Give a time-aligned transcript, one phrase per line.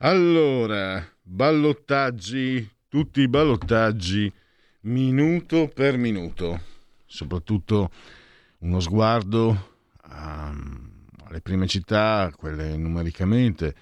[0.00, 4.32] Allora, ballottaggi, tutti i ballottaggi,
[4.82, 6.60] minuto per minuto,
[7.04, 7.90] soprattutto
[8.58, 9.74] uno sguardo
[10.08, 13.74] um, alle prime città, quelle numericamente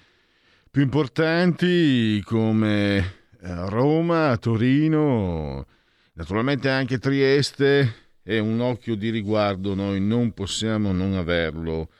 [0.71, 5.67] più importanti come eh, Roma, Torino,
[6.13, 11.91] naturalmente anche Trieste e un occhio di riguardo noi non possiamo non averlo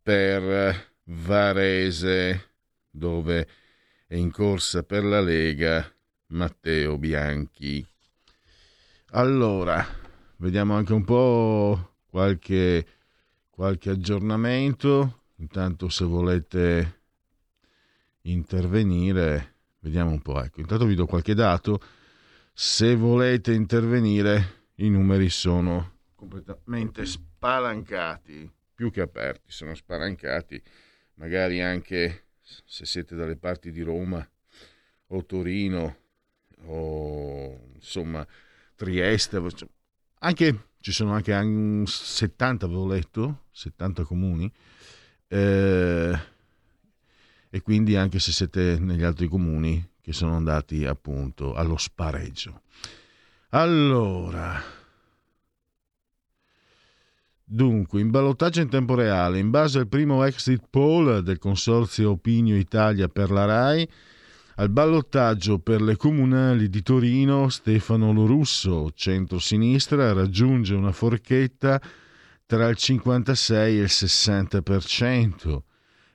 [0.00, 2.50] per Varese
[2.92, 3.48] dove
[4.06, 5.90] è in corsa per la Lega
[6.28, 7.84] Matteo Bianchi.
[9.12, 9.84] Allora,
[10.36, 12.86] vediamo anche un po' qualche,
[13.50, 15.24] qualche aggiornamento.
[15.36, 17.00] Intanto se volete
[18.22, 20.42] intervenire, vediamo un po'.
[20.42, 21.80] Ecco, intanto vi do qualche dato.
[22.52, 30.62] Se volete intervenire, i numeri sono completamente spalancati, più che aperti, sono spalancati.
[31.14, 32.26] Magari anche
[32.64, 34.26] se siete dalle parti di Roma
[35.08, 35.96] o Torino
[36.64, 38.26] o insomma
[38.74, 39.40] Trieste,
[40.24, 41.32] anche, ci sono anche
[41.84, 44.50] 70, avevo letto, 70 comuni,
[45.28, 46.18] eh,
[47.50, 52.62] e quindi anche se siete negli altri comuni che sono andati appunto allo spareggio.
[53.50, 54.60] Allora,
[57.54, 62.56] Dunque, in ballottaggio in tempo reale, in base al primo exit poll del consorzio Opinio
[62.56, 63.86] Italia per la RAI,
[64.54, 71.78] al ballottaggio per le comunali di Torino, Stefano Lorusso, centro-sinistra, raggiunge una forchetta
[72.46, 75.58] tra il 56 e il 60%,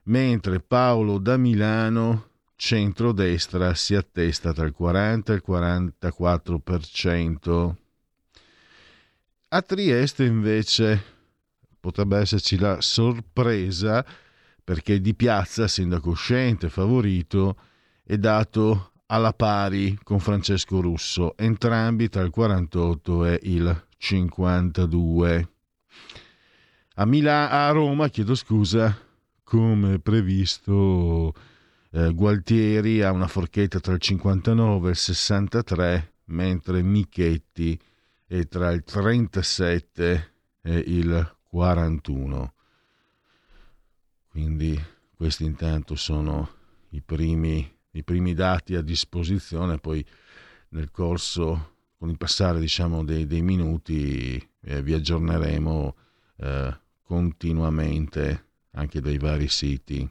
[0.06, 7.76] mentre Paolo da Milano, centro-destra, si attesta tra il 40 e il 44%.
[9.50, 11.16] A Trieste invece
[11.80, 14.06] potrebbe esserci la sorpresa
[14.64, 17.58] perché di piazza, sindaco uscente, favorito,
[18.04, 25.50] è dato alla pari con Francesco Russo, entrambi tra il 48 e il 52.
[26.96, 28.98] A, Mila- a Roma, chiedo scusa,
[29.44, 31.34] come previsto,
[31.92, 37.80] eh, Gualtieri ha una forchetta tra il 59 e il 63, mentre Michetti
[38.26, 42.54] è tra il 37 e il 41.
[44.30, 44.80] Quindi
[45.16, 46.50] questi intanto sono
[46.90, 50.06] i primi, i primi dati a disposizione, poi
[50.70, 55.96] nel corso, con il passare diciamo, dei, dei minuti, eh, vi aggiorneremo
[56.38, 60.08] eh, continuamente anche dai vari siti.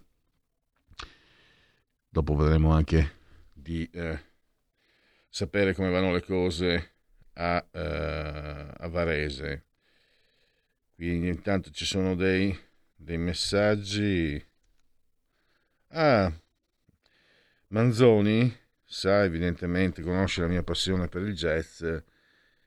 [2.09, 3.13] Dopo vedremo anche
[3.53, 4.19] di eh,
[5.29, 6.95] sapere come vanno le cose
[7.35, 9.67] a, eh, a Varese
[10.97, 12.59] quindi intanto ci sono dei,
[12.97, 14.45] dei messaggi.
[15.91, 16.33] Ah,
[17.69, 18.53] Manzoni,
[18.83, 21.83] sa evidentemente, conosce la mia passione per il jazz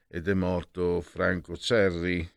[0.07, 2.29] ed è morto Franco Cerri,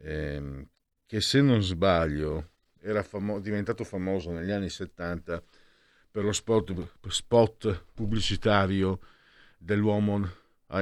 [0.00, 0.66] ehm,
[1.06, 5.42] che se non sbaglio era famo- diventato famoso negli anni 70
[6.10, 9.00] per lo spot, spot pubblicitario
[9.58, 10.26] dell'uomo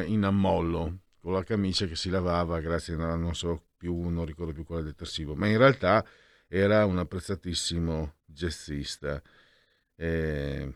[0.05, 4.53] in ammollo con la camicia che si lavava grazie a non so più, non ricordo
[4.53, 6.07] più quale detersivo, ma in realtà
[6.47, 9.21] era un apprezzatissimo jazzista.
[9.97, 10.73] E,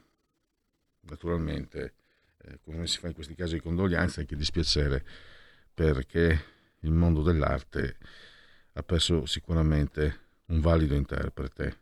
[1.03, 1.95] naturalmente,
[2.39, 5.05] eh, come si fa in questi casi di condoglianze, anche dispiacere
[5.73, 6.45] perché
[6.81, 7.97] il mondo dell'arte
[8.73, 11.79] ha perso sicuramente un valido interprete.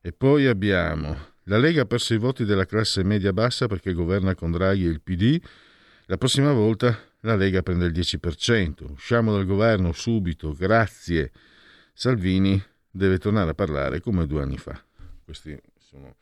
[0.00, 4.34] E poi abbiamo la Lega ha perso i voti della classe media bassa perché governa
[4.34, 5.40] con Draghi e il PD.
[6.06, 8.92] La prossima volta la Lega prende il 10%.
[8.92, 11.32] Usciamo dal governo subito, grazie.
[11.92, 14.80] Salvini deve tornare a parlare come due anni fa.
[15.24, 16.16] Questi sono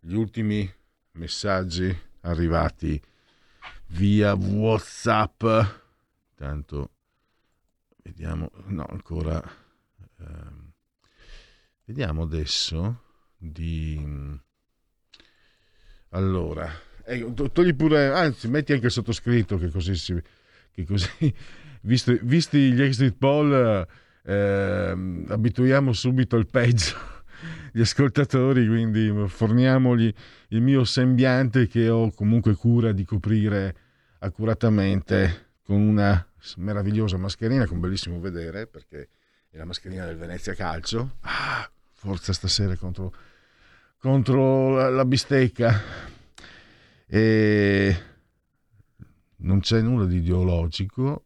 [0.00, 0.70] gli ultimi
[1.12, 3.00] messaggi arrivati
[3.88, 5.44] via WhatsApp.
[6.34, 6.90] Tanto
[8.02, 9.42] vediamo, no, ancora.
[10.20, 10.72] Ehm,
[11.84, 13.02] vediamo adesso
[13.36, 14.36] di.
[16.10, 16.72] Allora,
[17.04, 20.22] eh, togli pure, anzi, metti anche il sottoscritto che così si.
[20.78, 21.34] Che così,
[21.82, 23.84] visti, visti gli exit poll,
[24.22, 26.94] eh, abituiamo subito il peggio
[27.72, 30.12] gli ascoltatori, quindi forniamogli
[30.50, 33.74] il mio sembiante che ho comunque cura di coprire
[34.20, 36.24] accuratamente con una
[36.58, 39.08] meravigliosa mascherina con bellissimo vedere perché
[39.50, 41.16] è la mascherina del Venezia Calcio.
[41.22, 43.12] Ah, forza stasera contro,
[43.98, 46.06] contro la, la bistecca.
[47.04, 47.96] E
[49.38, 51.24] non c'è nulla di ideologico.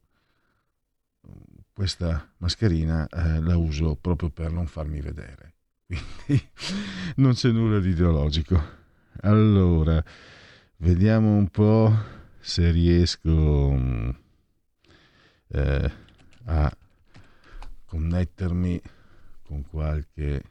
[1.73, 5.53] Questa mascherina eh, la uso proprio per non farmi vedere
[6.25, 6.49] quindi
[7.17, 8.81] non c'è nulla di ideologico.
[9.23, 10.03] Allora,
[10.79, 11.95] vediamo un po'
[12.41, 13.75] se riesco
[15.49, 15.93] eh,
[16.45, 16.77] a
[17.87, 18.81] connettermi
[19.43, 20.43] con qualche...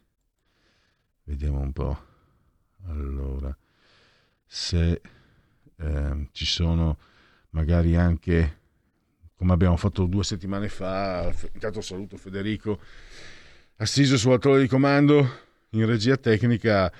[1.24, 2.06] Vediamo un po'.
[2.86, 3.56] Allora,
[4.46, 5.02] se
[5.76, 6.98] eh, ci sono
[7.52, 8.60] magari anche,
[9.36, 12.80] come abbiamo fatto due settimane fa, intanto saluto Federico
[13.78, 16.92] assiso sulla torre di comando in regia tecnica.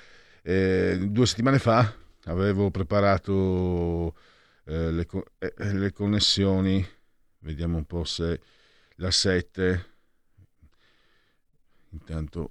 [0.42, 1.94] Eh, due settimane fa
[2.24, 4.14] avevo preparato
[4.64, 5.06] eh, le,
[5.38, 6.84] eh, le, connessioni,
[7.40, 8.40] vediamo un po' se
[8.96, 9.90] la 7,
[11.90, 12.50] intanto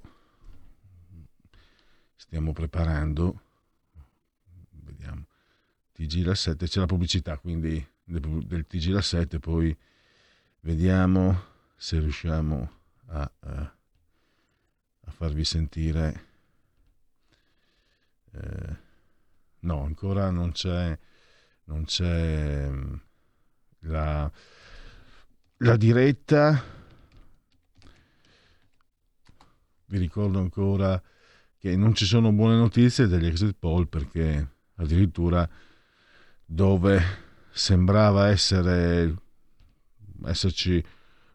[2.15, 3.41] stiamo preparando,
[4.69, 5.25] vediamo,
[5.93, 7.85] TG la 7, c'è la pubblicità quindi
[8.19, 9.75] del, TG la 7, poi
[10.61, 11.43] vediamo
[11.75, 12.71] se riusciamo
[13.07, 13.31] a...
[13.39, 13.75] a
[15.05, 16.25] a farvi sentire.
[18.33, 18.75] Eh,
[19.59, 20.97] no, ancora non c'è,
[21.65, 22.93] non c'è mm,
[23.79, 24.31] la,
[25.57, 26.63] la diretta.
[29.85, 31.01] Vi ricordo ancora
[31.57, 35.47] che non ci sono buone notizie degli exit poll perché addirittura
[36.45, 37.20] dove
[37.51, 39.15] sembrava essere
[40.25, 40.83] esserci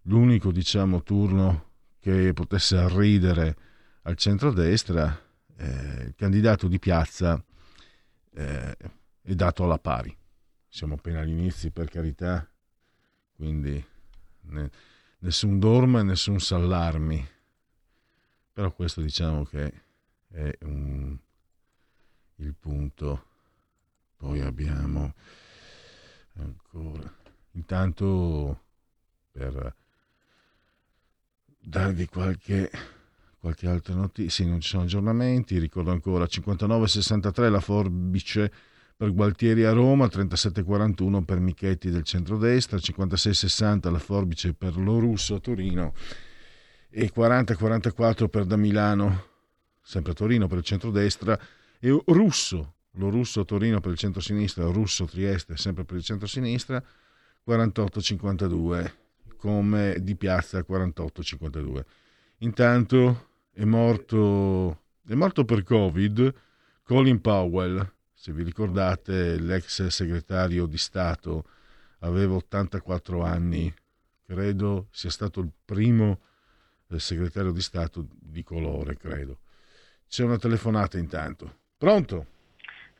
[0.02, 1.64] l'unico diciamo turno
[1.98, 3.56] che potesse arridere
[4.02, 5.20] al centrodestra,
[5.56, 7.42] eh, il candidato di piazza
[8.34, 8.76] eh,
[9.22, 10.16] è dato alla pari.
[10.68, 12.48] Siamo appena agli inizi, per carità,
[13.34, 13.84] quindi
[14.42, 14.70] ne,
[15.18, 17.28] nessun dorma nessun s'allarmi.
[18.52, 19.82] Però questo diciamo che
[20.28, 21.16] è un,
[22.36, 23.24] il punto.
[24.16, 25.14] Poi abbiamo
[26.38, 27.12] ancora.
[27.52, 28.60] Intanto
[29.32, 29.74] per
[31.58, 32.70] darvi qualche,
[33.38, 34.44] qualche altra notizia.
[34.44, 35.58] Sì, non ci sono aggiornamenti.
[35.58, 38.52] Ricordo ancora 59,63 la forbice
[38.96, 45.34] per Gualtieri a Roma, 37,41 per Michetti del centrodestra, 56,60 la forbice per Lo Russo
[45.34, 45.92] a Torino
[46.88, 49.24] e 40,44 per da Milano,
[49.82, 51.38] sempre a Torino per il centrodestra,
[51.78, 56.82] e Russo, Lo Russo Torino per il centro-sinistra, Russo Trieste sempre per il centro-sinistra,
[57.46, 58.92] 48,52
[59.36, 61.84] come di piazza 48-52.
[62.38, 66.34] Intanto è morto, è morto per Covid
[66.82, 71.44] Colin Powell, se vi ricordate l'ex segretario di Stato,
[72.00, 73.74] aveva 84 anni,
[74.24, 76.20] credo sia stato il primo
[76.88, 79.40] eh, segretario di Stato di colore, credo.
[80.06, 81.58] C'è una telefonata intanto.
[81.76, 82.26] Pronto?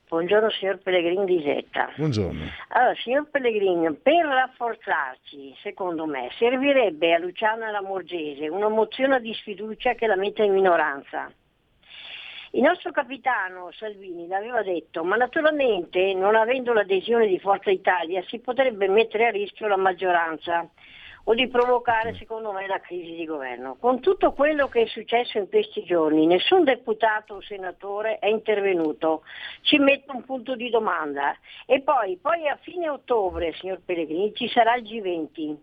[0.08, 1.90] Buongiorno signor Pellegrini di Zetta.
[1.96, 2.44] Buongiorno.
[2.68, 9.20] Allora, signor Pellegrini, per rafforzarci, secondo me, servirebbe a Luciano e alla Morgese una mozione
[9.20, 11.28] di sfiducia che la metta in minoranza.
[12.52, 18.38] Il nostro capitano Salvini l'aveva detto, ma naturalmente non avendo l'adesione di Forza Italia si
[18.38, 20.70] potrebbe mettere a rischio la maggioranza
[21.28, 23.76] o di provocare secondo me la crisi di governo.
[23.80, 29.22] Con tutto quello che è successo in questi giorni, nessun deputato o senatore è intervenuto,
[29.62, 31.36] ci metto un punto di domanda.
[31.66, 35.56] E poi, poi a fine ottobre, signor Pellegrini, ci sarà il G20.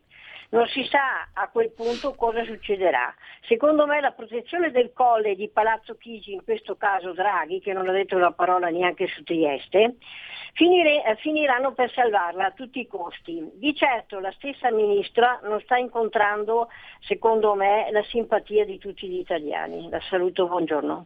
[0.54, 3.12] Non si sa a quel punto cosa succederà.
[3.48, 7.90] Secondo me la protezione del colle di Palazzo Chigi, in questo caso Draghi, che non
[7.90, 9.96] ha detto una parola neanche su Trieste,
[10.54, 13.50] finire, eh, finiranno per salvarla a tutti i costi.
[13.56, 16.70] Di certo la stessa ministra non sta incontrando,
[17.00, 19.90] secondo me, la simpatia di tutti gli italiani.
[19.90, 21.06] La saluto, buongiorno.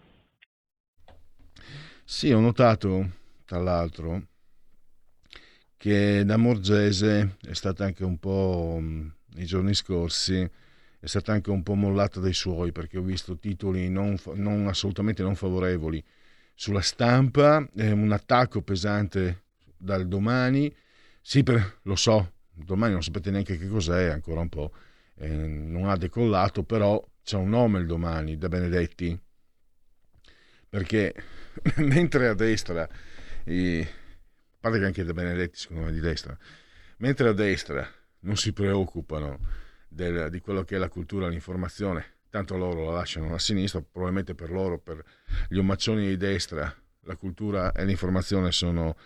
[2.04, 3.06] Sì, ho notato,
[3.46, 4.24] tra l'altro,
[5.78, 8.82] che da Morgese è stata anche un po'
[9.38, 10.50] nei giorni scorsi
[11.00, 15.22] è stata anche un po' mollata dai suoi perché ho visto titoli non, non assolutamente
[15.22, 16.04] non favorevoli.
[16.56, 19.44] Sulla stampa, eh, un attacco pesante
[19.78, 20.76] dal domani,
[21.22, 24.74] sì, per, lo so, domani non sapete neanche che cos'è, ancora un po',
[25.18, 29.20] eh, non ha decollato, però c'è un nome il domani, da Benedetti,
[30.68, 31.14] perché
[31.78, 32.90] mentre a destra,
[33.46, 33.88] i, a
[34.60, 36.36] parte che anche da Benedetti secondo me è di destra,
[36.98, 37.88] mentre a destra
[38.28, 39.40] non si preoccupano
[39.88, 44.36] del, di quello che è la cultura, l'informazione, tanto loro la lasciano a sinistra, probabilmente
[44.36, 45.04] per loro, per
[45.48, 48.98] gli omaccioni di destra, la cultura e l'informazione sono,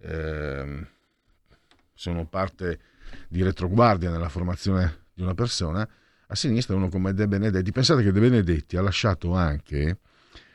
[0.00, 0.86] eh,
[1.94, 2.80] sono parte
[3.28, 5.88] di retroguardia nella formazione di una persona,
[6.28, 7.70] a sinistra uno come De Benedetti.
[7.70, 10.00] Pensate che De Benedetti ha lasciato anche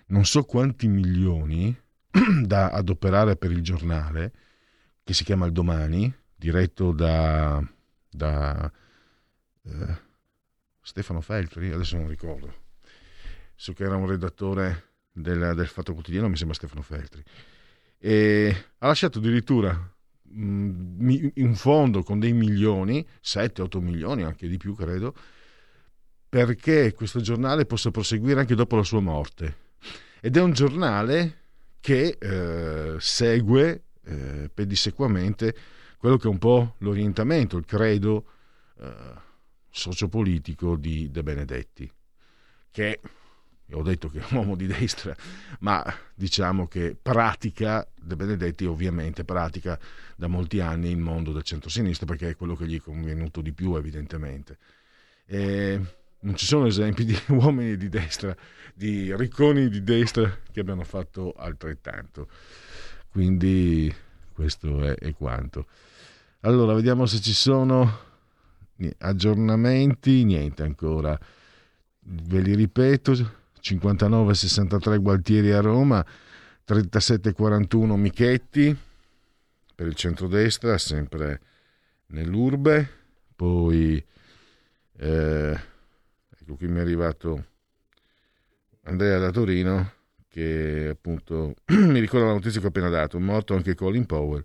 [0.07, 1.73] non so quanti milioni
[2.43, 4.33] da adoperare per il giornale,
[5.01, 7.65] che si chiama Il Domani, diretto da,
[8.11, 8.71] da
[9.63, 9.97] eh,
[10.81, 12.53] Stefano Feltri, adesso non ricordo,
[13.55, 17.23] so che era un redattore del, del Fatto Quotidiano, mi sembra Stefano Feltri,
[17.97, 19.71] e ha lasciato addirittura
[20.33, 25.15] mm, un fondo con dei milioni, 7-8 milioni, anche di più credo,
[26.27, 29.69] perché questo giornale possa proseguire anche dopo la sua morte.
[30.21, 31.39] Ed è un giornale
[31.79, 35.55] che eh, segue eh, pedissequamente
[36.01, 38.25] quello che è un po' l'orientamento, il credo
[38.79, 39.13] eh,
[39.69, 41.87] sociopolitico di De Benedetti,
[42.71, 42.99] che
[43.71, 45.15] ho detto che è un uomo di destra,
[45.59, 49.79] ma diciamo che pratica, De Benedetti ovviamente pratica
[50.15, 53.51] da molti anni il mondo del centro-sinistra perché è quello che gli è convenuto di
[53.51, 54.57] più evidentemente.
[55.27, 55.79] E
[56.21, 58.35] non ci sono esempi di uomini di destra,
[58.73, 62.27] di ricconi di destra che abbiano fatto altrettanto.
[63.11, 63.93] Quindi
[64.33, 65.67] questo è, è quanto.
[66.43, 67.99] Allora, vediamo se ci sono
[68.97, 71.15] aggiornamenti, niente ancora.
[71.99, 73.11] Ve li ripeto,
[73.61, 76.03] 59-63 Gualtieri a Roma,
[76.67, 78.75] 37-41 Michetti
[79.75, 81.41] per il centrodestra, sempre
[82.07, 82.89] nell'urbe,
[83.35, 84.03] poi
[84.97, 85.59] eh,
[86.39, 87.45] ecco qui mi è arrivato
[88.85, 89.93] Andrea da Torino
[90.27, 94.43] che appunto mi ricorda la notizia che ho appena dato, morto anche Colin Powell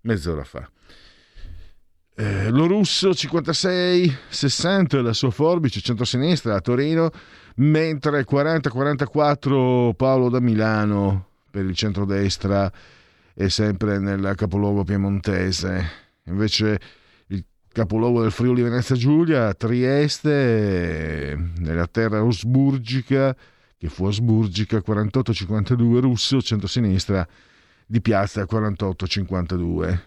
[0.00, 0.70] mezz'ora fa.
[2.20, 7.12] Eh, lo russo 56-60 la sua forbice centro-sinistra a Torino,
[7.58, 12.72] mentre 40-44 Paolo da Milano per il centro-destra
[13.34, 15.88] e sempre nel capoluogo piemontese.
[16.24, 16.80] Invece
[17.28, 23.32] il capoluogo del Friuli Venezia Giulia, Trieste, nella terra osburgica,
[23.76, 27.24] che fu osburgica, 48-52 russo, centro-sinistra
[27.86, 30.00] di piazza 48-52.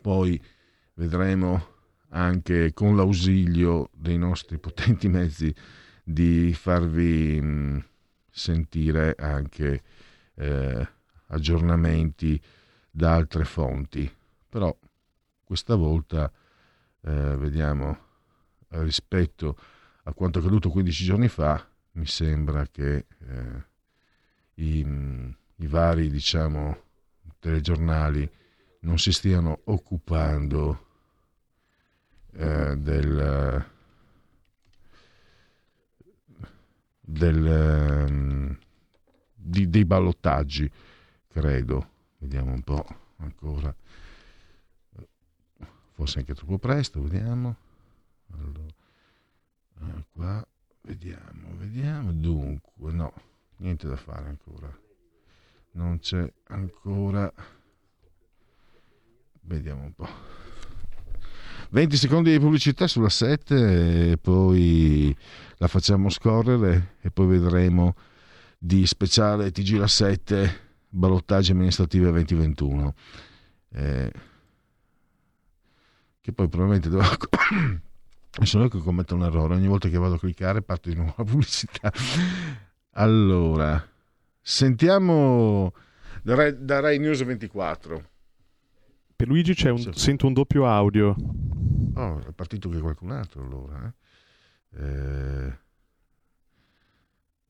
[0.00, 0.40] Poi
[1.00, 1.78] vedremo
[2.10, 5.54] anche con l'ausilio dei nostri potenti mezzi
[6.04, 7.78] di farvi mm,
[8.28, 9.82] sentire anche
[10.34, 10.88] eh,
[11.28, 12.40] aggiornamenti
[12.90, 14.12] da altre fonti.
[14.48, 14.76] Però
[15.42, 16.30] questa volta
[17.02, 18.08] eh, vediamo
[18.68, 19.56] rispetto
[20.02, 23.64] a quanto accaduto 15 giorni fa, mi sembra che eh,
[24.54, 24.80] i,
[25.56, 26.82] i vari diciamo,
[27.38, 28.30] telegiornali
[28.80, 30.88] non si stiano occupando
[32.32, 33.64] eh, del,
[37.00, 38.58] del, um,
[39.34, 40.70] di, dei ballottaggi,
[41.28, 41.88] credo.
[42.18, 43.74] Vediamo un po' ancora.
[45.92, 47.56] Forse anche troppo presto, vediamo.
[48.32, 48.60] Allora,
[49.80, 50.46] ah, qua,
[50.82, 52.12] vediamo, vediamo.
[52.12, 53.12] Dunque, no,
[53.56, 54.74] niente da fare ancora.
[55.72, 57.32] Non c'è ancora.
[59.42, 60.08] Vediamo un po'.
[61.70, 65.14] 20 secondi di pubblicità sulla 7 e poi
[65.56, 67.94] la facciamo scorrere e poi vedremo
[68.58, 72.94] di speciale TG la 7 ballottaggi amministrativi 2021
[73.72, 74.12] eh,
[76.20, 77.02] che poi probabilmente devo
[78.44, 81.14] sono io che commetto un errore ogni volta che vado a cliccare parto di nuovo
[81.16, 81.92] la pubblicità.
[82.92, 83.82] Allora
[84.40, 85.72] sentiamo
[86.22, 88.09] da Rai, da Rai News 24
[89.20, 91.14] per Luigi c'è un, sento un doppio audio.
[91.94, 93.94] Oh, è partito che qualcun altro allora.
[94.72, 94.82] Eh?
[94.82, 95.58] Eh,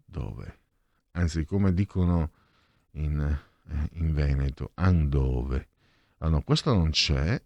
[0.05, 0.59] dove?
[1.13, 2.31] Anzi, come dicono
[2.95, 5.69] in, eh, in Veneto, andove.
[6.19, 7.41] Ah no, questo non c'è.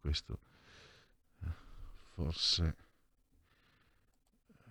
[0.00, 0.40] Questo
[2.14, 2.74] forse...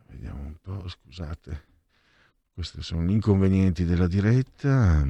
[0.07, 1.63] Vediamo un po', scusate.
[2.53, 5.01] Questi sono gli inconvenienti della diretta.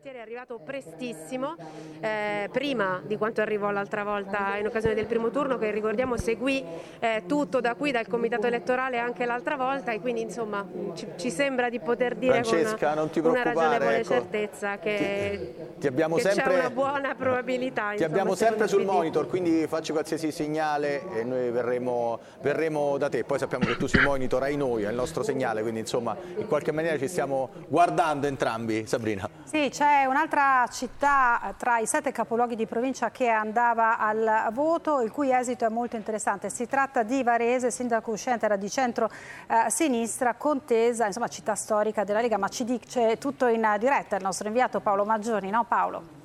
[0.00, 1.56] Gualtieri è arrivato prestissimo,
[1.98, 6.64] eh, prima di quanto arrivò l'altra volta in occasione del primo turno, che ricordiamo seguì
[7.00, 10.64] eh, tutto da qui, dal comitato elettorale anche l'altra volta e quindi insomma
[10.94, 15.78] ci, ci sembra di poter dire Francesca, con una, una ragionevole ecco, certezza che, ti,
[15.80, 17.88] ti abbiamo che sempre, c'è una buona probabilità.
[17.88, 18.88] Ti insomma, abbiamo sempre sul PD.
[18.88, 23.24] monitor, quindi facci qualsiasi segnale e noi verremo, verremo da te.
[23.24, 26.46] Poi sappiamo che tu sul monitor hai noi, hai il nostro segnale, quindi insomma in
[26.46, 28.86] qualche maniera ci stiamo guardando entrambi.
[28.86, 29.28] Sabrina.
[29.42, 35.10] Sì, c'è un'altra città tra i sette capoluoghi di provincia che andava al voto, il
[35.10, 36.50] cui esito è molto interessante.
[36.50, 42.36] Si tratta di Varese, sindaco uscente era di centro-sinistra, contesa, insomma città storica della Lega,
[42.36, 46.17] ma ci dice tutto in diretta il nostro inviato Paolo Maggioni, no Paolo?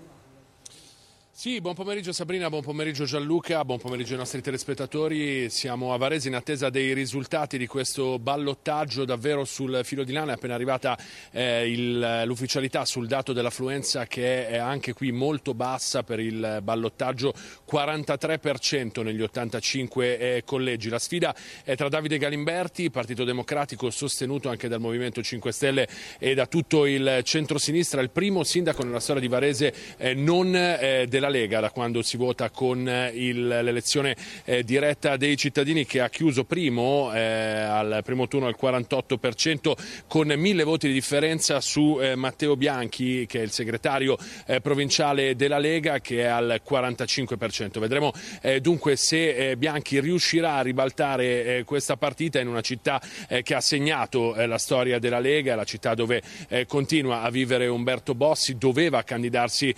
[1.35, 5.49] Sì, buon pomeriggio Sabrina, buon pomeriggio Gianluca, buon pomeriggio ai nostri telespettatori.
[5.49, 10.33] Siamo a Varese in attesa dei risultati di questo ballottaggio davvero sul filo di lana.
[10.33, 10.95] È appena arrivata
[11.31, 17.33] eh, l'ufficialità sul dato dell'affluenza che è anche qui molto bassa per il ballottaggio,
[17.67, 20.87] 43% negli 85 eh, collegi.
[20.87, 25.87] La sfida è tra Davide Galimberti, Partito Democratico sostenuto anche dal Movimento 5 Stelle
[26.19, 31.07] e da tutto il centrosinistra, il primo sindaco nella storia di Varese eh, non eh,
[31.23, 36.09] della Lega da quando si vota con eh, l'elezione eh, diretta dei cittadini che ha
[36.09, 39.73] chiuso primo eh, al primo turno al 48%
[40.07, 45.35] con mille voti di differenza su eh, Matteo Bianchi che è il segretario eh, provinciale
[45.35, 47.79] della Lega che è al 45%.
[47.79, 48.11] Vedremo
[48.41, 53.01] eh, dunque se Bianchi riuscirà a ribaltare questa partita in una città
[53.43, 56.21] che ha segnato la storia della Lega, la città dove
[56.67, 59.73] continua a vivere Umberto Bossi, doveva candidarsi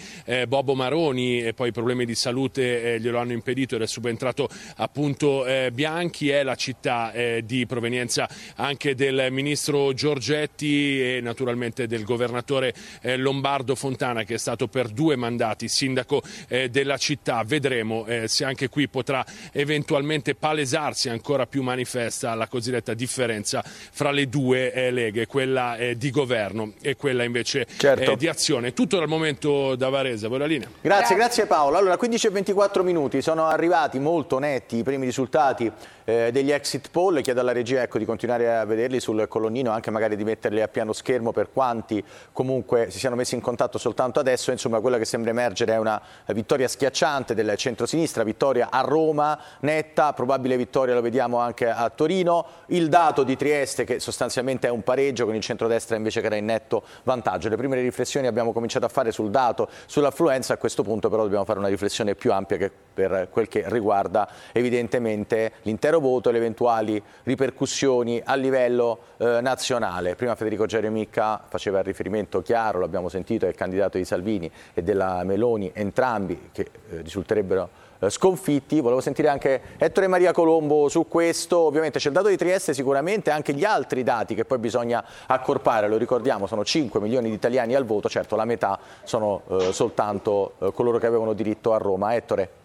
[0.48, 4.48] Bobo Maroni e poi i problemi di salute eh, glielo hanno impedito ed è subentrato
[4.78, 11.88] appunto eh, Bianchi, è la città eh, di provenienza anche del ministro Giorgetti e naturalmente
[11.88, 17.44] del governatore eh, Lombardo Fontana che è stato per due mandati sindaco eh, della città.
[17.44, 24.12] Vedremo eh, se anche qui potrà eventualmente palesarsi ancora più manifesta la cosiddetta differenza fra
[24.12, 28.16] le due leghe, quella di governo e quella invece certo.
[28.16, 28.74] di azione.
[28.74, 30.70] Tutto dal momento da Varese, voi la linea.
[30.82, 31.78] Grazie, grazie Paolo.
[31.78, 35.72] Allora, 15 e 24 minuti, sono arrivati molto netti i primi risultati
[36.04, 37.22] eh, degli exit poll.
[37.22, 40.68] Chiedo alla regia ecco, di continuare a vederli sul colonnino, anche magari di metterli a
[40.68, 44.52] piano schermo per quanti comunque si siano messi in contatto soltanto adesso.
[44.52, 50.14] Insomma, quella che sembra emergere è una vittoria schiacciante del centro-sinistra, vittoria a Roma, netta,
[50.14, 52.46] probabile vittoria lo vediamo anche a Torino.
[52.68, 56.36] Il dato di Trieste che sostanzialmente è un pareggio con il centrodestra invece che era
[56.36, 57.50] in netto vantaggio.
[57.50, 61.46] Le prime riflessioni abbiamo cominciato a fare sul dato, sull'affluenza, a questo punto però dobbiamo
[61.46, 66.38] fare una riflessione più ampia che per quel che riguarda evidentemente l'intero voto e le
[66.38, 70.16] eventuali ripercussioni a livello eh, nazionale.
[70.16, 75.24] Prima Federico Geremicca faceva il riferimento chiaro, l'abbiamo sentito, al candidato di Salvini e della
[75.24, 78.80] Meloni, entrambi che eh, risulterebbero sconfitti.
[78.80, 81.60] Volevo sentire anche Ettore Maria Colombo su questo.
[81.60, 85.88] Ovviamente c'è il dato di Trieste, sicuramente anche gli altri dati che poi bisogna accorpare.
[85.88, 90.54] Lo ricordiamo, sono 5 milioni di italiani al voto, certo la metà sono eh, soltanto
[90.60, 92.14] eh, coloro che avevano diritto a Roma.
[92.16, 92.64] Ettore.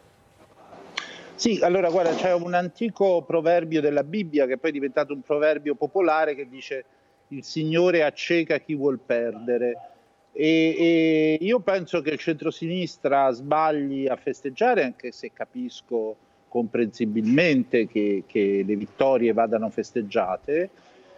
[1.35, 5.75] Sì, allora guarda, c'è un antico proverbio della Bibbia che poi è diventato un proverbio
[5.75, 6.85] popolare che dice
[7.29, 9.89] il Signore acceca chi vuol perdere.
[10.33, 16.16] E, e io penso che il centrosinistra sbagli a festeggiare, anche se capisco
[16.49, 20.71] comprensibilmente che, che le vittorie vadano festeggiate.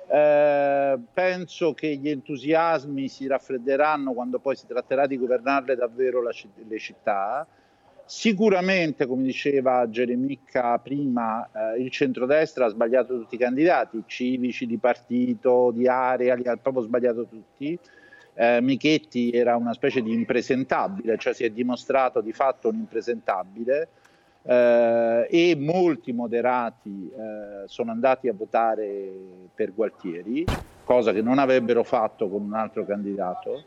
[0.09, 6.33] Eh, penso che gli entusiasmi si raffredderanno quando poi si tratterà di governarle davvero la,
[6.69, 7.47] le città
[8.05, 14.77] Sicuramente, come diceva Geremicca prima, eh, il centrodestra ha sbagliato tutti i candidati, civici, di
[14.77, 17.79] partito, di area, li ha proprio sbagliato tutti.
[18.35, 23.89] Eh, Michetti era una specie di impresentabile, cioè si è dimostrato di fatto un impresentabile
[24.43, 29.11] eh, e molti moderati eh, sono andati a votare
[29.55, 30.45] per Gualtieri,
[30.85, 33.65] cosa che non avrebbero fatto con un altro candidato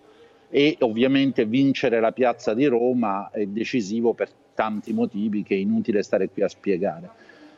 [0.49, 6.01] e ovviamente vincere la piazza di Roma è decisivo per tanti motivi che è inutile
[6.01, 7.10] stare qui a spiegare.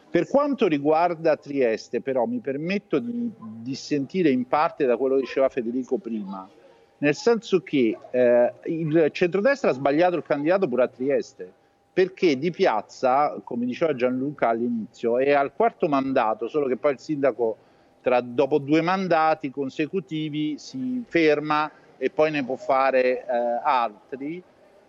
[0.09, 3.29] Per quanto riguarda Trieste, però, mi permetto di
[3.61, 6.49] dissentire in parte da quello che diceva Federico prima,
[6.99, 11.51] nel senso che eh, il centrodestra ha sbagliato il candidato pure a Trieste,
[11.93, 16.99] perché di piazza, come diceva Gianluca all'inizio, è al quarto mandato, solo che poi il
[16.99, 17.57] sindaco
[18.01, 23.25] tra, dopo due mandati consecutivi si ferma e poi ne può fare eh,
[23.63, 24.41] altri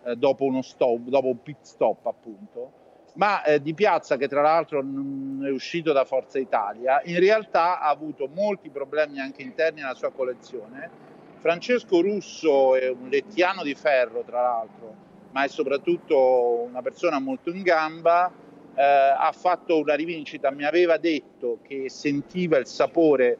[0.03, 2.71] eh, dopo, uno stop, dopo un pit stop appunto,
[3.13, 7.79] ma eh, Di Piazza che tra l'altro non è uscito da Forza Italia, in realtà
[7.79, 13.73] ha avuto molti problemi anche interni nella sua collezione Francesco Russo è un lettiano di
[13.73, 14.93] ferro, tra l'altro,
[15.31, 18.29] ma è soprattutto una persona molto in gamba,
[18.75, 23.37] eh, ha fatto una rivincita, mi aveva detto che sentiva il sapore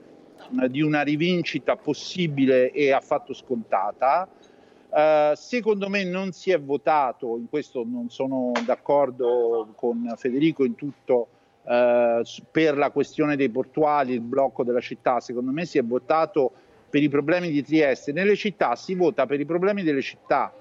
[0.62, 4.28] eh, di una rivincita possibile e affatto scontata.
[4.90, 10.74] Uh, secondo me non si è votato, in questo non sono d'accordo con Federico in
[10.74, 11.28] tutto,
[11.62, 16.54] uh, per la questione dei portuali, il blocco della città, secondo me si è votato
[16.90, 18.12] per i problemi di Trieste.
[18.12, 20.54] Nelle città si vota per i problemi delle città.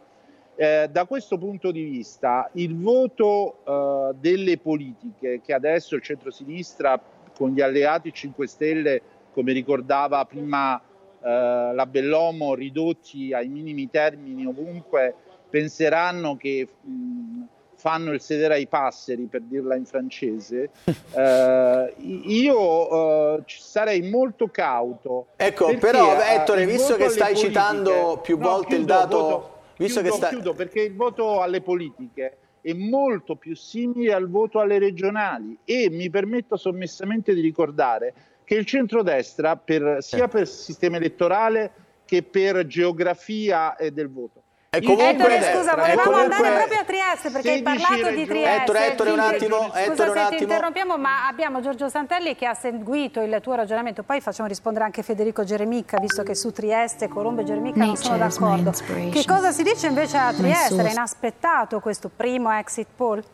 [0.55, 7.01] Eh, da questo punto di vista il voto eh, delle politiche che adesso il centrosinistra
[7.37, 9.01] con gli alleati 5 Stelle,
[9.33, 15.15] come ricordava prima eh, la Bellomo ridotti ai minimi termini ovunque
[15.49, 17.43] penseranno che mh,
[17.79, 20.71] fanno il sedere ai passeri, per dirla in francese,
[21.15, 25.29] eh, io eh, sarei molto cauto.
[25.37, 29.19] Ecco, però eh, Ettore, visto che stai politiche, citando più no, volte chiudo, il dato...
[29.19, 30.29] Voto, visto chiudo, che sta...
[30.29, 35.89] chiudo, perché il voto alle politiche è molto più simile al voto alle regionali e
[35.89, 38.13] mi permetto sommessamente di ricordare
[38.43, 41.71] che il centrodestra, per, sia per sistema elettorale
[42.05, 46.37] che per geografia del voto, e comunque, Ettore, scusa, volevamo comunque...
[46.37, 48.61] andare proprio a Trieste perché hai parlato di Trieste.
[48.61, 49.57] Ettore, Ettore, un attimo.
[49.63, 54.03] Scusa Ettore, se ti interrompiamo, ma abbiamo Giorgio Santelli che ha seguito il tuo ragionamento.
[54.03, 58.19] Poi facciamo rispondere anche Federico Geremicca, visto che su Trieste Colombo e Geremicca non sono
[58.19, 58.73] d'accordo.
[59.11, 60.75] Che cosa si dice invece a Trieste?
[60.75, 63.25] Era inaspettato questo primo exit poll?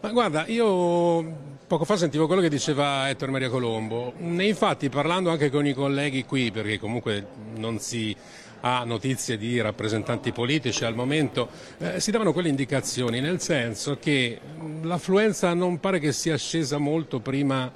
[0.00, 1.24] Ma guarda, io
[1.66, 4.12] poco fa sentivo quello che diceva Ettore Maria Colombo.
[4.18, 8.14] E infatti, parlando anche con i colleghi qui, perché comunque non si
[8.60, 14.40] ha notizie di rappresentanti politici al momento, eh, si davano quelle indicazioni, nel senso che
[14.82, 17.70] l'affluenza non pare che sia scesa molto prima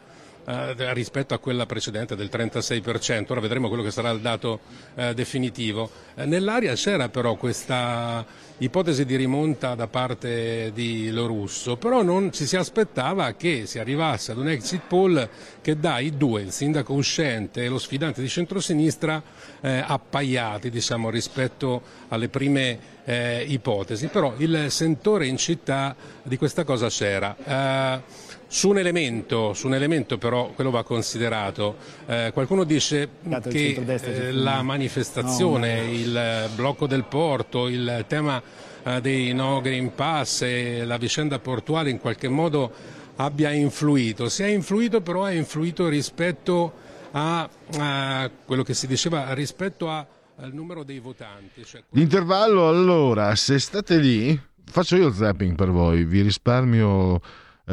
[0.44, 4.60] eh, rispetto a quella precedente del 36%, ora vedremo quello che sarà il dato
[4.94, 5.90] eh, definitivo.
[6.14, 8.26] Eh, nell'aria c'era però questa
[8.62, 14.30] ipotesi di rimonta da parte di Lorusso, però non ci si aspettava che si arrivasse
[14.30, 15.28] ad un exit poll
[15.60, 19.20] che dà i due, il sindaco uscente e lo sfidante di centrosinistra,
[19.60, 26.62] eh, appaiati diciamo, rispetto alle prime eh, ipotesi, però il sentore in città di questa
[26.62, 27.36] cosa c'era.
[27.44, 33.08] Eh, su un, elemento, su un elemento, però, quello va considerato, eh, qualcuno dice
[33.48, 38.42] che eh, la manifestazione, no, il blocco del porto, il tema
[38.82, 42.70] eh, dei no Green Pass e la vicenda portuale in qualche modo
[43.16, 44.28] abbia influito.
[44.28, 46.74] Se ha influito però ha influito rispetto
[47.12, 51.64] a, a quello che si diceva, rispetto a, al numero dei votanti.
[51.64, 51.84] Cioè...
[51.92, 57.18] L'intervallo allora, se state lì, faccio io il zapping per voi, vi risparmio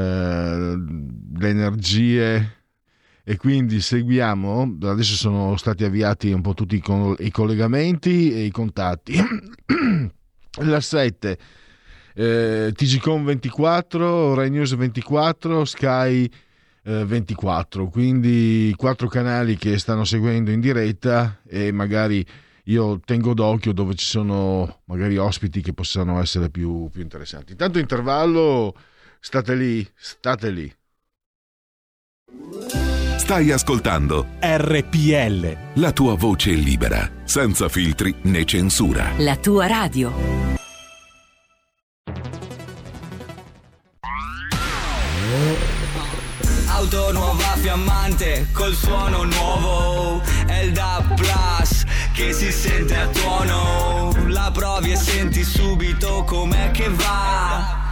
[0.02, 2.58] le energie
[3.24, 9.14] e quindi seguiamo, adesso sono stati avviati un po' tutti i, collegamenti e i contatti.
[10.62, 11.38] La 7,
[12.16, 16.28] eh, TGCOM 24, Rai News 24, Sky
[16.84, 22.26] eh, 24, quindi quattro canali che stanno seguendo in diretta e magari
[22.64, 27.52] io tengo d'occhio dove ci sono magari ospiti che possano essere più, più interessanti.
[27.52, 28.74] Intanto intervallo
[29.22, 30.74] State lì, state lì.
[33.18, 35.58] Stai ascoltando RPL.
[35.74, 39.12] La tua voce libera, senza filtri né censura.
[39.18, 40.14] La tua radio.
[46.68, 50.22] Auto nuova fiammante col suono nuovo.
[50.48, 54.14] È il DAP Plus che si sente a tuono.
[54.30, 57.79] La provi e senti subito com'è che va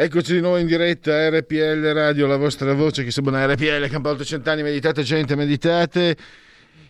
[0.00, 4.10] Eccoci di nuovo in diretta RPL Radio, la vostra voce che sembra una RPL, campo
[4.10, 6.16] 800 anni, meditate gente, meditate.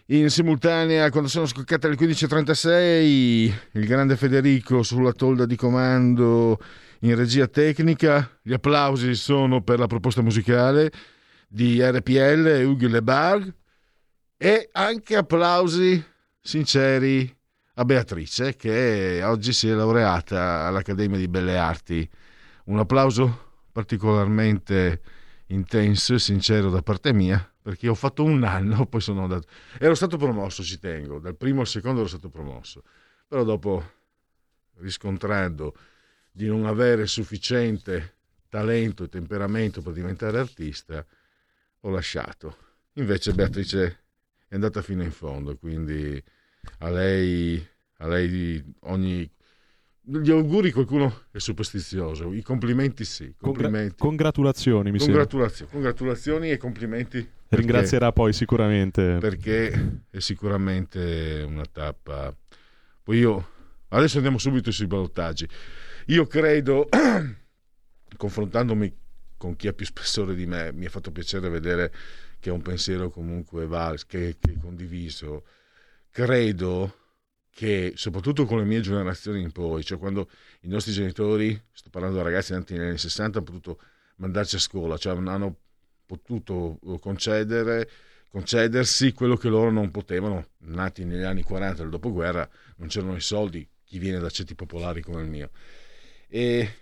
[0.08, 2.70] In simultanea, quando sono scoccate alle 15.36,
[3.72, 6.60] il grande Federico sulla tolda di comando
[7.00, 8.30] in regia tecnica.
[8.42, 10.92] Gli applausi sono per la proposta musicale
[11.48, 13.42] di RPL, Hugo Lebar.
[14.36, 16.04] E anche applausi
[16.42, 17.34] sinceri
[17.76, 22.10] a Beatrice, che oggi si è laureata all'Accademia di Belle Arti
[22.68, 25.00] un applauso particolarmente
[25.46, 29.46] intenso, sincero da parte mia, perché ho fatto un anno, poi sono andato...
[29.78, 32.82] Ero stato promosso, ci tengo, dal primo al secondo ero stato promosso,
[33.26, 33.90] però dopo,
[34.76, 35.74] riscontrando
[36.30, 38.16] di non avere sufficiente
[38.48, 41.04] talento e temperamento per diventare artista,
[41.80, 42.56] ho lasciato.
[42.94, 44.04] Invece Beatrice
[44.48, 46.22] è andata fino in fondo, quindi
[46.78, 47.66] a lei,
[47.98, 49.30] a lei ogni...
[50.10, 53.34] Gli auguri qualcuno è superstizioso, i complimenti sì.
[53.38, 53.96] Complimenti.
[53.96, 57.18] Congra- congratulazioni, mi congratulazioni, congratulazioni e complimenti.
[57.18, 59.18] Perché, Ringrazierà poi sicuramente.
[59.20, 62.34] Perché è sicuramente una tappa.
[63.02, 63.48] Poi io,
[63.88, 65.46] adesso andiamo subito sui ballottaggi.
[66.06, 66.88] Io credo,
[68.16, 68.96] confrontandomi
[69.36, 71.92] con chi ha più spessore di me, mi ha fatto piacere vedere
[72.40, 75.44] che è un pensiero comunque vals, che, che è condiviso.
[76.10, 76.94] Credo
[77.58, 82.18] che soprattutto con le mie generazioni in poi, cioè quando i nostri genitori, sto parlando
[82.18, 83.80] di ragazzi nati negli anni 60, hanno potuto
[84.18, 85.56] mandarci a scuola, cioè hanno
[86.06, 87.90] potuto concedere,
[88.28, 93.20] concedersi quello che loro non potevano, nati negli anni 40 del dopoguerra, non c'erano i
[93.20, 95.50] soldi, chi viene da ceti popolari come il mio.
[96.28, 96.72] E,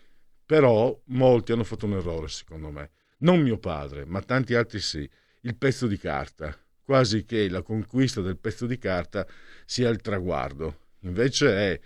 [0.44, 2.90] però molti hanno fatto un errore, secondo me.
[3.20, 5.08] Non mio padre, ma tanti altri sì.
[5.40, 6.54] Il pezzo di carta,
[6.86, 9.26] quasi che la conquista del pezzo di carta
[9.64, 10.84] sia il traguardo.
[11.00, 11.80] Invece è,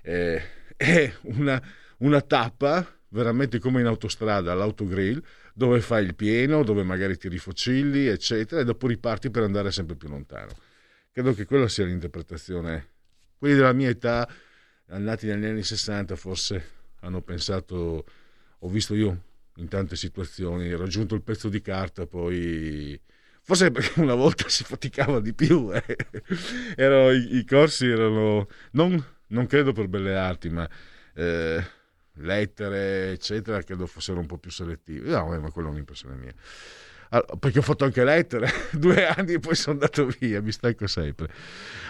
[0.00, 0.42] è,
[0.74, 1.62] è una,
[1.98, 8.06] una tappa veramente come in autostrada all'autogrill dove fai il pieno, dove magari ti rifocilli,
[8.06, 10.52] eccetera, e dopo riparti per andare sempre più lontano.
[11.12, 12.86] Credo che quella sia l'interpretazione.
[13.36, 14.26] Quelli della mia età,
[14.86, 18.06] nati negli anni 60, forse hanno pensato,
[18.58, 19.24] ho visto io
[19.56, 22.98] in tante situazioni, raggiunto il pezzo di carta, poi
[23.48, 25.96] forse perché una volta si faticava di più, eh.
[26.76, 30.68] erano, i, i, corsi erano, non, non, credo per belle arti, ma
[31.14, 31.66] eh,
[32.16, 35.08] lettere, eccetera, credo fossero un po' più selettivi.
[35.08, 36.34] No, ma quella è un'impressione mia.
[37.08, 40.86] Allora, perché ho fatto anche lettere, due anni e poi sono andato via, mi stanco
[40.86, 41.32] sempre.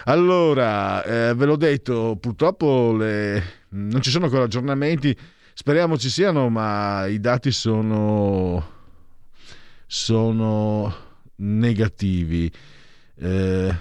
[0.05, 3.65] Allora, eh, ve l'ho detto, purtroppo le...
[3.71, 5.13] non ci sono ancora aggiornamenti,
[5.53, 8.65] speriamo ci siano, ma i dati sono,
[9.87, 11.07] sono
[11.39, 12.51] negativi.
[13.15, 13.75] Eh,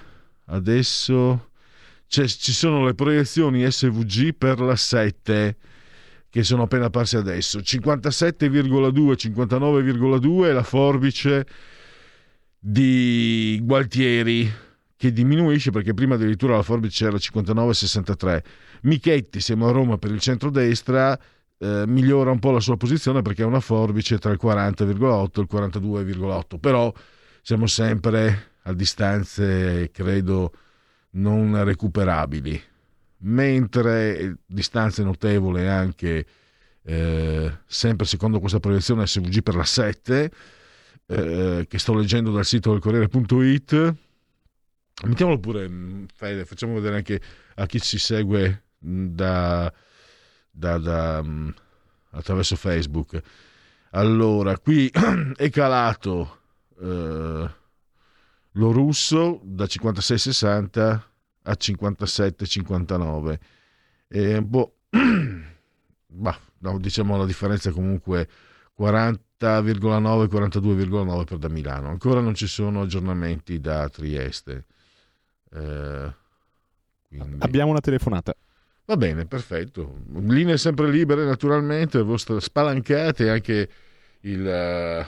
[0.47, 1.51] adesso
[2.09, 5.57] ci sono le proiezioni SVG per la 7
[6.31, 11.47] che sono appena apparse adesso 57,2 59,2 la forbice
[12.59, 14.51] di Gualtieri
[14.97, 18.43] che diminuisce perché prima addirittura la forbice era 59,63
[18.83, 21.19] Michetti siamo a Roma per il centrodestra
[21.59, 25.41] eh, migliora un po' la sua posizione perché è una forbice tra il 40,8 e
[25.41, 26.93] il 42,8 però
[27.43, 30.53] siamo sempre a distanze credo
[31.11, 32.61] non recuperabili.
[33.21, 36.27] Mentre distanze notevoli anche
[36.83, 40.31] eh, sempre secondo questa proiezione SVG per la 7
[41.07, 43.95] eh, che sto leggendo dal sito del Corriere.it
[45.05, 47.21] mettiamolo pure mm, Fede, facciamo vedere anche
[47.57, 49.73] a chi ci segue mm, da,
[50.51, 51.49] da, da mm,
[52.11, 53.21] attraverso Facebook.
[53.91, 54.91] Allora qui
[55.37, 56.38] è calato
[56.81, 57.51] eh,
[58.53, 61.01] lo russo da 56,60
[61.43, 63.39] a 57-59.
[64.09, 64.77] E, boh,
[66.07, 68.29] bah, no, diciamo la differenza comunque
[68.79, 71.89] 40,9-42,9 per da Milano.
[71.89, 74.67] Ancora non ci sono aggiornamenti da Trieste.
[75.53, 76.13] Eh.
[77.39, 78.35] Abbiamo una telefonata.
[78.85, 80.03] Va bene, perfetto.
[80.15, 82.05] Linee sempre libere, naturalmente,
[82.39, 83.69] spalancate anche
[84.21, 85.07] il, il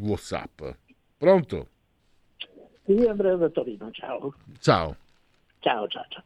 [0.00, 0.62] WhatsApp.
[1.16, 1.66] Pronto?
[2.84, 4.34] Sì, Andrea da Torino, ciao.
[4.60, 4.96] Ciao.
[5.60, 6.22] Ciao, ciao, ciao.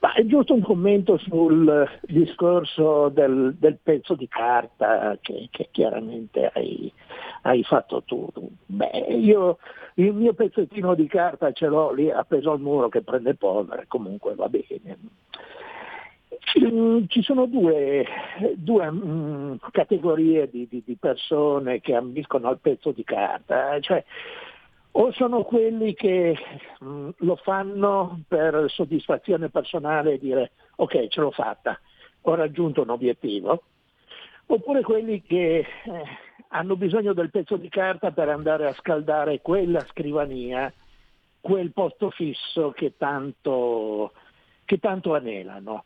[0.00, 6.50] Ma è giusto un commento sul discorso del, del pezzo di carta che, che chiaramente
[6.52, 6.92] hai,
[7.42, 8.28] hai, fatto tu.
[8.66, 9.58] Beh, io
[9.94, 14.34] il mio pezzettino di carta ce l'ho lì appeso al muro che prende polvere, comunque
[14.34, 14.98] va bene.
[16.44, 18.04] Ci sono due,
[18.56, 24.04] due mh, categorie di, di, di, persone che ambiscono al pezzo di carta, cioè
[24.92, 26.36] o sono quelli che
[26.84, 31.78] mm, lo fanno per soddisfazione personale e dire ok ce l'ho fatta,
[32.22, 33.62] ho raggiunto un obiettivo,
[34.46, 35.66] oppure quelli che eh,
[36.48, 40.72] hanno bisogno del pezzo di carta per andare a scaldare quella scrivania,
[41.40, 44.12] quel posto fisso che tanto,
[44.64, 45.84] che tanto anelano.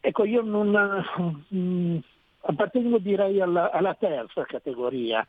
[0.00, 1.96] Ecco, io non mh, mm,
[2.40, 5.26] appartengo direi alla, alla terza categoria,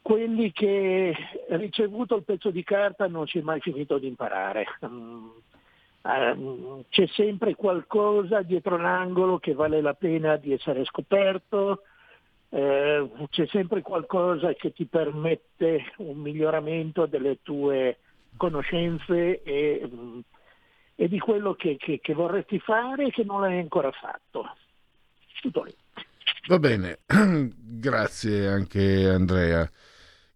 [0.00, 1.14] quelli che
[1.50, 4.66] ricevuto il pezzo di carta non si è mai finito di imparare.
[4.86, 5.28] Mm,
[6.02, 11.82] ehm, c'è sempre qualcosa dietro l'angolo che vale la pena di essere scoperto,
[12.48, 17.98] eh, c'è sempre qualcosa che ti permette un miglioramento delle tue
[18.38, 20.20] conoscenze e, mm,
[21.00, 24.44] e di quello che, che, che vorresti fare e che non l'hai ancora fatto.
[25.40, 25.72] Tutto lì.
[26.48, 26.98] Va bene,
[27.54, 29.70] grazie anche Andrea.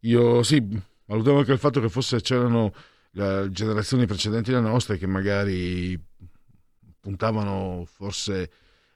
[0.02, 0.64] Io sì,
[1.06, 2.72] valutavo anche il fatto che forse c'erano
[3.10, 6.00] le generazioni precedenti alla nostra che magari
[7.00, 8.50] puntavano forse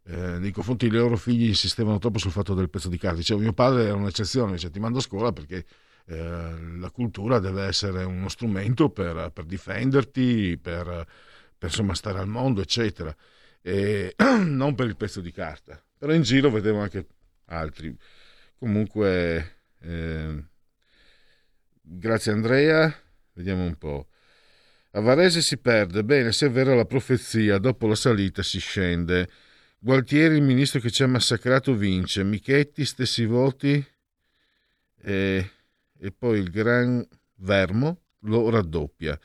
[0.04, 3.16] eh, nei confronti dei loro figli insistevano troppo sul fatto del pezzo di carta.
[3.16, 5.66] Dicevo, mio padre era un'eccezione, dice ti mando a scuola perché
[6.06, 11.06] eh, la cultura deve essere uno strumento per, per difenderti, per,
[11.58, 13.14] per, insomma stare al mondo, eccetera,
[13.62, 15.82] e non per il pezzo di carta.
[15.98, 17.06] Però in giro vedevo anche
[17.46, 17.96] altri.
[18.58, 20.44] Comunque, eh,
[21.80, 22.94] grazie Andrea,
[23.32, 24.08] vediamo un po'.
[24.92, 29.28] A Varese si perde, bene, se è vera la profezia, dopo la salita si scende.
[29.78, 32.24] Gualtieri, il ministro che ci ha massacrato, vince.
[32.24, 33.84] Michetti, stessi voti.
[35.02, 35.50] E,
[35.98, 39.18] e poi il Gran Vermo lo raddoppia.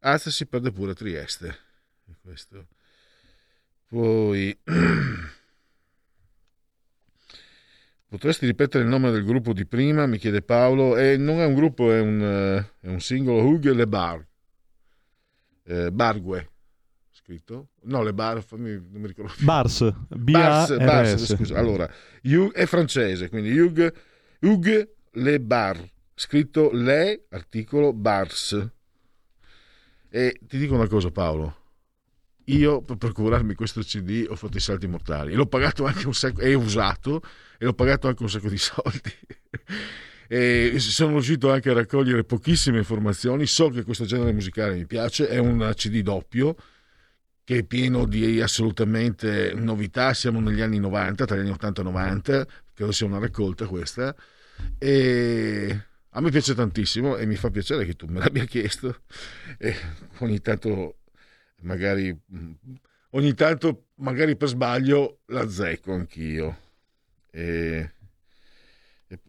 [0.00, 1.61] Alza si perde pure Trieste.
[2.22, 2.66] Questo.
[3.88, 4.56] Poi.
[8.06, 10.06] Potresti ripetere il nome del gruppo di prima?
[10.06, 10.96] Mi chiede Paolo.
[10.96, 13.42] E non è un gruppo, è un, è un singolo.
[13.42, 14.24] Hugo Le Bar.
[15.64, 16.50] Eh, Bargue.
[17.10, 17.70] Scritto?
[17.82, 19.32] No, Le Bar, fammi, non mi ricordo.
[19.40, 19.90] Bars.
[20.08, 21.58] Bars, Bars, scusa.
[21.58, 21.90] Allora,
[22.22, 23.90] Hugh è francese, quindi Hugo,
[24.40, 25.90] Hugo Le Bar.
[26.14, 28.70] Scritto Le, articolo Bars.
[30.10, 31.61] E ti dico una cosa, Paolo.
[32.46, 35.34] Io per procurarmi questo CD ho fatto i salti mortali.
[35.34, 37.22] L'ho pagato anche un sacco, è usato
[37.58, 39.12] e l'ho pagato anche un sacco di soldi.
[40.28, 43.46] e sono riuscito anche a raccogliere pochissime informazioni.
[43.46, 46.56] So che questo genere musicale mi piace, è un CD doppio
[47.44, 50.12] che è pieno di assolutamente novità.
[50.14, 54.14] Siamo negli anni 90, tra gli anni 80 e 90, credo sia una raccolta questa.
[54.78, 59.02] E a me piace tantissimo e mi fa piacere che tu me l'abbia chiesto.
[59.58, 59.74] E
[60.18, 60.96] ogni tanto
[61.62, 62.16] magari
[63.10, 66.58] ogni tanto magari per sbaglio la zecco anch'io.
[67.30, 67.90] E,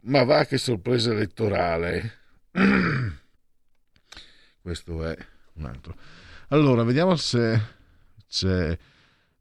[0.02, 2.20] ma va che sorpresa elettorale.
[4.62, 5.18] Questo è
[5.54, 5.96] un altro.
[6.50, 7.62] Allora vediamo se
[8.28, 8.78] c'è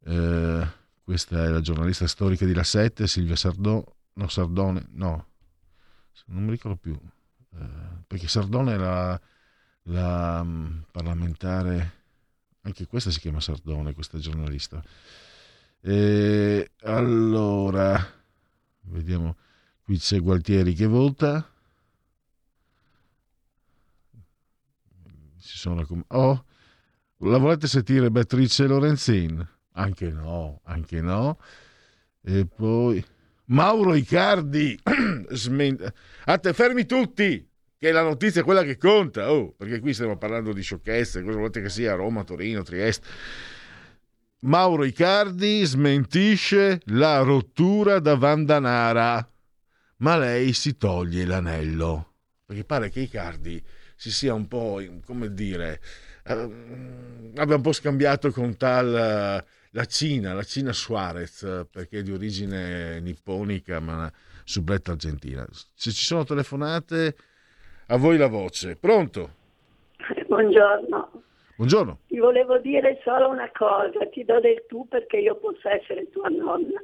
[0.05, 0.67] eh,
[1.05, 3.85] questa è la giornalista storica di La Sette Silvia Sardone
[4.15, 5.27] no Sardone no.
[6.27, 6.99] Non mi ricordo più.
[7.55, 9.21] Eh, perché Sardone è la,
[9.85, 12.02] la um, parlamentare
[12.63, 14.83] anche questa si chiama Sardone, questa giornalista.
[15.81, 17.99] E allora,
[18.83, 19.37] vediamo,
[19.83, 21.49] qui c'è Gualtieri che vota.
[25.39, 26.45] Si sono raccom- oh,
[27.19, 29.47] la volete sentire Beatrice Lorenzin?
[29.73, 31.39] Anche no, anche no.
[32.21, 33.05] E poi
[33.47, 34.79] Mauro Icardi.
[35.31, 35.93] Smen-
[36.25, 37.52] a te, fermi tutti!
[37.83, 41.39] Che la notizia è quella che conta, oh, perché qui stiamo parlando di sciocchezze, cosa
[41.39, 43.09] volete che sia Roma, Torino, Trieste.
[44.43, 49.29] Mauro Icardi smentisce la rottura da Vandanara,
[49.97, 52.13] ma lei si toglie l'anello,
[52.47, 53.61] perché pare che Icardi
[53.97, 55.81] si sia un po', come dire,
[56.23, 62.03] eh, abbia un po' scambiato con tal eh, la Cina, la Cina Suarez, perché è
[62.05, 64.09] di origine nipponica, ma
[64.45, 65.45] subletta argentina.
[65.75, 67.17] Se ci sono telefonate
[67.87, 68.77] a voi la voce.
[68.77, 69.31] Pronto?
[70.27, 71.23] Buongiorno.
[71.57, 71.99] Buongiorno.
[72.07, 76.29] Ti volevo dire solo una cosa, ti do del tu perché io posso essere tua
[76.29, 76.83] nonna.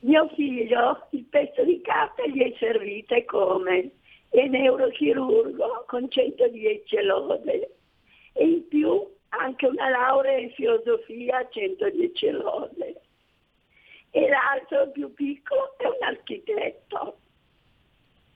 [0.00, 3.90] Mio figlio il pezzo di carta gli è servito e come?
[4.28, 7.76] È neurochirurgo con 110 lode
[8.32, 13.00] e in più anche una laurea in filosofia a 110 lode.
[14.10, 17.18] E l'altro, più piccolo, è un architetto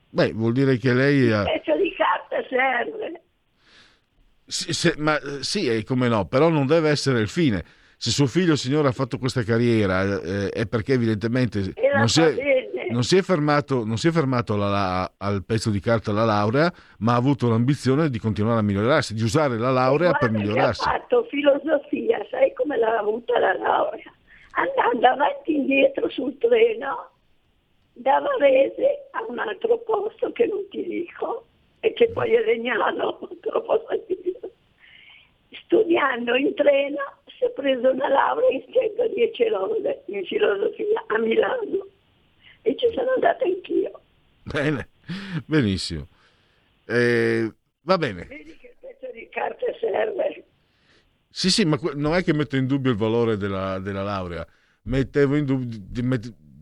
[0.09, 1.31] Beh, vuol dire che lei...
[1.31, 1.41] Ha...
[1.41, 3.21] Il pezzo di carta serve.
[4.45, 7.63] Sì, se, ma sì, come no, però non deve essere il fine.
[7.97, 12.33] Se suo figlio, signore, ha fatto questa carriera eh, è perché evidentemente non si, è,
[12.91, 16.23] non si, è, fermato, non si è fermato la, la, al pezzo di carta alla
[16.23, 20.87] laurea, ma ha avuto l'ambizione di continuare a migliorarsi, di usare la laurea per migliorarsi.
[20.87, 24.11] Ha fatto filosofia, sai come l'ha avuta la laurea?
[24.51, 27.08] Andando avanti e indietro sul treno
[27.99, 31.45] da Varese a un altro posto che non ti dico
[31.81, 34.39] e che poi è Legnano, te lo posso dire.
[35.51, 41.87] Studiando in treno si è preso una laurea in 110 lode in filosofia a Milano
[42.61, 44.01] e ci sono andata anch'io.
[44.43, 44.89] Bene,
[45.45, 46.07] benissimo.
[46.85, 48.25] Eh, va bene.
[48.25, 50.45] Vedi che pezzo di carta serve.
[51.29, 54.45] Sì, sì, ma non è che metto in dubbio il valore della, della laurea,
[54.83, 55.77] mettevo in dubbio,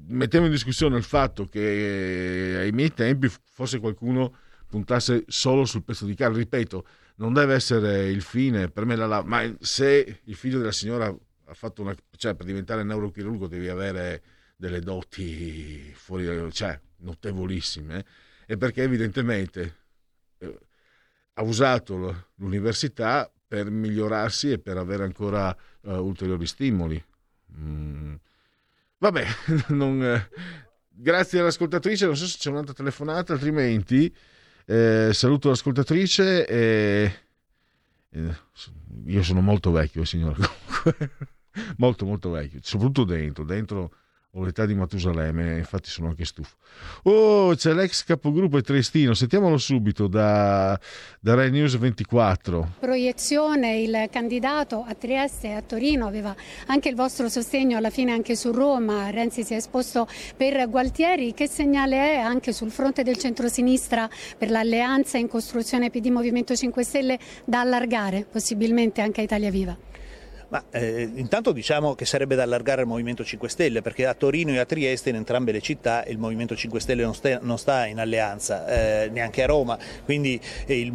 [0.07, 4.35] mettiamo in discussione il fatto che ai miei tempi forse qualcuno
[4.67, 6.85] puntasse solo sul pezzo di carne, ripeto,
[7.15, 11.53] non deve essere il fine, per me la, ma se il figlio della signora ha
[11.53, 14.21] fatto una, cioè per diventare neurochirurgo devi avere
[14.55, 18.05] delle doti fuori, cioè notevolissime,
[18.45, 19.75] e perché evidentemente
[20.39, 20.59] eh,
[21.33, 27.01] ha usato l'università per migliorarsi e per avere ancora uh, ulteriori stimoli.
[27.57, 28.15] Mm.
[28.99, 29.25] Vabbè,
[29.69, 30.29] non, eh,
[30.89, 34.13] grazie all'ascoltatrice, non so se c'è un'altra telefonata, altrimenti
[34.65, 37.19] eh, saluto l'ascoltatrice e...
[38.09, 38.35] Eh,
[39.05, 40.37] io sono molto vecchio, signore,
[41.77, 43.93] molto molto vecchio, soprattutto dentro, dentro
[44.37, 46.55] ho l'età di Matusalemme, infatti sono anche stufo.
[47.03, 50.79] Oh, c'è l'ex capogruppo Triestino, sentiamolo subito da,
[51.19, 52.73] da Rai News 24.
[52.79, 56.35] Proiezione, il candidato a Trieste e a Torino aveva
[56.67, 61.33] anche il vostro sostegno alla fine anche su Roma, Renzi si è esposto per Gualtieri,
[61.33, 64.07] che segnale è anche sul fronte del centrosinistra
[64.37, 69.96] per l'alleanza in costruzione PD Movimento 5 Stelle da allargare possibilmente anche a Italia Viva?
[70.49, 74.51] Ma eh, intanto diciamo che sarebbe da allargare il Movimento 5 Stelle, perché a Torino
[74.51, 77.85] e a Trieste, in entrambe le città, il Movimento 5 Stelle non, sta, non sta
[77.85, 80.93] in alleanza, eh, neanche a Roma, quindi eh, il,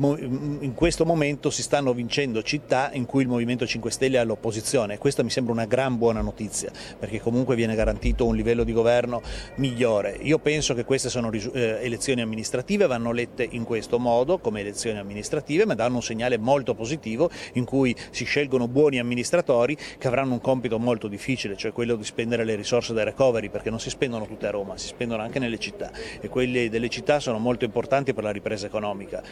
[0.61, 4.97] in questo momento si stanno vincendo città in cui il Movimento 5 Stelle è all'opposizione.
[4.97, 9.21] Questa mi sembra una gran buona notizia, perché comunque viene garantito un livello di governo
[9.57, 10.17] migliore.
[10.23, 14.99] Io penso che queste sono eh, elezioni amministrative, vanno lette in questo modo, come elezioni
[14.99, 20.07] amministrative, ma danno un segnale molto positivo in cui si scelgono buoni amministratori amministratori che
[20.07, 23.81] avranno un compito molto difficile, cioè quello di spendere le risorse del recovery, perché non
[23.81, 25.91] si spendono tutte a Roma, si spendono anche nelle città
[26.21, 29.23] e quelle delle città sono molto importanti per la ripresa economica.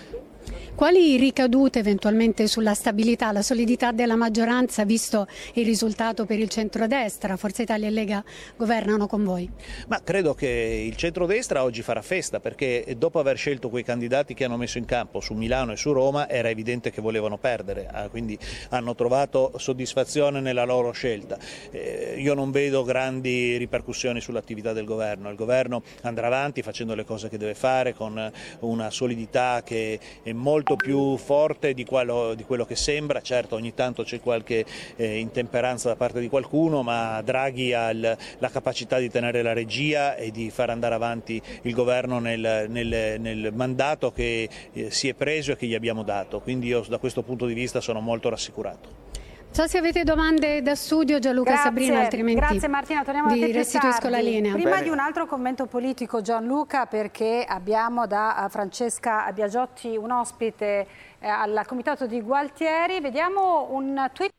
[0.74, 7.36] Quali ricadute eventualmente sulla stabilità, la solidità della maggioranza, visto il risultato per il centrodestra?
[7.36, 8.24] Forza Italia e Lega
[8.56, 9.48] governano con voi?
[9.88, 14.44] Ma credo che il centrodestra oggi farà festa perché dopo aver scelto quei candidati che
[14.44, 18.08] hanno messo in campo su Milano e su Roma era evidente che volevano perdere, ah,
[18.08, 18.38] quindi
[18.70, 21.38] hanno trovato soddisfazione soddisfazione nella loro scelta.
[21.70, 27.05] Eh, io non vedo grandi ripercussioni sull'attività del governo, il governo andrà avanti facendo le
[27.05, 28.30] cose che deve fare con
[28.61, 33.74] una solidità che è molto più forte di quello, di quello che sembra, certo ogni
[33.74, 34.64] tanto c'è qualche
[34.96, 39.53] eh, intemperanza da parte di qualcuno, ma Draghi ha il, la capacità di tenere la
[39.53, 45.09] regia e di far andare avanti il governo nel, nel, nel mandato che eh, si
[45.09, 48.01] è preso e che gli abbiamo dato, quindi io da questo punto di vista sono
[48.01, 49.09] molto rassicurato.
[49.53, 53.46] So se avete domande da studio Gianluca grazie, Sabrina, altrimenti grazie Martina, torniamo vi a
[53.46, 54.53] te restituisco la linea.
[54.53, 54.82] Prima Bene.
[54.84, 60.86] di un altro commento politico Gianluca perché abbiamo da Francesca Biagiotti un ospite
[61.18, 64.30] eh, al comitato di Gualtieri, vediamo un tweet.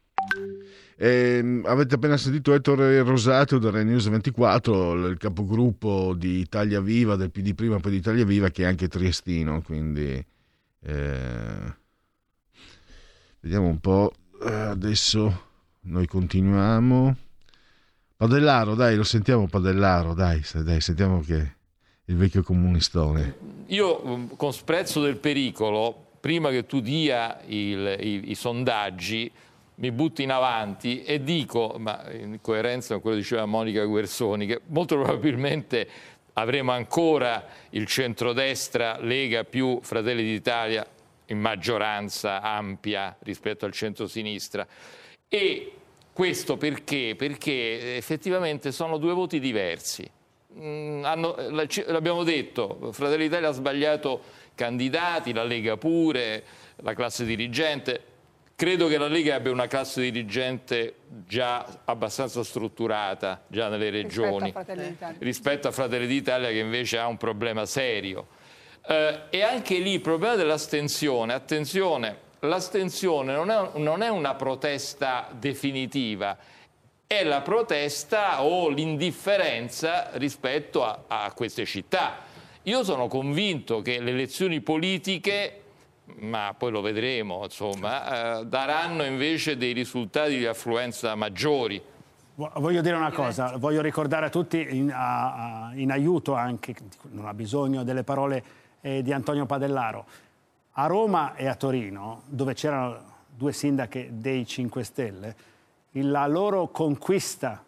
[0.96, 7.18] Eh, avete appena sentito Ettore Rosato da Rai News 24, il capogruppo di Italia Viva,
[7.18, 10.26] del PD prima poi di Italia Viva, che è anche triestino, quindi
[10.84, 11.76] eh,
[13.42, 14.14] vediamo un po'.
[14.44, 15.50] Eh, adesso
[15.82, 17.16] noi continuiamo.
[18.18, 21.56] Padellaro, dai, lo sentiamo Padellaro, dai, dai sentiamo che
[22.06, 23.36] il vecchio comunistone.
[23.68, 29.32] Io mm, con sprezzo del pericolo, prima che tu dia il, i, i, sondaggi,
[29.76, 34.48] mi butto in avanti e dico, ma in coerenza con quello che diceva Monica Guersoni,
[34.48, 35.88] che molto probabilmente
[36.34, 40.86] avremo ancora il centrodestra, Lega più Fratelli d'Italia
[41.32, 44.68] in maggioranza ampia rispetto al centro-sinistra.
[45.28, 45.72] E
[46.14, 47.16] questo perché?
[47.18, 50.10] Perché effettivamente sono due voti diversi.
[50.54, 51.36] Mm, hanno,
[51.88, 54.22] l'abbiamo detto, Fratelli d'Italia ha sbagliato
[54.54, 56.44] candidati, la Lega pure,
[56.78, 58.10] la classe dirigente.
[58.54, 65.06] Credo che la Lega abbia una classe dirigente già abbastanza strutturata, già nelle regioni, rispetto
[65.06, 68.40] a rispetto a Fratelli d'Italia che invece ha un problema serio.
[68.88, 75.28] Eh, e anche lì il problema dell'astensione, attenzione, l'astensione non è, non è una protesta
[75.32, 76.38] definitiva,
[77.06, 82.30] è la protesta o l'indifferenza rispetto a, a, queste città.
[82.64, 85.62] Io sono convinto che le elezioni politiche,
[86.20, 91.82] ma poi lo vedremo, insomma, eh, daranno invece dei risultati di affluenza maggiori.
[92.34, 96.74] Voglio dire una cosa, voglio ricordare a tutti in, a, a, in aiuto anche,
[97.12, 100.06] non ha bisogno delle parole eh, di Antonio Padellaro.
[100.74, 105.36] A Roma e a Torino, dove c'erano due sindache dei 5 Stelle,
[105.92, 107.64] la loro conquista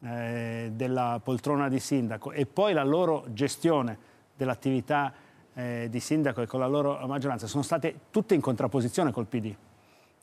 [0.00, 3.96] eh, della poltrona di sindaco e poi la loro gestione
[4.36, 5.12] dell'attività
[5.54, 9.54] eh, di sindaco e con la loro maggioranza sono state tutte in contrapposizione col PD.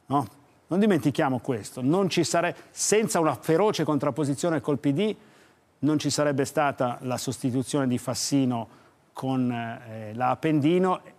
[0.08, 0.28] No?
[0.68, 2.56] Non dimentichiamo questo, non sare...
[2.70, 5.16] senza una feroce contrapposizione col PD
[5.80, 8.80] non ci sarebbe stata la sostituzione di Fassino
[9.22, 10.36] con eh, la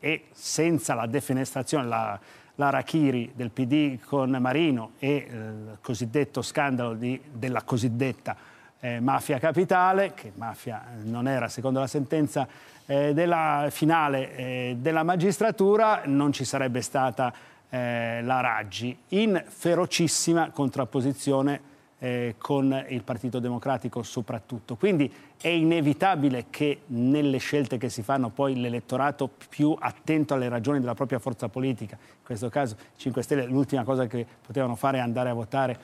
[0.00, 2.18] e senza la defenestrazione, la,
[2.56, 8.34] la Rachiri del PD con Marino e eh, il cosiddetto scandalo di, della cosiddetta
[8.80, 12.48] eh, mafia capitale, che mafia non era secondo la sentenza
[12.86, 17.32] eh, della finale eh, della magistratura, non ci sarebbe stata
[17.68, 21.70] eh, la Raggi, in ferocissima contrapposizione
[22.02, 24.74] eh, con il Partito Democratico soprattutto.
[24.74, 25.10] Quindi
[25.42, 30.94] è inevitabile che nelle scelte che si fanno poi l'elettorato più attento alle ragioni della
[30.94, 35.30] propria forza politica, in questo caso 5 Stelle l'ultima cosa che potevano fare è andare
[35.30, 35.78] a votare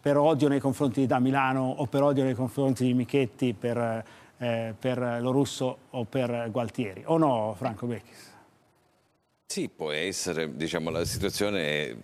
[0.00, 4.04] per odio nei confronti da Milano o per odio nei confronti di Michetti, per,
[4.38, 7.02] eh, per Lo Russo o per Gualtieri.
[7.06, 8.28] O no, Franco Becchis?
[9.46, 11.96] Sì, può essere, diciamo, la situazione è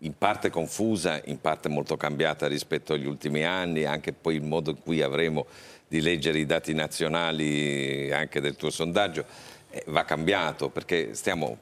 [0.00, 4.70] in parte confusa, in parte molto cambiata rispetto agli ultimi anni, anche poi il modo
[4.70, 5.46] in cui avremo
[5.88, 9.24] di leggere i dati nazionali anche del tuo sondaggio
[9.70, 11.58] eh, va cambiato perché stiamo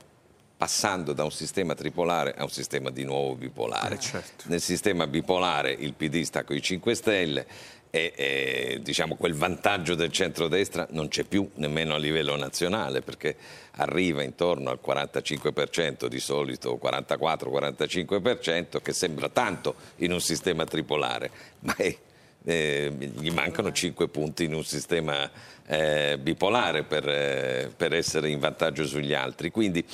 [0.57, 3.97] passando da un sistema tripolare a un sistema di nuovo bipolare.
[3.97, 4.45] Eh, certo.
[4.47, 7.47] Nel sistema bipolare il PD sta con i 5 Stelle,
[7.95, 13.37] e, e diciamo, quel vantaggio del centrodestra non c'è più nemmeno a livello nazionale perché
[13.77, 21.77] arriva intorno al 45% di solito 44-45% che sembra tanto in un sistema tripolare ma
[21.77, 21.97] è,
[22.45, 25.31] eh, gli mancano 5 punti in un sistema
[25.67, 29.85] eh, bipolare per, eh, per essere in vantaggio sugli altri quindi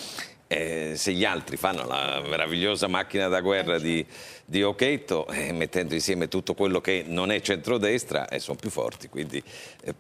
[0.53, 4.05] eh, se gli altri fanno la meravigliosa macchina da guerra di,
[4.45, 9.09] di Occhetto, eh, mettendo insieme tutto quello che non è centrodestra, eh, sono più forti.
[9.09, 9.41] Quindi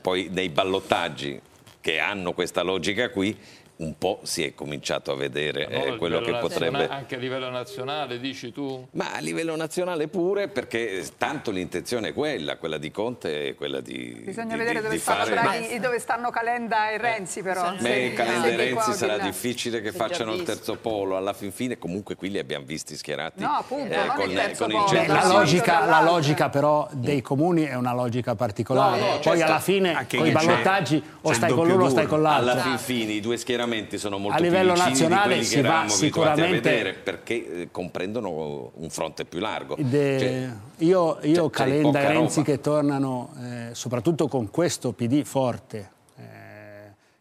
[0.00, 1.40] poi nei ballottaggi
[1.80, 3.38] che hanno questa logica qui,
[3.80, 6.88] un po' si è cominciato a vedere eh, quello che potrebbe...
[6.88, 8.86] Anche a livello nazionale, dici tu?
[8.92, 13.80] Ma a livello nazionale pure, perché tanto l'intenzione è quella, quella di Conte e quella
[13.80, 15.78] di Bisogna di, vedere di, dove, di stanno fare...
[15.80, 17.72] Dove stanno Calenda e Renzi però.
[17.78, 22.16] Beh, Calenda e Renzi sarà difficile che facciano il terzo polo, alla fin fine comunque
[22.16, 25.26] qui li abbiamo visti schierati No, appunto, non con, il terzo con il centro la,
[25.26, 29.00] logica, la logica però dei comuni è una logica particolare.
[29.00, 29.44] No, no, Poi certo.
[29.44, 32.50] alla fine Anche con i ballottaggi o stai con l'uno o stai con l'altro.
[32.50, 35.54] Alla fin fine i due schieramenti sono molto A più livello nazionale di quelli si
[35.56, 39.76] che va sicuramente- vedere perché eh, comprendono un fronte più largo.
[39.78, 40.50] De- Cioè,
[40.86, 42.50] io io Calenda e Renzi roba.
[42.50, 45.88] che tornano, eh, soprattutto con questo PD forte, eh,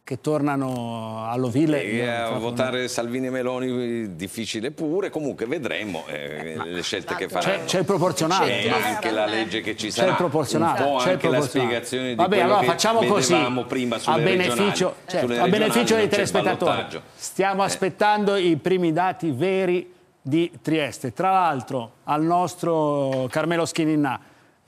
[0.10, 1.84] che tornano all'ovile.
[1.84, 7.30] E io a votare Salvini e Meloni difficile pure, comunque vedremo eh, le scelte che
[7.30, 7.57] faranno.
[7.60, 8.62] C'è- c'è il proporzionale.
[8.64, 11.41] C'è anche la legge che ci C'è sarà, il proporzionale, un po' c'è anche la
[11.41, 13.36] spiegazione di Vabbè, allora facciamo così,
[13.68, 14.95] prima a sulle beneficio, regionali.
[15.05, 16.86] certo, Sulle a beneficio dei c'è telespettatori.
[17.16, 21.14] Stiamo aspettando i primi dati veri di Trieste.
[21.14, 24.20] Tra l'altro al nostro Carmelo Schininà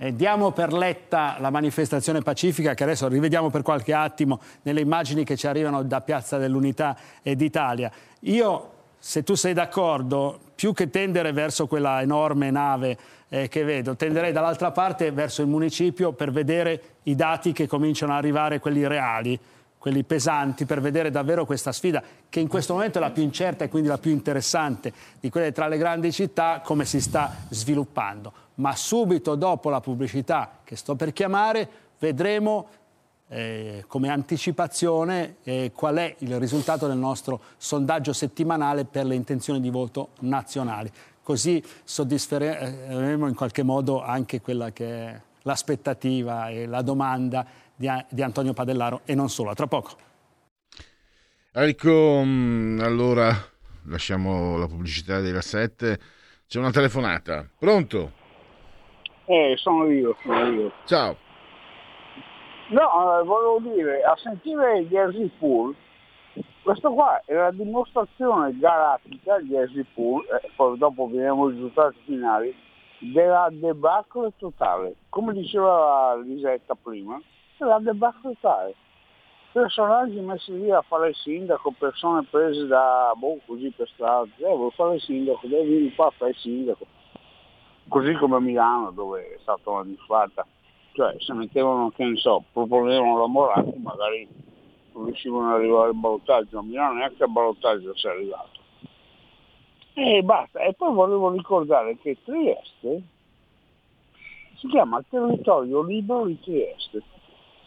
[0.03, 5.23] eh, diamo per letta la manifestazione pacifica che adesso rivediamo per qualche attimo nelle immagini
[5.23, 7.91] che ci arrivano da Piazza dell'Unità d'Italia.
[8.21, 12.97] Io, se tu sei d'accordo, più che tendere verso quella enorme nave
[13.29, 18.13] eh, che vedo, tenderei dall'altra parte verso il municipio per vedere i dati che cominciano
[18.13, 19.39] ad arrivare, quelli reali
[19.81, 23.63] quelli pesanti, per vedere davvero questa sfida, che in questo momento è la più incerta
[23.63, 28.31] e quindi la più interessante di quelle tra le grandi città, come si sta sviluppando.
[28.55, 32.67] Ma subito dopo la pubblicità che sto per chiamare, vedremo
[33.29, 39.61] eh, come anticipazione eh, qual è il risultato del nostro sondaggio settimanale per le intenzioni
[39.61, 40.91] di voto nazionali.
[41.23, 47.45] Così soddisferemo in qualche modo anche quella che è l'aspettativa e la domanda
[47.75, 49.51] di, di Antonio Padellaro e non solo.
[49.51, 50.09] A tra poco.
[51.53, 53.33] Ecco, allora
[53.85, 55.99] lasciamo la pubblicità della 7.
[56.47, 57.47] C'è una telefonata.
[57.57, 58.19] Pronto?
[59.31, 60.71] Eh, sono io, sono io.
[60.83, 61.15] Ciao.
[62.67, 65.73] No, eh, volevo dire, a sentire Jersey Pool,
[66.61, 71.95] questo qua è la dimostrazione galattica, gli Jersey Pool, eh, poi dopo vediamo i risultati
[72.03, 72.53] finali,
[72.99, 74.95] della debacle totale.
[75.07, 77.17] Come diceva Lisetta prima,
[77.59, 78.75] la debacle totale.
[79.53, 84.55] Personaggi messi lì a fare il sindaco, persone prese da, boh, così per strada, eh,
[84.55, 86.85] vuoi fare il sindaco, devi venire qua a fare il sindaco.
[87.87, 90.45] Così come a Milano dove è stata una disfatta.
[90.93, 94.27] Cioè se mettevano, che ne so, proponevano la Moratti magari
[94.93, 98.59] riuscivano ad arrivare al ballottaggio, a Milano neanche al ballottaggio si è arrivato.
[99.93, 103.01] E basta, e poi volevo ricordare che Trieste
[104.55, 107.01] si chiama Territorio Libero di Trieste,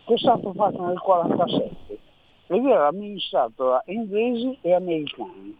[0.04, 1.98] che è stato fatto nel 1947
[2.46, 5.58] ed era amministrato da inglesi e americani,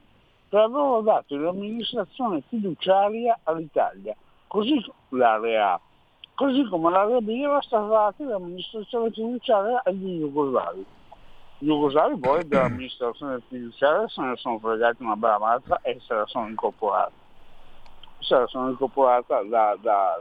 [0.49, 4.15] che avevano dato l'amministrazione fiduciaria all'Italia,
[4.55, 5.81] così l'area
[6.35, 10.87] così come la Rabia era stata data l'amministrazione fiduciaria agli jugoslavi.
[11.59, 16.27] Gli jugoslavi poi dell'amministrazione fiduciaria se ne sono fregati una bella mazza e se la
[16.27, 17.13] sono incorporata.
[18.21, 20.21] Se la sono incorporata da, da,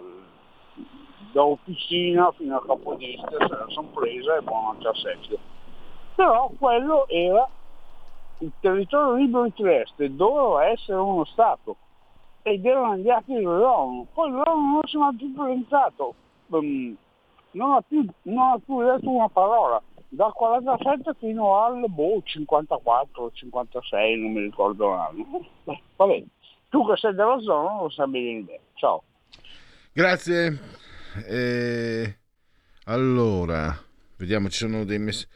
[1.31, 5.37] da officina fino a capodista, se la sono presa e buona a secchio.
[6.15, 7.47] Però quello era
[8.39, 11.77] il territorio libero di Trieste, doveva essere uno Stato
[12.43, 14.07] ed erano gli atti dell'ONU.
[14.13, 16.13] Poi l'ONU non si è mai più presentato,
[16.47, 16.95] um,
[17.51, 23.31] non, ha più, non ha più detto una parola, dal 47 fino al boh, 54,
[23.33, 25.25] 56, non mi ricordo l'anno.
[25.95, 26.23] Vabbè,
[26.69, 28.59] tu che sei della zona lo sai bene bene.
[28.75, 29.03] Ciao.
[29.91, 30.59] Grazie.
[31.27, 32.17] Eh,
[32.85, 33.75] allora,
[34.17, 35.27] vediamo, ci sono dei, mess-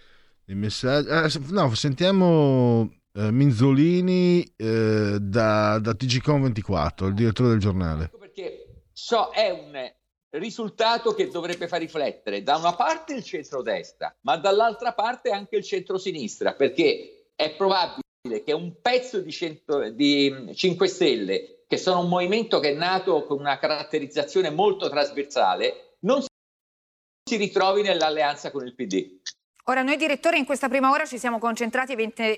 [0.43, 1.10] dei messaggi.
[1.10, 8.11] Ah, no, sentiamo eh, Minzolini eh, da, da TGCOM 24, il direttore del giornale.
[8.20, 9.91] perché so è un
[10.30, 15.63] risultato che dovrebbe far riflettere da una parte il centrodestra, ma dall'altra parte anche il
[15.63, 22.09] centrosinistra, perché è probabile che un pezzo di, cento, di 5 Stelle, che sono un
[22.09, 28.76] movimento che è nato con una caratterizzazione molto trasversale, non si ritrovi nell'alleanza con il
[28.76, 29.22] PD.
[29.70, 31.93] Ora, noi direttori in questa prima ora ci siamo concentrati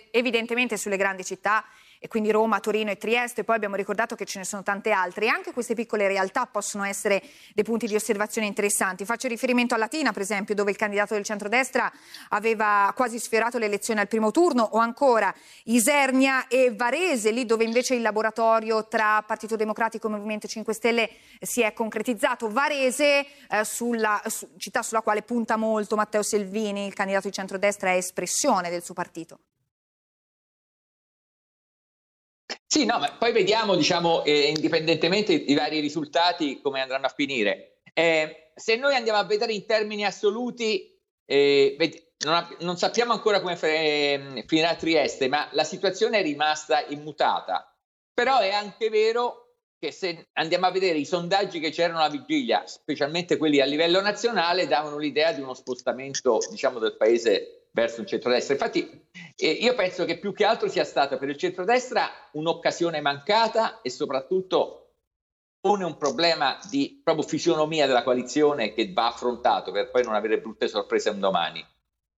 [0.09, 1.63] evidentemente sulle grandi città
[2.01, 4.91] e quindi Roma, Torino e Trieste, e poi abbiamo ricordato che ce ne sono tante
[4.91, 5.25] altre.
[5.25, 7.21] E anche queste piccole realtà possono essere
[7.53, 9.03] dei punti di osservazione interessanti.
[9.03, 11.91] Faccio riferimento a Latina, per esempio, dove il candidato del centrodestra
[12.29, 15.33] aveva quasi sfiorato le elezioni al primo turno, o ancora
[15.65, 21.09] Isernia e Varese, lì dove invece il laboratorio tra Partito Democratico e Movimento 5 Stelle
[21.41, 22.49] si è concretizzato.
[22.49, 27.89] Varese, eh, sulla, su- città sulla quale punta molto Matteo Selvini, il candidato di centrodestra,
[27.89, 29.39] è espressione del suo partito.
[32.71, 37.81] Sì, no, ma poi vediamo, diciamo, eh, indipendentemente i vari risultati, come andranno a finire.
[37.95, 40.95] Eh, se noi andiamo a vedere in termini assoluti,
[41.25, 41.75] eh,
[42.25, 47.75] non, ab- non sappiamo ancora come fe- finirà Trieste, ma la situazione è rimasta immutata.
[48.13, 52.67] Però è anche vero che se andiamo a vedere i sondaggi che c'erano alla vigilia,
[52.67, 58.07] specialmente quelli a livello nazionale, davano l'idea di uno spostamento, diciamo, del paese verso il
[58.07, 58.53] centrodestra.
[58.53, 63.81] Infatti, eh, io penso che più che altro sia stata per il centrodestra un'occasione mancata
[63.81, 64.89] e soprattutto
[65.59, 70.39] pone un problema di proprio fisionomia della coalizione che va affrontato per poi non avere
[70.39, 71.65] brutte sorprese un domani.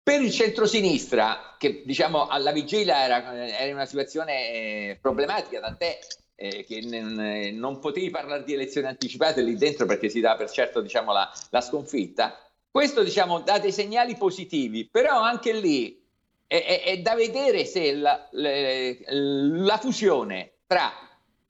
[0.04, 5.99] Per il centrosinistra, che diciamo alla vigilia era, era in una situazione eh, problematica, tant'è
[6.36, 10.49] eh, che n- non potevi parlare di elezioni anticipate lì dentro perché si dà per
[10.49, 12.36] certo diciamo, la, la sconfitta.
[12.72, 16.02] Questo diciamo, dà dei segnali positivi, però anche lì
[16.48, 20.90] è, è- è da vedere se la, le- la fusione tra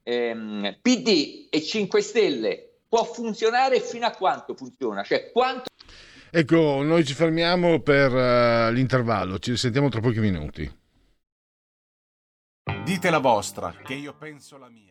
[0.02, 5.70] ehm, PD e 5 Stelle può funzionare fino a quanto funziona, cioè quanto
[6.34, 10.80] Ecco, noi ci fermiamo per eh, l'intervallo, ci sentiamo tra pochi minuti.
[12.86, 14.91] Dite la vostra, che io penso la mia.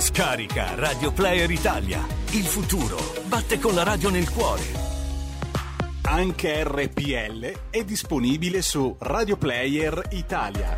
[0.00, 2.06] Scarica Radio Player Italia.
[2.30, 2.96] Il futuro
[3.26, 4.62] batte con la radio nel cuore.
[6.02, 10.76] Anche RPL è disponibile su Radio Player Italia.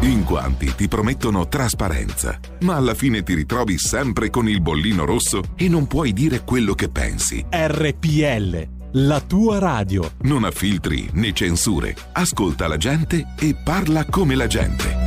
[0.00, 5.42] In quanti ti promettono trasparenza, ma alla fine ti ritrovi sempre con il bollino rosso
[5.56, 7.44] e non puoi dire quello che pensi.
[7.50, 10.12] RPL, la tua radio.
[10.22, 11.94] Non ha filtri né censure.
[12.12, 15.01] Ascolta la gente e parla come la gente.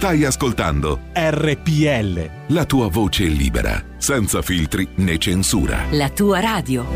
[0.00, 2.54] Stai ascoltando RPL.
[2.54, 5.84] la tua voce libera, senza filtri né censura.
[5.90, 6.86] La tua radio.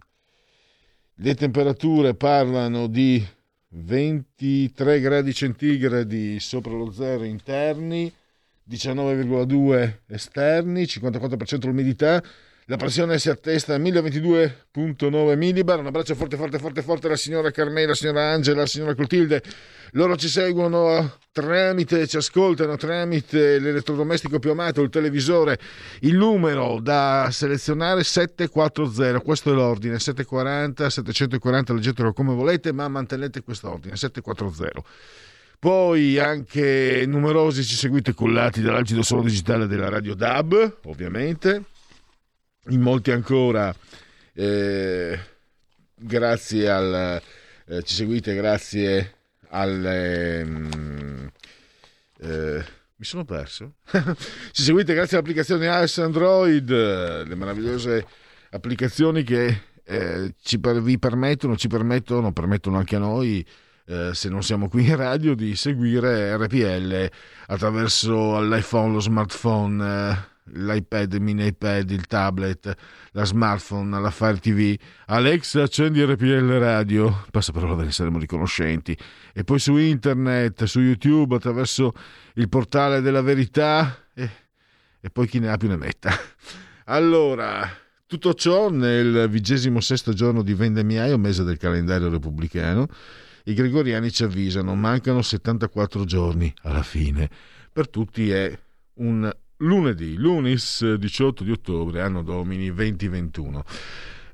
[1.16, 3.22] Le temperature parlano di
[3.68, 8.10] 23 gradi centigradi sopra lo zero interni,
[8.66, 12.24] 19,2 esterni, 54% l'umidità.
[12.68, 15.78] La pressione si attesta a 1022.9 millibar.
[15.78, 19.40] Un abbraccio forte, forte, forte, forte alla signora Carmela, alla signora Angela, alla signora Clotilde.
[19.92, 25.60] Loro ci seguono tramite, ci ascoltano tramite l'elettrodomestico più amato, il televisore.
[26.00, 33.44] Il numero da selezionare 740, questo è l'ordine, 740, 740, leggetelo come volete, ma mantenete
[33.44, 34.82] quest'ordine, 740.
[35.60, 41.62] Poi anche numerosi ci seguite cullati dall'algido suono digitale della Radio DAB, ovviamente.
[42.68, 43.72] In molti ancora,
[44.32, 45.18] eh,
[45.94, 47.22] grazie al...
[47.66, 49.14] eh, ci seguite grazie
[49.50, 49.84] al...
[49.84, 50.44] eh,
[52.96, 53.74] mi sono perso.
[54.50, 58.04] ci seguite grazie all'applicazione iOS Android, le meravigliose
[58.50, 63.46] applicazioni che eh, ci per- vi permettono, ci permettono, permettono anche a noi,
[63.86, 67.08] eh, se non siamo qui in radio, di seguire RPL
[67.46, 70.16] attraverso l'iPhone, lo smartphone, eh,
[70.52, 72.74] l'iPad, il mini iPad, il tablet,
[73.12, 74.76] la smartphone, la Fire TV.
[75.06, 77.24] Alexa, accendi RPL Radio.
[77.30, 78.96] Passa parola, ve ne saremo riconoscenti.
[79.32, 81.92] E poi su internet, su YouTube, attraverso
[82.34, 84.08] il portale della verità.
[84.14, 84.30] E,
[85.00, 86.10] e poi chi ne ha più ne metta.
[86.88, 87.68] Allora,
[88.06, 92.86] tutto ciò nel vigesimo sesto giorno di vendemmiaio, mese del calendario repubblicano.
[93.44, 97.28] I gregoriani ci avvisano, mancano 74 giorni alla fine.
[97.72, 98.56] Per tutti è
[98.94, 99.28] un
[99.58, 103.64] lunedì, lunis 18 di ottobre, anno domini 2021.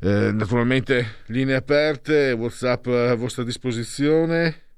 [0.00, 4.70] Eh, naturalmente linee aperte, WhatsApp a vostra disposizione.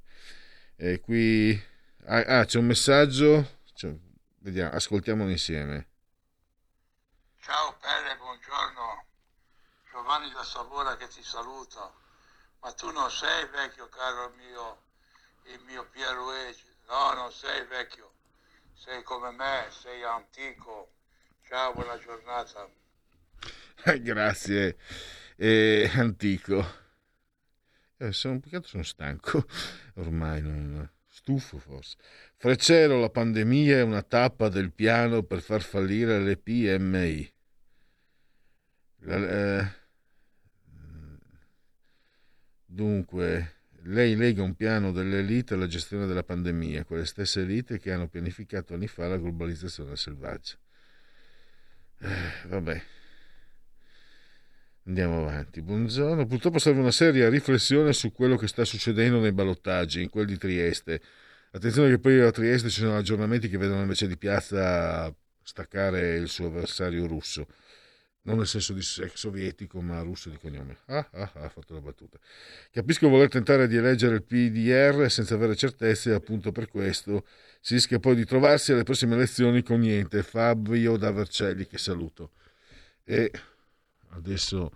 [0.76, 1.58] E qui
[2.06, 3.60] ah, ah, c'è un messaggio.
[3.74, 3.94] C'è-
[4.40, 5.88] vediamo, ascoltiamolo insieme.
[7.40, 9.04] Ciao Pelle, buongiorno.
[9.90, 11.90] Giovanni da Savona che ti saluta.
[12.60, 14.82] Ma tu non sei vecchio, caro mio,
[15.52, 16.64] il mio Pierluigi.
[16.88, 18.13] No, non sei vecchio.
[18.74, 20.92] Sei come me, sei antico.
[21.42, 22.68] Ciao, buona giornata.
[24.02, 24.76] Grazie,
[25.36, 26.82] eh, antico.
[27.98, 29.44] Eh, sono, sono stanco,
[29.96, 30.88] ormai non...
[31.08, 31.96] stufo forse.
[32.36, 37.32] Freccero, la pandemia è una tappa del piano per far fallire le PMI.
[39.02, 39.72] La- eh,
[42.66, 43.53] dunque,
[43.86, 48.74] lei lega un piano dell'elite alla gestione della pandemia, quelle stesse elite che hanno pianificato
[48.74, 50.54] anni fa la globalizzazione selvaggia.
[52.00, 52.82] Eh, vabbè.
[54.86, 55.62] Andiamo avanti.
[55.62, 56.26] Buongiorno.
[56.26, 60.38] Purtroppo serve una seria riflessione su quello che sta succedendo nei ballottaggi, in quelli di
[60.38, 61.00] Trieste.
[61.52, 66.28] Attenzione che poi a Trieste ci sono aggiornamenti che vedono invece di piazza staccare il
[66.28, 67.46] suo avversario russo.
[68.26, 70.78] Non nel senso di ex sovietico, ma russo di cognome.
[70.86, 72.18] Ah, ah, ah, ha fatto la battuta.
[72.70, 77.24] Capisco voler tentare di eleggere il PDR senza avere certezze, appunto per questo
[77.60, 80.22] si rischia poi di trovarsi alle prossime elezioni con niente.
[80.22, 82.30] Fabio da Vercelli, che saluto.
[83.04, 83.30] E
[84.14, 84.70] adesso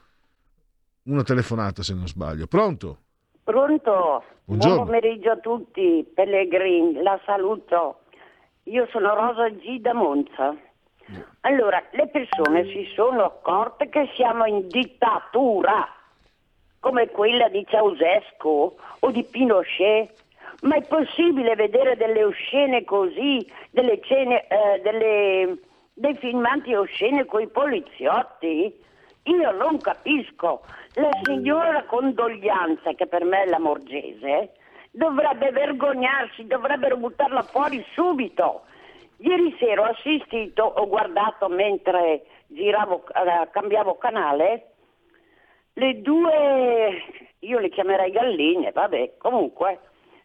[1.05, 2.47] una telefonata se non sbaglio.
[2.47, 2.99] Pronto?
[3.43, 4.25] Pronto?
[4.45, 4.75] Buongiorno.
[4.77, 8.01] Buon pomeriggio a tutti, Pellegrin, la saluto.
[8.65, 10.55] Io sono Rosa G da Monza.
[11.43, 15.89] Allora, le persone si sono accorte che siamo in dittatura,
[16.81, 20.17] come quella di Ceausescu o di Pinochet.
[20.61, 25.59] Ma è possibile vedere delle oscene così, delle cene, eh, delle-
[25.95, 28.75] dei filmati oscene con i poliziotti?
[29.25, 30.63] Io non capisco.
[30.95, 34.55] La signora Condoglianza, che per me è la Morgese,
[34.91, 38.63] dovrebbe vergognarsi, dovrebbero buttarla fuori subito.
[39.21, 44.75] Ieri sera ho assistito, ho guardato mentre giravo, eh, cambiavo canale,
[45.75, 47.03] le due,
[47.41, 49.81] io le chiamerei galline, vabbè, comunque,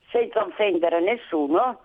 [0.09, 1.81] senza offendere nessuno,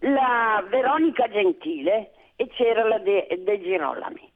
[0.00, 4.30] la Veronica Gentile e c'era la De, De Girolami.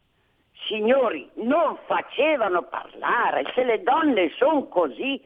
[0.67, 5.23] Signori, non facevano parlare, se le donne sono così,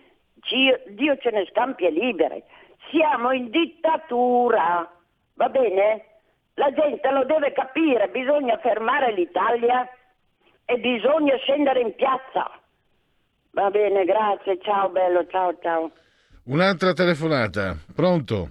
[0.86, 2.44] Dio, ce ne scampi e libere.
[2.90, 4.88] Siamo in dittatura,
[5.34, 6.17] va bene?
[6.58, 9.88] La gente lo deve capire, bisogna fermare l'Italia
[10.64, 12.50] e bisogna scendere in piazza.
[13.52, 15.92] Va bene, grazie, ciao bello, ciao ciao.
[16.46, 18.50] Un'altra telefonata, pronto?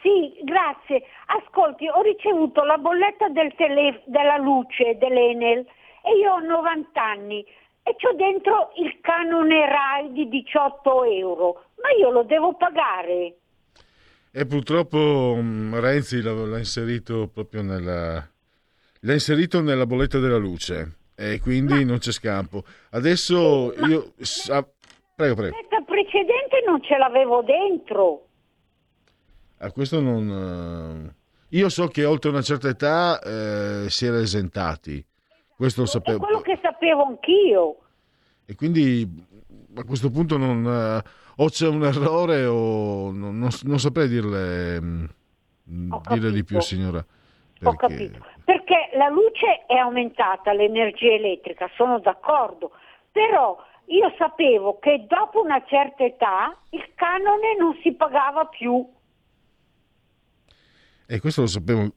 [0.00, 1.02] Sì, grazie.
[1.26, 5.58] Ascolti, ho ricevuto la bolletta del tele- della luce dell'Enel
[6.04, 7.44] e io ho 90 anni
[7.82, 13.36] e c'ho dentro il canone RAI di 18 euro, ma io lo devo pagare.
[14.34, 18.26] E purtroppo mh, Renzi l'ha, l'ha inserito proprio nella,
[19.00, 22.64] l'ha inserito nella bolletta della luce e quindi non c'è scampo.
[22.90, 24.12] Adesso io...
[24.18, 24.66] sa-
[25.14, 25.56] prego, prego.
[25.70, 28.26] La precedente non ce l'avevo dentro.
[29.58, 31.10] A questo non...
[31.10, 35.04] eh, Io so che oltre una certa età eh, si era esentati.
[35.54, 36.18] Questo lo È sapevo.
[36.20, 37.76] quello che sapevo anch'io.
[38.46, 39.06] E quindi
[39.76, 41.02] a questo punto non, eh,
[41.36, 45.04] o c'è un errore o non, non- non saprei dirle, mm,
[46.10, 46.98] dire di più, signora.
[46.98, 47.04] Ho
[47.76, 48.26] Perché capito.
[48.44, 52.72] Perché la luce è aumentata, l'energia elettrica, sono d'accordo.
[53.12, 53.56] Però
[53.86, 58.84] io sapevo che dopo una certa età il canone non si pagava più.
[61.06, 61.92] E questo lo sapevo.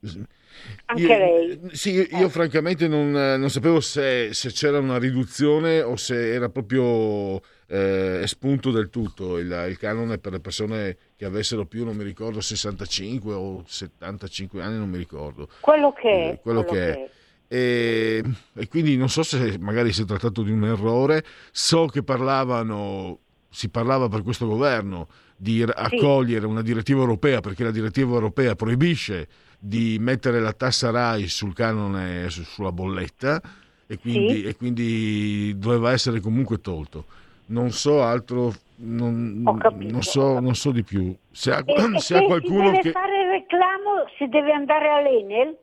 [0.86, 1.60] Anche Io- lei.
[1.72, 6.50] Sì, io, io francamente non, non sapevo se, se c'era una riduzione o se era
[6.50, 11.96] proprio eh, espunto del tutto il, il canone per le persone che avessero più, non
[11.96, 15.50] mi ricordo, 65 o 75 anni, non mi ricordo.
[15.60, 16.28] Quello che è.
[16.30, 17.10] Eh, quello che è.
[17.48, 21.24] E, e quindi non so se magari si è trattato di un errore.
[21.52, 27.72] So che parlavano, si parlava per questo governo di accogliere una direttiva europea perché la
[27.72, 29.28] direttiva europea proibisce
[29.60, 33.42] di mettere la tassa RAI sul canone, su- sulla bolletta
[33.88, 34.44] e quindi, Sì.
[34.46, 37.06] e quindi doveva essere comunque tolto.
[37.48, 41.16] Non so altro, non, non so, non so di più.
[41.32, 42.92] Se ha, E, e se ha se qualcuno deve che...
[42.92, 45.58] fare il reclamo si deve andare all'Enel?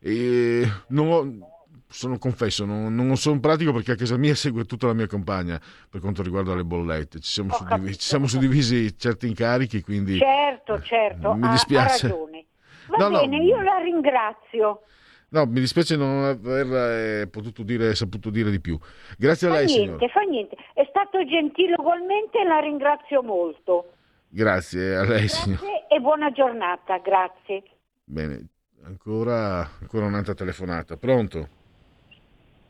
[0.00, 1.48] E non ho-
[1.94, 5.60] sono confesso, non, non sono pratico perché a casa mia segue tutta la mia compagna
[5.88, 7.20] per quanto riguarda le bollette.
[7.20, 12.06] Ci siamo, suddivi- ci siamo suddivisi certi incarichi, quindi Certo, certo, mi ha- dispiace.
[12.06, 12.46] ha ragione.
[12.88, 13.20] Va No, no.
[13.20, 14.82] bene, io la ringrazio.
[15.28, 18.78] no, mi dispiace non aver eh, potuto dire, saputo dire di più.
[19.16, 20.10] Grazie a Fa lei, niente, signor.
[20.10, 20.56] fa niente.
[20.74, 23.92] È stato gentile ugualmente e la ringrazio molto.
[24.28, 25.26] Grazie a lei.
[25.26, 27.62] Grazie e buona giornata, grazie.
[28.04, 28.46] Bene,
[28.84, 30.96] ancora, ancora un'altra telefonata.
[30.96, 31.48] Pronto?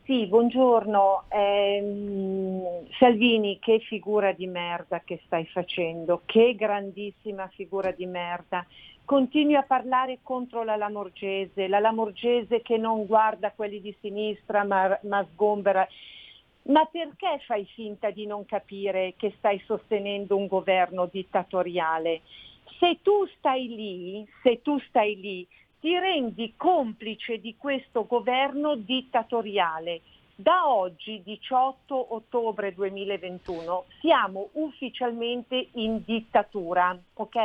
[0.05, 1.23] Sì, buongiorno.
[1.29, 8.63] Ehm, Salvini, che figura di merda che stai facendo, che grandissima figura di merda.
[9.03, 14.95] Continui a parlare contro la Lamorgese, la Lamorgese che non guarda quelli di sinistra ma,
[15.05, 15.87] ma sgombera.
[16.67, 22.21] Ma perché fai finta di non capire che stai sostenendo un governo dittatoriale?
[22.77, 25.47] Se tu stai lì, se tu stai lì,
[25.85, 30.01] ti rendi complice di questo governo dittatoriale.
[30.35, 37.37] Da oggi, 18 ottobre 2021, siamo ufficialmente in dittatura, ok?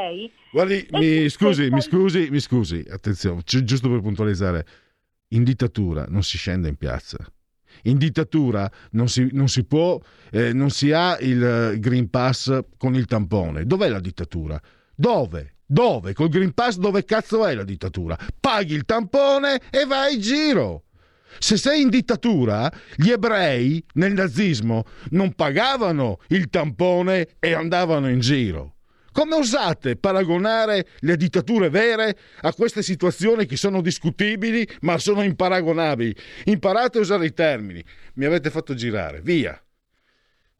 [0.52, 4.66] Guardi, mi scusi, mi scusi, mi scusi, attenzione, gi- giusto per puntualizzare,
[5.34, 7.18] in dittatura non si scende in piazza.
[7.82, 10.00] In dittatura non si, non si può,
[10.32, 13.66] eh, non si ha il eh, Green Pass con il tampone.
[13.66, 14.58] Dov'è la dittatura?
[14.94, 15.56] Dove?
[15.72, 16.14] Dove?
[16.14, 18.18] Col Green Pass dove cazzo è la dittatura?
[18.40, 20.82] Paghi il tampone e vai in giro.
[21.38, 28.18] Se sei in dittatura, gli ebrei nel nazismo non pagavano il tampone e andavano in
[28.18, 28.78] giro.
[29.12, 36.16] Come osate paragonare le dittature vere a queste situazioni che sono discutibili ma sono imparagonabili?
[36.46, 37.84] Imparate a usare i termini.
[38.14, 39.20] Mi avete fatto girare.
[39.20, 39.56] Via.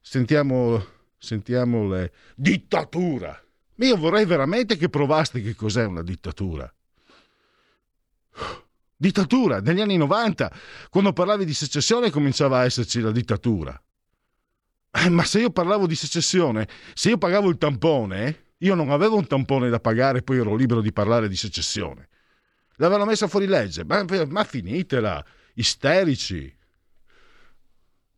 [0.01, 0.85] Sentiamo,
[1.19, 2.13] sentiamo le...
[2.37, 3.37] Dittatura.
[3.81, 6.71] Ma io vorrei veramente che provaste che cos'è una dittatura.
[8.95, 10.53] Dittatura, negli anni 90,
[10.91, 13.83] quando parlavi di secessione cominciava a esserci la dittatura.
[14.91, 19.17] Eh, ma se io parlavo di secessione, se io pagavo il tampone, io non avevo
[19.17, 22.09] un tampone da pagare poi ero libero di parlare di secessione.
[22.77, 25.25] L'avevano messa fuori legge, ma, ma finitela,
[25.55, 26.55] isterici.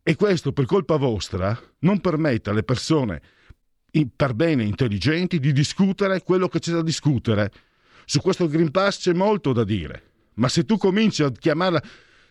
[0.03, 3.21] E questo per colpa vostra non permette alle persone
[4.15, 7.51] per bene intelligenti di discutere quello che c'è da discutere.
[8.05, 11.81] Su questo Green Pass c'è molto da dire, ma se tu cominci a chiamarla,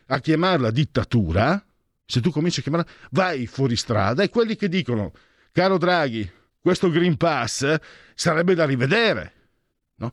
[0.07, 1.65] a chiamarla dittatura,
[2.05, 5.13] se tu cominci a chiamarla, vai fuori strada e quelli che dicono,
[5.53, 6.29] caro Draghi,
[6.61, 7.77] questo Green Pass
[8.15, 9.33] sarebbe da rivedere,
[9.97, 10.11] no?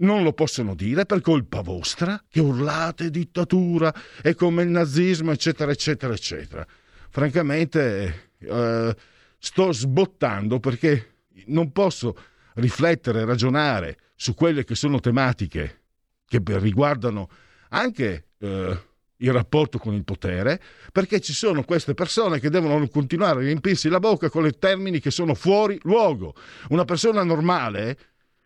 [0.00, 5.72] non lo possono dire per colpa vostra che urlate dittatura è come il nazismo eccetera
[5.72, 6.64] eccetera eccetera
[7.08, 8.96] francamente eh,
[9.38, 11.14] sto sbottando perché
[11.46, 12.16] non posso
[12.54, 15.82] riflettere ragionare su quelle che sono tematiche
[16.26, 17.28] che riguardano
[17.70, 18.80] anche eh,
[19.18, 20.60] il rapporto con il potere,
[20.92, 25.00] perché ci sono queste persone che devono continuare a riempirsi la bocca con i termini
[25.00, 26.34] che sono fuori luogo.
[26.68, 27.98] Una persona normale,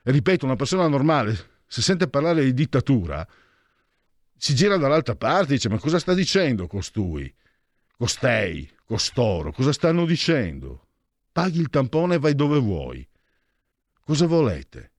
[0.04, 1.36] ripeto, una persona normale,
[1.66, 3.26] se sente parlare di dittatura,
[4.36, 7.32] si gira dall'altra parte e dice ma cosa sta dicendo costui,
[7.96, 10.86] costei, costoro, cosa stanno dicendo?
[11.32, 13.06] Paghi il tampone e vai dove vuoi.
[14.04, 14.90] Cosa volete?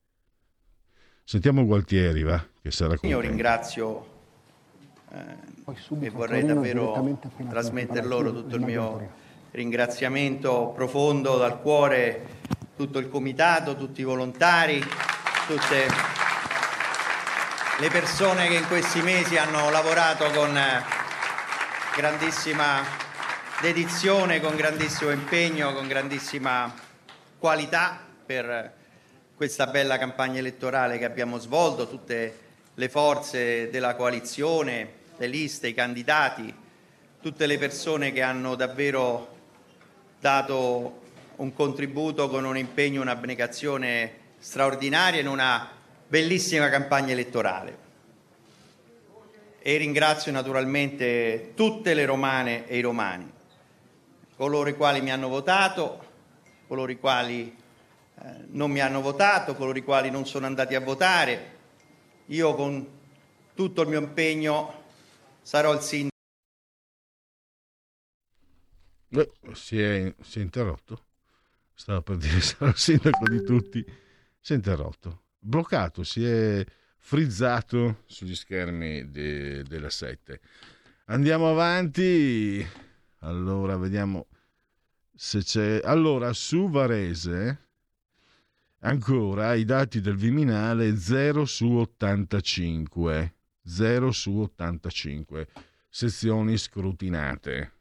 [1.22, 4.06] Sentiamo Gualtieri, va, che sarà Io ringrazio
[5.10, 5.52] eh,
[6.00, 7.18] e vorrei davvero
[7.48, 9.22] trasmettere loro tutto il mio
[9.52, 12.40] ringraziamento profondo dal cuore,
[12.76, 14.80] tutto il comitato, tutti i volontari,
[15.46, 15.86] tutte
[17.78, 20.82] le persone che in questi mesi hanno lavorato con eh,
[21.96, 22.82] grandissima
[23.60, 26.74] dedizione, con grandissimo impegno, con grandissima
[27.38, 28.72] qualità per
[29.36, 32.38] questa bella campagna elettorale che abbiamo svolto, tutte
[32.74, 36.52] le forze della coalizione, le liste, i candidati,
[37.22, 39.36] tutte le persone che hanno davvero
[40.18, 41.02] dato
[41.36, 45.70] un contributo con un impegno, un'abnegazione straordinaria in una
[46.08, 47.83] bellissima campagna elettorale.
[49.66, 53.32] E ringrazio naturalmente tutte le romane e i romani,
[54.36, 56.04] coloro i quali mi hanno votato,
[56.66, 57.56] coloro i quali
[58.20, 61.52] eh, non mi hanno votato, coloro i quali non sono andati a votare.
[62.26, 62.86] Io con
[63.54, 64.82] tutto il mio impegno
[65.40, 66.14] sarò il sindaco.
[69.08, 71.04] Beh, si, è, si è interrotto.
[71.72, 73.82] Stava per dire sarò il sindaco di tutti.
[74.38, 75.22] Si è interrotto.
[75.38, 76.62] Bloccato, si è
[77.06, 80.40] frizzato sugli schermi de, della 7.
[81.06, 82.66] Andiamo avanti.
[83.18, 84.26] Allora, vediamo
[85.14, 85.82] se c'è.
[85.84, 87.58] Allora, su Varese,
[88.80, 93.34] ancora i dati del Viminale 0 su 85.
[93.66, 95.48] 0 su 85
[95.90, 97.72] sezioni scrutinate.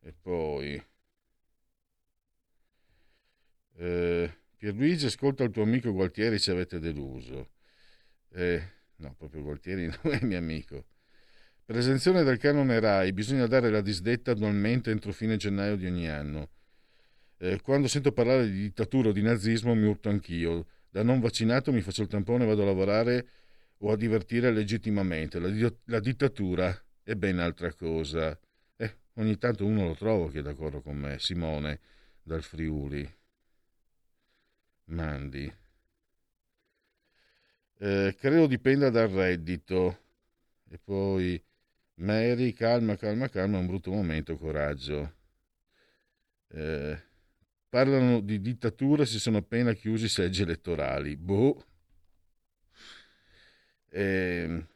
[0.00, 0.82] E poi
[3.76, 7.50] eh, Pierluigi ascolta il tuo amico Gualtieri ci avete deluso.
[8.30, 8.62] Eh,
[8.96, 10.86] no, proprio Gualtieri non è mio amico.
[11.62, 16.08] Per l'esenzione del canone RAI bisogna dare la disdetta annualmente entro fine gennaio di ogni
[16.08, 16.48] anno.
[17.36, 20.66] Eh, quando sento parlare di dittatura o di nazismo mi urto anch'io.
[20.88, 23.28] Da non vaccinato mi faccio il tampone e vado a lavorare
[23.80, 25.38] o a divertire legittimamente.
[25.40, 28.40] La, la dittatura è ben altra cosa.
[28.76, 31.18] Eh, ogni tanto uno lo trovo che è d'accordo con me.
[31.18, 31.80] Simone,
[32.22, 33.06] dal Friuli.
[34.86, 35.52] Mandi.
[37.78, 39.98] Eh, credo dipenda dal reddito.
[40.70, 41.42] E poi
[41.96, 45.14] Mary, calma, calma, calma, un brutto momento, coraggio.
[46.48, 47.02] Eh,
[47.68, 51.16] parlano di dittatura si sono appena chiusi i seggi elettorali.
[51.16, 51.64] Boh.
[53.90, 54.66] Eh,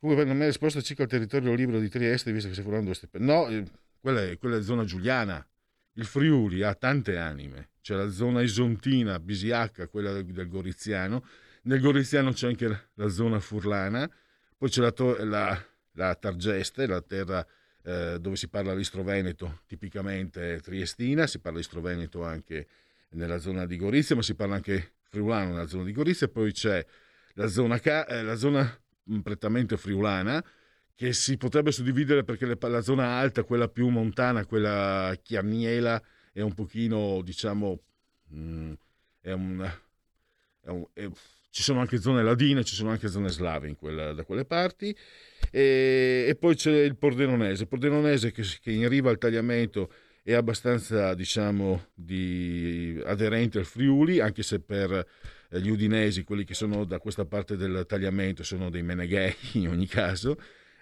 [0.00, 2.84] comunque non mi ha risposto circa il territorio libero di Trieste, visto che si formano
[2.84, 3.64] due No, eh,
[4.00, 5.46] quella è, quella è zona giuliana.
[5.98, 7.70] Il Friuli ha tante anime.
[7.80, 11.24] C'è la zona isontina, Bisiacca, quella del, del Goriziano.
[11.62, 14.08] Nel Goriziano c'è anche la, la zona furlana.
[14.56, 14.94] Poi c'è la,
[15.24, 17.44] la, la Targeste, la terra
[17.82, 21.26] eh, dove si parla l'istro veneto, tipicamente triestina.
[21.26, 22.68] Si parla l'istro veneto anche
[23.10, 26.84] nella zona di Gorizia, ma si parla anche friulano nella zona di Gorizia, poi c'è
[27.32, 28.80] la zona, eh, zona
[29.22, 30.44] prettamente friulana
[30.98, 36.02] che si potrebbe suddividere perché le, la zona alta, quella più montana, quella chiarniela,
[36.32, 37.78] è un pochino, diciamo,
[38.34, 38.72] mm,
[39.20, 39.72] è un,
[40.60, 41.08] è un è,
[41.50, 44.92] ci sono anche zone ladine, ci sono anche zone slave quella, da quelle parti,
[45.52, 49.92] e, e, poi c'è il Pordenonese, Pordenonese che, che in riva al tagliamento
[50.24, 54.90] è abbastanza, diciamo, di, aderente al Friuli, anche se per
[55.50, 59.68] eh, gli udinesi, quelli che sono da questa parte del tagliamento, sono dei meneghei in
[59.68, 60.36] ogni caso,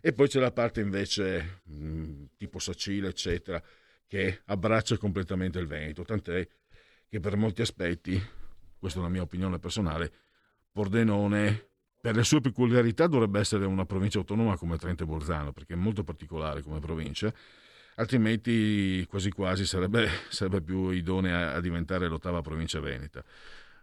[0.07, 3.61] e poi c'è la parte invece mh, tipo Sacile, eccetera,
[4.07, 6.47] che abbraccia completamente il Veneto, tant'è
[7.09, 8.17] che per molti aspetti,
[8.79, 10.13] questa è una mia opinione personale,
[10.71, 11.71] Pordenone
[12.01, 15.77] per le sue peculiarità dovrebbe essere una provincia autonoma come Trento e Bolzano, perché è
[15.77, 17.35] molto particolare come provincia,
[17.97, 23.25] altrimenti quasi quasi sarebbe, sarebbe più idonea a diventare l'ottava provincia veneta,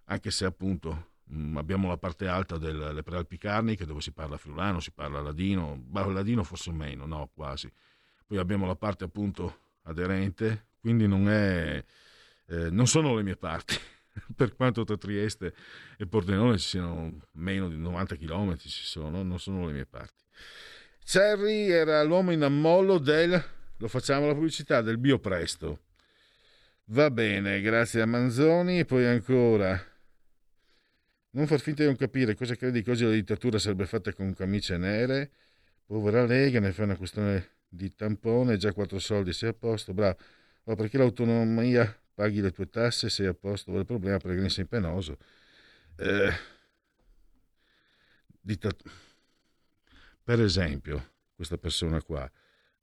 [0.06, 1.13] anche se appunto
[1.56, 6.44] abbiamo la parte alta delle prealpi carniche dove si parla friulano, si parla ladino, ladino
[6.44, 7.72] forse meno, no quasi,
[8.26, 11.84] poi abbiamo la parte appunto aderente, quindi non, è,
[12.48, 13.76] eh, non sono le mie parti.
[14.36, 15.56] per quanto tra Trieste
[15.98, 20.24] e Pordenone ci siano meno di 90 km, ci sono, non sono le mie parti.
[21.04, 23.44] Cerri era l'uomo in ammollo del
[23.84, 25.80] lo facciamo la pubblicità del Biopresto.
[26.86, 28.80] Va bene, grazie a Manzoni.
[28.80, 29.93] E poi ancora.
[31.36, 34.34] Non far finta di non capire cosa credi che oggi la dittatura sarebbe fatta con
[34.34, 35.32] camicie nere.
[35.86, 40.18] Povera Lega, ne fa una questione di tampone, già quattro soldi, sei a posto, bravo.
[40.66, 45.18] Ma perché l'autonomia paghi le tue tasse, sei a posto, il problema perché sei penoso.
[45.96, 46.32] Eh,
[48.40, 48.84] dittat-
[50.24, 52.30] per esempio, questa persona qua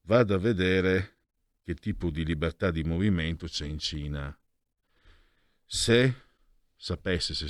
[0.03, 1.19] vada a vedere
[1.63, 4.37] che tipo di libertà di movimento c'è in Cina.
[5.65, 6.15] Se
[6.75, 7.49] sapesse, se,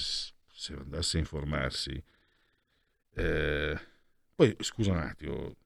[0.61, 2.05] se andasse a informarsi,
[3.15, 3.81] eh,
[4.35, 5.57] poi scusa un attimo,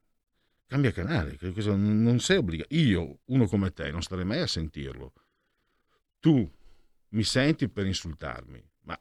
[0.65, 1.37] cambia canale,
[1.73, 2.73] non sei obbligato.
[2.73, 5.11] Io, uno come te, non starei mai a sentirlo.
[6.21, 6.49] Tu
[7.09, 8.97] mi senti per insultarmi, ma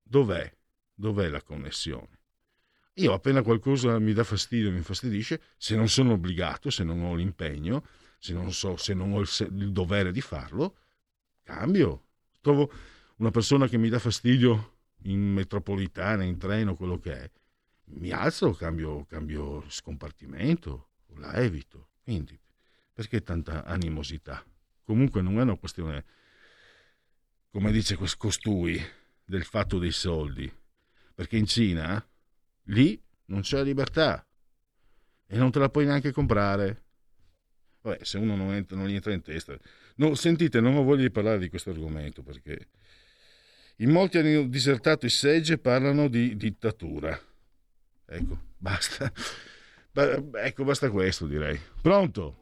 [0.00, 0.56] dov'è?
[0.94, 2.20] Dov'è la connessione?
[2.94, 7.16] Io appena qualcosa mi dà fastidio, mi infastidisce, se non sono obbligato, se non ho
[7.16, 7.84] l'impegno,
[8.18, 9.28] se non, so, se non ho il,
[9.58, 10.76] il dovere di farlo,
[11.42, 12.10] cambio.
[12.40, 12.70] Trovo
[13.16, 14.71] una persona che mi dà fastidio
[15.04, 17.30] in metropolitana, in treno, quello che è,
[17.94, 21.88] mi alzo, cambio, cambio scompartimento, la evito.
[22.02, 22.38] Quindi,
[22.92, 24.44] perché tanta animosità?
[24.84, 26.04] Comunque non è una questione,
[27.50, 28.80] come dice costui,
[29.24, 30.52] del fatto dei soldi.
[31.14, 32.04] Perché in Cina
[32.66, 34.24] Lì non c'è libertà
[35.26, 36.82] e non te la puoi neanche comprare.
[37.80, 39.58] Vabbè, se uno non, entra, non gli entra in testa.
[39.96, 42.68] No, sentite, non ho voglia di parlare di questo argomento perché
[43.82, 47.18] in molti hanno disertato i seggi e parlano di dittatura.
[48.08, 49.10] Ecco, basta.
[50.44, 51.58] ecco, basta questo direi.
[51.82, 52.36] Pronto?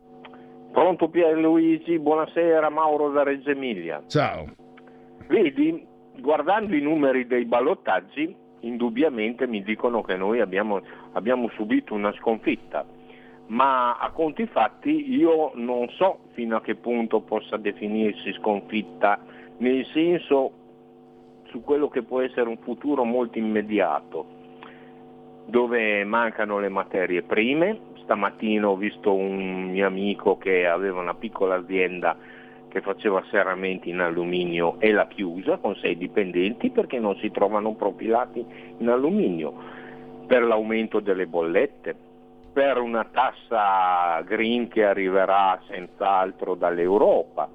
[0.71, 4.03] Pronto Pierluigi, buonasera Mauro da Reggio Emilia.
[4.07, 4.55] Ciao.
[5.29, 5.87] Vedi,
[6.19, 12.85] guardando i numeri dei ballottaggi, indubbiamente mi dicono che noi abbiamo, abbiamo subito una sconfitta,
[13.47, 19.19] ma a conti fatti io non so fino a che punto possa definirsi sconfitta,
[19.59, 20.60] nel senso
[21.51, 24.25] su quello che può essere un futuro molto immediato,
[25.47, 27.89] dove mancano le materie prime.
[28.03, 32.17] Stamattina ho visto un mio amico che aveva una piccola azienda
[32.69, 37.75] che faceva serramenti in alluminio e l'ha chiusa con sei dipendenti perché non si trovano
[37.75, 38.45] profilati
[38.79, 39.53] in alluminio,
[40.27, 41.97] per l'aumento delle bollette,
[42.53, 47.49] per una tassa green che arriverà senz'altro dall'Europa,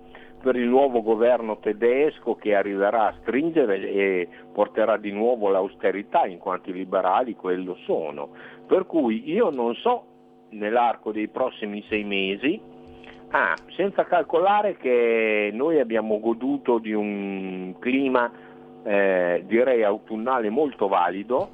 [0.45, 6.37] per il nuovo governo tedesco che arriverà a stringere e porterà di nuovo l'austerità in
[6.37, 8.29] quanto i liberali quello sono.
[8.67, 10.05] Per cui io non so
[10.49, 12.61] nell'arco dei prossimi sei mesi
[13.29, 18.31] Ah, senza calcolare che noi abbiamo goduto di un clima
[18.83, 21.49] eh, direi autunnale molto valido,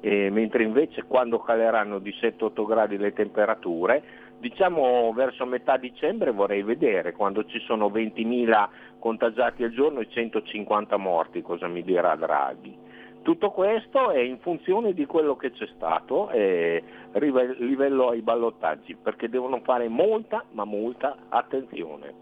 [0.00, 4.02] eh, mentre invece quando caleranno di 7-8 gradi le temperature,
[4.40, 10.96] diciamo verso metà dicembre vorrei vedere quando ci sono 20.000 contagiati al giorno e 150
[10.96, 12.86] morti, cosa mi dirà Draghi.
[13.22, 16.82] Tutto questo è in funzione di quello che c'è stato eh,
[17.12, 22.14] livello ai ballottaggi, perché devono fare molta, ma molta attenzione.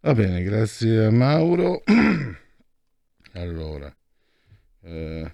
[0.00, 1.82] Va bene, grazie a Mauro.
[3.34, 3.92] allora,
[4.84, 5.32] eh,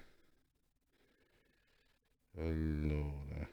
[2.39, 3.49] allora,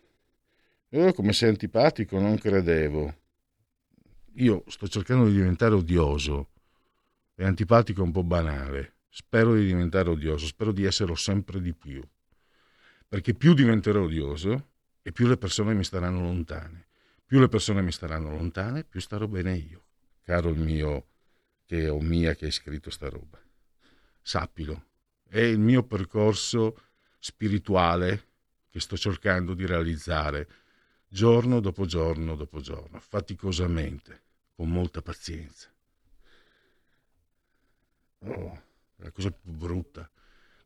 [0.90, 3.16] io come sei antipatico non credevo.
[4.36, 6.50] Io sto cercando di diventare odioso
[7.36, 11.74] e antipatico è un po' banale Spero di diventare odioso, spero di esserlo sempre di
[11.74, 12.02] più.
[13.08, 14.70] Perché più diventerò odioso
[15.02, 16.88] e più le persone mi staranno lontane.
[17.26, 19.84] Più le persone mi staranno lontane, più starò bene io.
[20.22, 21.08] Caro il mio
[21.66, 23.42] che o mia che hai scritto sta roba.
[24.22, 24.86] Sappilo,
[25.28, 26.80] è il mio percorso
[27.18, 28.28] spirituale
[28.70, 30.48] che sto cercando di realizzare
[31.10, 34.22] giorno dopo giorno dopo giorno, faticosamente,
[34.56, 35.70] con molta pazienza.
[38.20, 38.68] Oh
[39.00, 40.10] la cosa più brutta.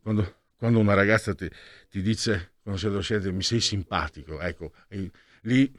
[0.01, 1.49] Quando, quando una ragazza ti,
[1.89, 4.73] ti, dice, quando sei adolescente, mi sei simpatico, ecco,
[5.41, 5.71] lì,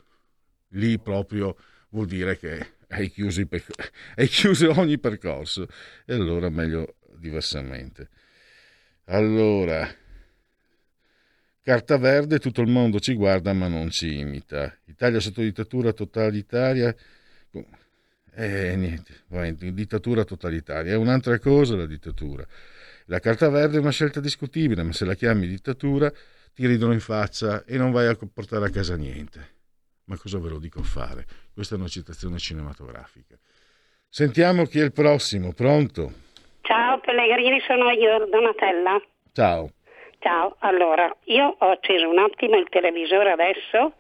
[0.69, 1.57] lì proprio
[1.91, 3.43] vuol dire che hai chiuso,
[4.17, 5.67] hai chiuso ogni percorso.
[6.05, 8.09] E allora meglio diversamente.
[9.07, 9.95] Allora,
[11.65, 14.71] Carta verde, tutto il mondo ci guarda ma non ci imita.
[14.85, 16.95] Italia sotto dittatura totalitaria.
[18.35, 20.93] Eh, niente, dittatura totalitaria.
[20.93, 22.47] È un'altra cosa la dittatura.
[23.07, 26.13] La carta verde è una scelta discutibile, ma se la chiami dittatura
[26.53, 29.53] ti ridono in faccia e non vai a portare a casa niente.
[30.05, 31.25] Ma cosa ve lo dico a fare?
[31.55, 33.39] Questa è una citazione cinematografica.
[34.07, 36.13] Sentiamo chi è il prossimo, pronto?
[36.61, 39.01] Ciao Pellegrini, sono io, Donatella.
[39.33, 39.71] Ciao.
[40.25, 43.93] Ciao, allora, io ho acceso un attimo il televisore adesso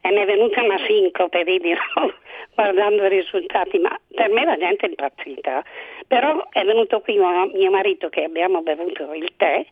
[0.00, 1.80] e mi è venuta una sincope, vi dirò,
[2.54, 5.64] guardando i risultati, ma per me la gente è impazzita.
[6.06, 9.66] Però è venuto qui mio marito che abbiamo bevuto il tè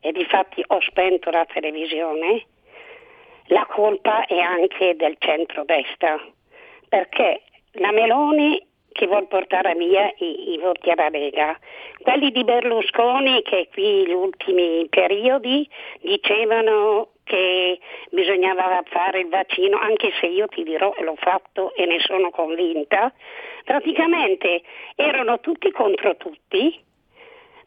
[0.00, 2.44] e di fatti ho spento la televisione.
[3.50, 6.20] La colpa è anche del centro-destra,
[6.88, 7.42] perché
[7.74, 8.60] la Meloni
[8.96, 11.56] che vuol portare via i, i, voti alla Lega.
[12.00, 15.68] Quelli di Berlusconi che qui negli ultimi periodi
[16.00, 17.78] dicevano che
[18.10, 22.30] bisognava fare il vaccino, anche se io ti dirò e l'ho fatto e ne sono
[22.30, 23.12] convinta,
[23.64, 24.62] praticamente
[24.94, 26.82] erano tutti contro tutti,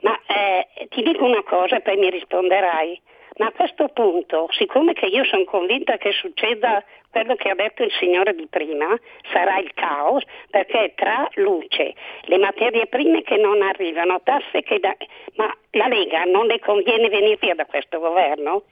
[0.01, 3.01] ma eh, ti dico una cosa e poi mi risponderai.
[3.39, 7.83] Ma a questo punto, siccome che io sono convinta che succeda quello che ha detto
[7.83, 8.99] il signore di prima,
[9.31, 11.93] sarà il caos, perché tra luce,
[12.23, 14.93] le materie prime che non arrivano, tasse che da...
[15.35, 18.63] ma la Lega non le conviene venire via da questo governo?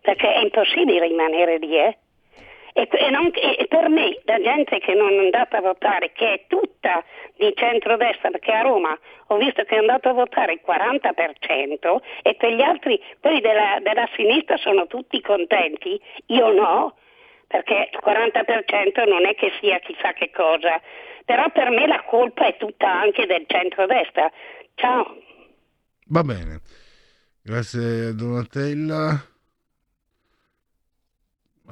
[0.00, 1.96] Perché è impossibile rimanere lì, eh?
[2.80, 6.32] E, e, non, e, per me, la gente che non è andata a votare, che
[6.32, 7.04] è tutta
[7.36, 12.36] di centrodestra, perché a Roma ho visto che è andato a votare il 40% e
[12.36, 16.96] quegli altri, quelli della, della sinistra sono tutti contenti, io no,
[17.46, 20.80] perché il 40% non è che sia chissà che cosa,
[21.26, 24.30] però per me la colpa è tutta anche del centrodestra.
[24.74, 25.16] Ciao.
[26.06, 26.60] Va bene,
[27.42, 29.29] grazie Donatella.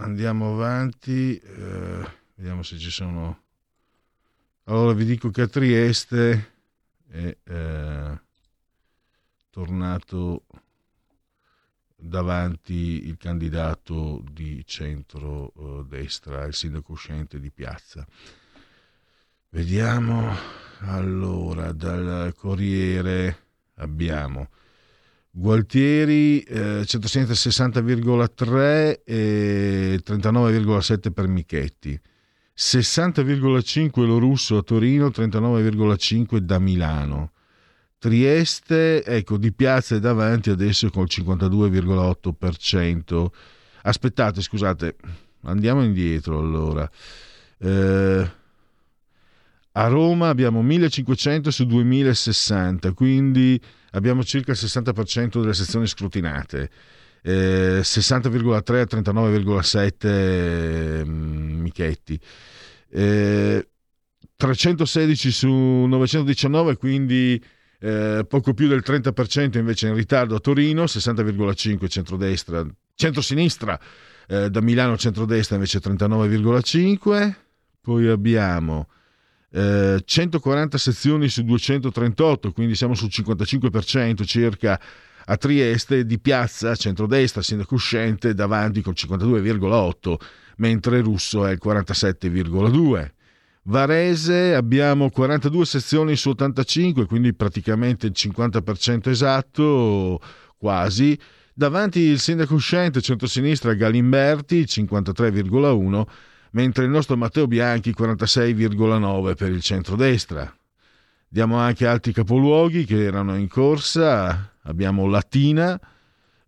[0.00, 3.42] Andiamo avanti, eh, vediamo se ci sono...
[4.64, 6.52] Allora vi dico che a Trieste
[7.08, 8.20] è eh,
[9.50, 10.44] tornato
[11.96, 18.06] davanti il candidato di centro-destra, il sindaco uscente di piazza.
[19.48, 20.32] Vediamo
[20.78, 24.48] allora dal Corriere abbiamo
[25.40, 31.96] Gualtieri eh, centrosinistra 60,3 e 39,7 per Michetti.
[32.56, 37.30] 60,5 lo russo a Torino 39,5 da Milano.
[37.98, 43.26] Trieste ecco di piazza è davanti adesso col 52,8%
[43.82, 44.96] aspettate scusate
[45.42, 46.90] andiamo indietro allora.
[47.58, 48.28] Eh,
[49.72, 53.60] a Roma abbiamo 1500 su 2060 quindi
[53.92, 56.70] abbiamo circa il 60% delle sezioni scrutinate,
[57.22, 62.20] eh, 60,3 a 39,7 mm, Michetti,
[62.90, 63.68] eh,
[64.36, 67.42] 316 su 919, quindi
[67.80, 72.64] eh, poco più del 30% invece in ritardo a Torino, 60,5 centrodestra,
[72.94, 73.80] centrosinistra,
[74.28, 77.34] eh, da Milano centrodestra invece 39,5,
[77.80, 78.88] poi abbiamo
[79.50, 84.80] 140 eh, sezioni su 238, quindi siamo sul 55% circa
[85.30, 90.14] a Trieste, di piazza centrodestra, sindaco uscente, davanti col 52,8,
[90.56, 93.10] mentre Russo è il 47,2.
[93.64, 100.20] Varese abbiamo 42 sezioni su 85, quindi praticamente il 50% esatto,
[100.56, 101.18] quasi.
[101.52, 106.04] Davanti il sindaco uscente, centrosinistra Galimberti, 53,1
[106.52, 110.54] mentre il nostro Matteo Bianchi 46,9 per il centrodestra.
[111.28, 115.80] Diamo anche altri capoluoghi che erano in corsa, abbiamo Latina,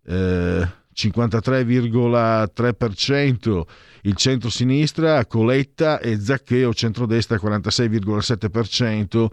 [0.05, 3.63] eh, 53,3%
[4.03, 9.27] il centro-sinistra, Coletta e Zaccheo centrodestra 46,7%.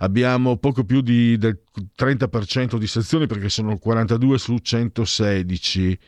[0.00, 1.60] Abbiamo poco più di, del
[1.96, 5.98] 30% di sezioni perché sono 42 su 116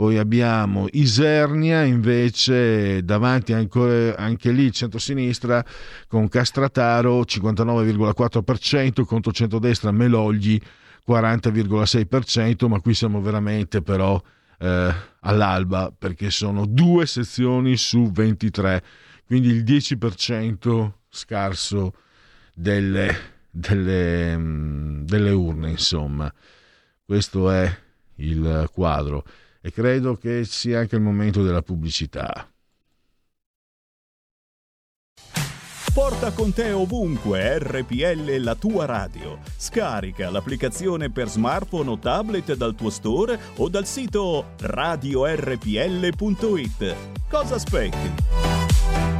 [0.00, 5.62] poi abbiamo Isernia invece davanti ancora, anche lì centro-sinistra
[6.08, 10.58] con Castrataro 59,4% contro centrodestra Melogli
[11.06, 14.18] 40,6%, ma qui siamo veramente però
[14.60, 18.82] eh, all'alba perché sono due sezioni su 23,
[19.26, 21.92] quindi il 10% scarso
[22.54, 23.14] delle,
[23.50, 26.32] delle, mm, delle urne, insomma.
[27.04, 27.70] Questo è
[28.14, 29.24] il quadro
[29.60, 32.50] e credo che sia anche il momento della pubblicità.
[35.92, 39.38] Porta con te ovunque RPL la tua radio.
[39.56, 45.64] Scarica l'applicazione per smartphone o tablet dal tuo store o dal sito radiorpl.it.
[47.28, 49.19] Cosa aspetti?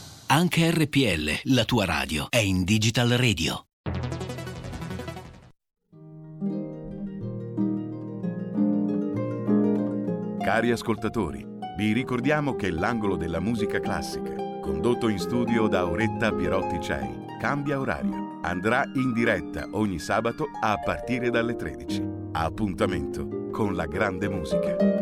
[0.33, 3.65] Anche RPL, la tua radio, è in Digital Radio.
[10.41, 11.45] Cari ascoltatori,
[11.75, 17.77] vi ricordiamo che l'angolo della musica classica, condotto in studio da Auretta Pierotti Cei, cambia
[17.77, 18.39] orario.
[18.43, 22.01] Andrà in diretta ogni sabato a partire dalle 13.
[22.31, 25.01] Appuntamento con la grande musica.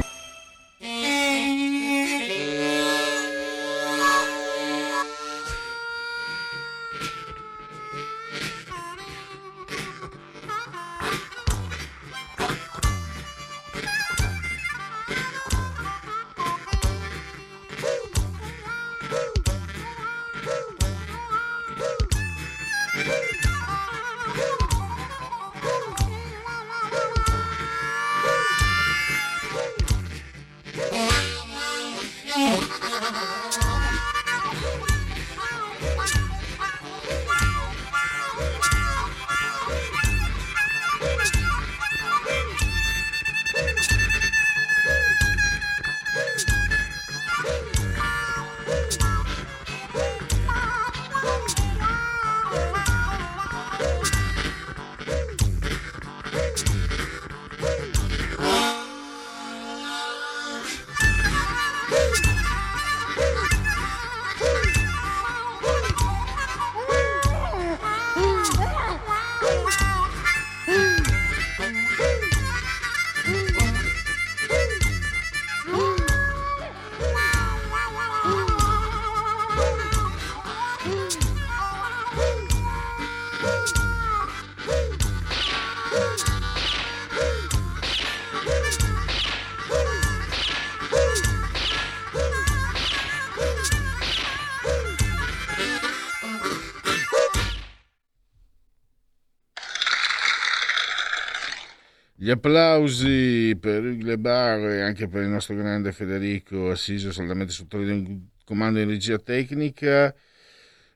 [102.23, 107.79] Gli applausi per il bar e anche per il nostro grande Federico assiso saldamente sotto
[107.79, 110.13] il comando di regia tecnica.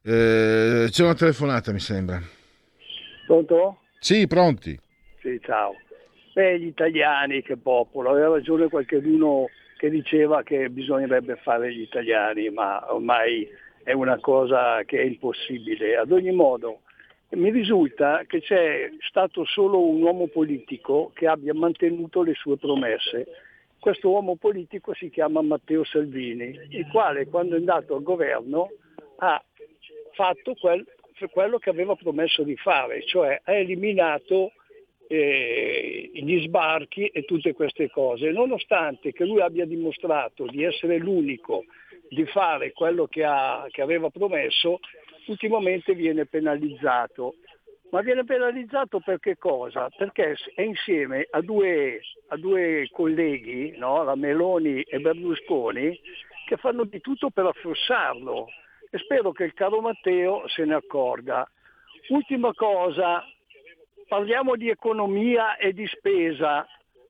[0.03, 2.21] Eh, c'è una telefonata, mi sembra.
[3.25, 3.79] Pronto?
[3.97, 4.79] Sì, pronti.
[5.19, 5.73] Sì, ciao.
[6.35, 8.11] Beh, gli italiani, che popolo.
[8.11, 9.49] Aveva ragione qualcuno
[9.79, 13.47] che diceva che bisognerebbe fare gli italiani, ma ormai
[13.83, 15.97] è una cosa che è impossibile.
[15.97, 16.81] Ad ogni modo,
[17.35, 23.27] mi risulta che c'è stato solo un uomo politico che abbia mantenuto le sue promesse.
[23.79, 28.71] Questo uomo politico si chiama Matteo Salvini, il quale quando è andato al governo
[29.17, 29.43] ha
[30.13, 30.83] fatto quel,
[31.31, 34.53] quello che aveva promesso di fare, cioè ha eliminato
[35.07, 41.65] eh, gli sbarchi e tutte queste cose, nonostante che lui abbia dimostrato di essere l'unico
[42.09, 44.79] di fare quello che, ha, che aveva promesso,
[45.27, 47.35] ultimamente viene penalizzato.
[47.91, 49.89] Ma viene penalizzato per che cosa?
[49.95, 54.03] Perché è insieme a due, a due colleghi, no?
[54.03, 55.97] la Meloni e Berlusconi,
[56.47, 58.47] che fanno di tutto per affossarlo
[58.89, 61.49] e spero che il caro Matteo se ne accorga.
[62.09, 63.23] Ultima cosa,
[64.07, 66.67] parliamo di economia e di spesa,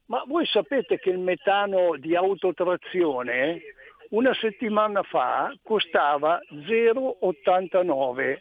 [0.08, 3.62] ma voi sapete che il metano di autotrazione
[4.10, 8.40] una settimana fa costava 0,89.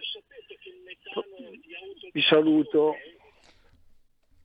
[2.12, 2.96] Vi saluto.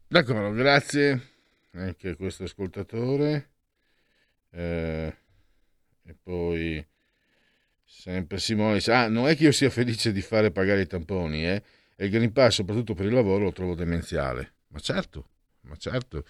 [0.07, 1.31] D'accordo, grazie
[1.73, 3.49] anche a questo ascoltatore.
[4.51, 5.15] Eh,
[6.05, 6.85] e poi
[7.95, 11.63] Sempre Simone ah, non è che io sia felice di fare pagare i tamponi, eh?
[11.95, 14.55] E il Green Pass, soprattutto per il lavoro, lo trovo demenziale.
[14.69, 15.29] Ma certo,
[15.61, 16.25] ma certo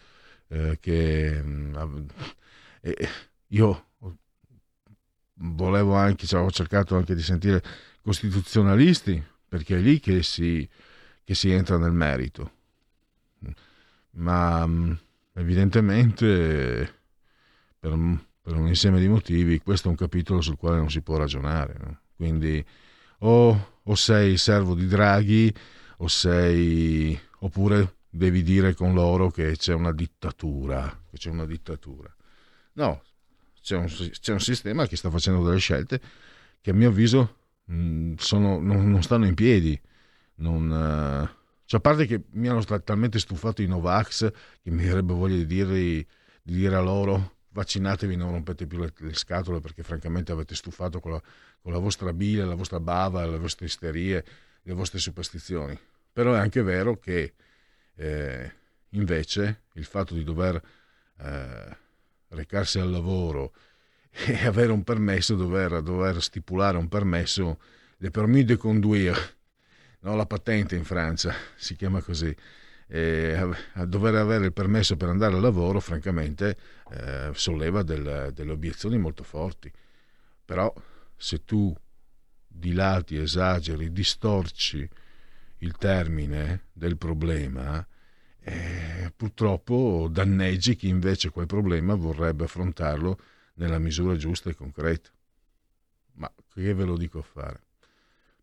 [0.50, 1.44] eh, che
[2.82, 3.10] eh,
[3.48, 3.86] io
[5.36, 7.64] volevo anche, cioè, ho cercato anche di sentire
[8.02, 10.70] costituzionalisti, perché è lì che si,
[11.24, 12.52] che si entra nel merito.
[14.12, 14.92] Ma mm,
[15.34, 16.94] evidentemente
[17.80, 21.16] per, per, un insieme di motivi questo è un capitolo sul quale non si può
[21.16, 21.76] ragionare.
[21.80, 22.00] No?
[22.16, 22.64] Quindi
[23.20, 25.54] o, o, sei servo di Draghi
[25.98, 32.14] o sei oppure devi dire con loro che c'è una dittatura, che c'è una dittatura.
[32.74, 33.02] No,
[33.62, 36.02] c'è un, c'è un sistema che sta facendo delle scelte
[36.60, 39.80] che a mio avviso mh, mm, sono, non, non, stanno in piedi.
[40.36, 45.14] Non, uh, cioè, a parte che mi hanno talmente stufato i Novax che mi avrebbe
[45.14, 46.08] voglia di, dirli,
[46.42, 51.00] di dire a loro vaccinatevi, non rompete più le, le scatole perché francamente avete stufato
[51.00, 51.22] con la,
[51.62, 54.26] con la, vostra bile, la vostra bava, le vostre isterie,
[54.62, 55.78] le vostre superstizioni.
[56.12, 57.34] Però è anche vero che
[57.96, 58.52] eh,
[58.90, 60.62] invece il fatto di dover
[61.20, 61.78] eh,
[62.30, 63.54] recarsi al lavoro
[64.10, 67.60] e avere un permesso, dover, dover stipulare un permesso,
[67.98, 69.36] le permis de conduire,
[70.02, 72.36] no, la patente in Francia si chiama così,
[72.88, 76.58] e a dover avere il permesso per andare al lavoro, francamente,
[76.92, 79.72] eh, solleva del, delle obiezioni molto forti.
[80.46, 80.74] Però
[81.16, 81.76] se tu
[82.48, 84.88] dilati, esageri, distorci
[85.60, 87.86] il termine del problema,
[88.40, 93.18] eh, purtroppo danneggi chi invece quel problema vorrebbe affrontarlo
[93.56, 95.10] nella misura giusta e concreta.
[96.16, 97.62] Ma che ve lo dico a fare?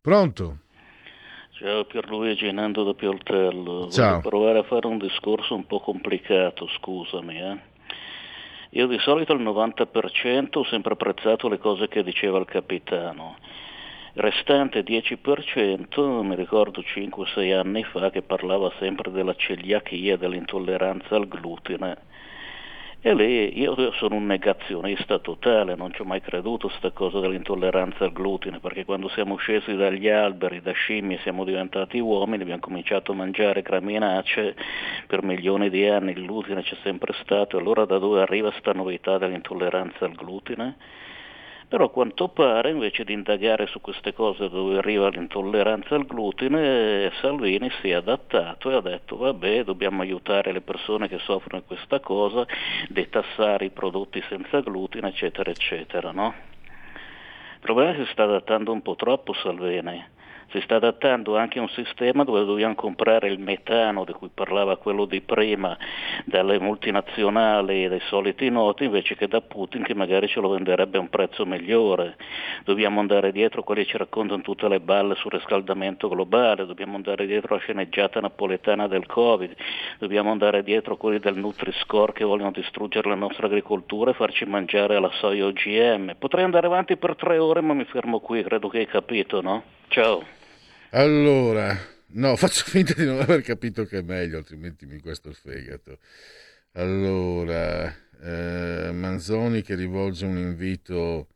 [0.00, 0.62] Pronto?
[1.62, 3.90] Ciao Pierluigi, Nando da Pioltello.
[3.90, 4.08] Ciao.
[4.12, 7.38] Voglio provare a fare un discorso un po' complicato, scusami.
[7.38, 7.58] Eh?
[8.70, 13.36] Io di solito al 90% ho sempre apprezzato le cose che diceva il capitano
[14.14, 21.96] restante 10% mi ricordo 5-6 anni fa che parlava sempre della celiachia, dell'intolleranza al glutine.
[23.02, 27.18] E lì io sono un negazionista totale, non ci ho mai creduto a questa cosa
[27.18, 32.60] dell'intolleranza al glutine, perché quando siamo scesi dagli alberi, da scimmie, siamo diventati uomini, abbiamo
[32.60, 34.54] cominciato a mangiare graminacee,
[35.06, 39.16] per milioni di anni il glutine c'è sempre stato, allora da dove arriva questa novità
[39.16, 40.76] dell'intolleranza al glutine?
[41.70, 47.12] Però a quanto pare, invece di indagare su queste cose dove arriva l'intolleranza al glutine,
[47.20, 51.66] Salvini si è adattato e ha detto vabbè, dobbiamo aiutare le persone che soffrono di
[51.68, 52.44] questa cosa,
[52.88, 56.10] detassare i prodotti senza glutine, eccetera, eccetera.
[56.10, 56.34] No?
[56.64, 60.04] Il problema è che si sta adattando un po' troppo Salvini
[60.50, 64.76] si sta adattando anche a un sistema dove dobbiamo comprare il metano di cui parlava
[64.76, 65.76] quello di prima
[66.24, 70.98] dalle multinazionali e dai soliti noti invece che da Putin che magari ce lo venderebbe
[70.98, 72.16] a un prezzo migliore.
[72.64, 77.26] Dobbiamo andare dietro quelli che ci raccontano tutte le balle sul riscaldamento globale, dobbiamo andare
[77.26, 79.54] dietro alla sceneggiata napoletana del Covid,
[79.98, 84.96] dobbiamo andare dietro quelli del Nutri-Score che vogliono distruggere la nostra agricoltura e farci mangiare
[84.96, 86.16] alla soia OGM.
[86.18, 89.62] Potrei andare avanti per tre ore ma mi fermo qui, credo che hai capito, no?
[89.88, 90.38] Ciao.
[90.92, 91.76] Allora,
[92.14, 95.98] no, faccio finta di non aver capito che è meglio, altrimenti mi questo il fegato.
[96.72, 101.28] Allora, eh, Manzoni che rivolge un invito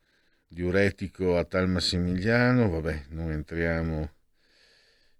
[0.49, 4.11] diuretico a tal Massimiliano, vabbè, non entriamo.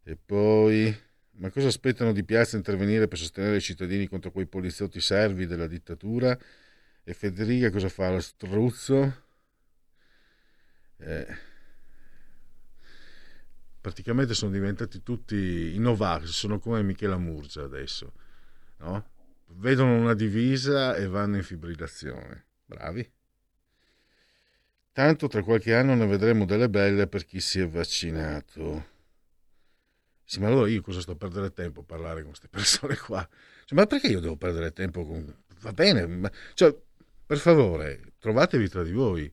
[0.07, 0.95] E poi,
[1.39, 5.67] ma cosa aspettano di Piazza intervenire per sostenere i cittadini contro quei poliziotti servi della
[5.67, 6.37] dittatura?
[7.05, 8.11] E Federica cosa fa?
[8.11, 9.23] Lo struzzo?
[10.99, 11.53] Eh
[13.85, 18.15] praticamente sono diventati tutti i Novax, sono come Michela Murgia adesso,
[18.79, 19.11] no?
[19.57, 22.47] vedono una divisa e vanno in fibrillazione.
[22.65, 23.13] Bravi.
[24.91, 28.93] Tanto tra qualche anno ne vedremo delle belle per chi si è vaccinato.
[30.25, 33.29] Sì, ma allora io cosa sto a perdere tempo a parlare con queste persone qua?
[33.67, 35.43] Cioè, ma perché io devo perdere tempo con...
[35.61, 36.33] Va bene, ma...
[36.55, 36.75] cioè,
[37.27, 39.31] per favore, trovatevi tra di voi.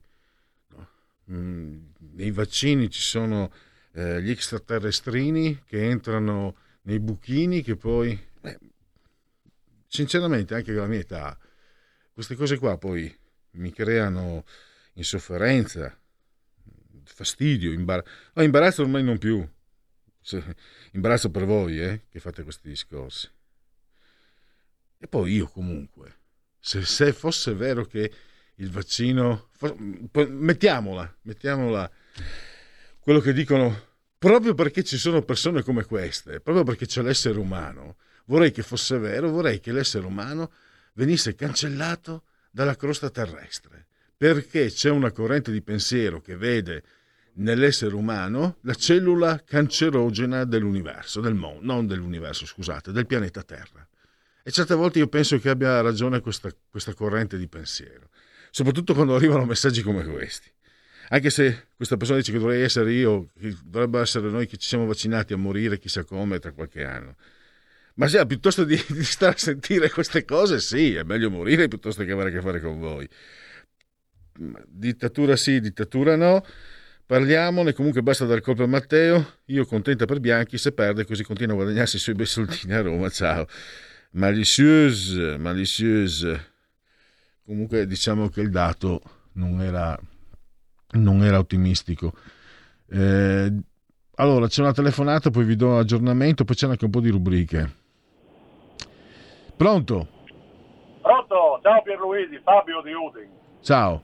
[0.68, 0.88] No?
[1.30, 3.50] Mm, nei vaccini ci sono
[3.92, 8.18] eh, gli extraterrestrini che entrano nei buchini che poi...
[8.42, 8.58] Eh,
[9.86, 11.38] sinceramente, anche alla mia età,
[12.12, 13.14] queste cose qua poi
[13.52, 14.44] mi creano
[14.94, 15.94] insofferenza,
[17.04, 18.10] fastidio, imbarazzo.
[18.34, 19.46] No, imbarazzo ormai non più.
[20.92, 23.28] imbarazzo per voi eh, che fate questi discorsi.
[24.98, 26.20] E poi io comunque,
[26.58, 28.10] se, se fosse vero che
[28.56, 29.50] il vaccino...
[30.12, 31.90] Mettiamola, mettiamola
[33.02, 37.96] quello che dicono proprio perché ci sono persone come queste, proprio perché c'è l'essere umano.
[38.26, 40.52] Vorrei che fosse vero, vorrei che l'essere umano
[40.94, 42.22] venisse cancellato
[42.52, 46.84] dalla crosta terrestre, perché c'è una corrente di pensiero che vede
[47.34, 53.84] nell'essere umano la cellula cancerogena dell'universo, del mondo, non dell'universo, scusate, del pianeta Terra.
[54.44, 58.10] E certe volte io penso che abbia ragione questa, questa corrente di pensiero,
[58.52, 60.52] soprattutto quando arrivano messaggi come questi.
[61.12, 64.66] Anche se questa persona dice che dovrei essere io, che dovrebbe essere noi che ci
[64.66, 67.16] siamo vaccinati a morire chissà come tra qualche anno.
[67.94, 72.02] Ma sì, piuttosto di, di stare a sentire queste cose, sì, è meglio morire piuttosto
[72.04, 73.06] che avere a che fare con voi.
[74.66, 76.42] Dittatura sì, dittatura no.
[77.04, 79.40] Parliamone, comunque basta dare colpo a Matteo.
[79.46, 82.80] Io contenta per Bianchi, se perde così continua a guadagnarsi i suoi bei soldini a
[82.80, 83.10] Roma.
[83.10, 83.46] Ciao.
[84.12, 86.52] Malicieuse, malicieuse.
[87.44, 89.02] Comunque diciamo che il dato
[89.32, 89.98] non era,
[90.92, 92.12] non era ottimistico.
[92.90, 93.52] Eh,
[94.16, 97.80] allora, c'è una telefonata, poi vi do aggiornamento, poi c'è anche un po' di rubriche.
[99.56, 100.06] Pronto?
[101.00, 103.28] Pronto, ciao Pierluigi, Fabio di Udin.
[103.62, 104.02] Ciao.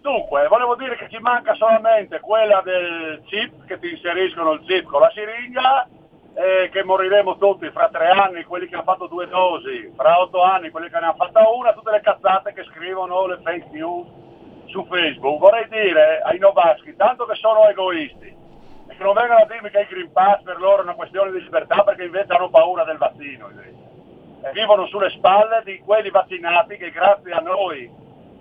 [0.00, 4.84] Dunque, volevo dire che ci manca solamente quella del chip, che ti inseriscono il chip
[4.84, 5.88] con la siringa,
[6.34, 10.42] e che moriremo tutti fra tre anni, quelli che hanno fatto due dosi, fra otto
[10.42, 14.06] anni, quelli che ne hanno fatta una, tutte le cazzate che scrivono le fake news
[14.76, 15.38] su Facebook.
[15.38, 18.36] Vorrei dire ai Novaschi, tanto che sono egoisti,
[18.88, 21.32] e che non vengano a dirmi che il Green Pass per loro è una questione
[21.32, 23.48] di libertà perché invece hanno paura del vaccino.
[23.48, 27.90] E vivono sulle spalle di quelli vaccinati che grazie a noi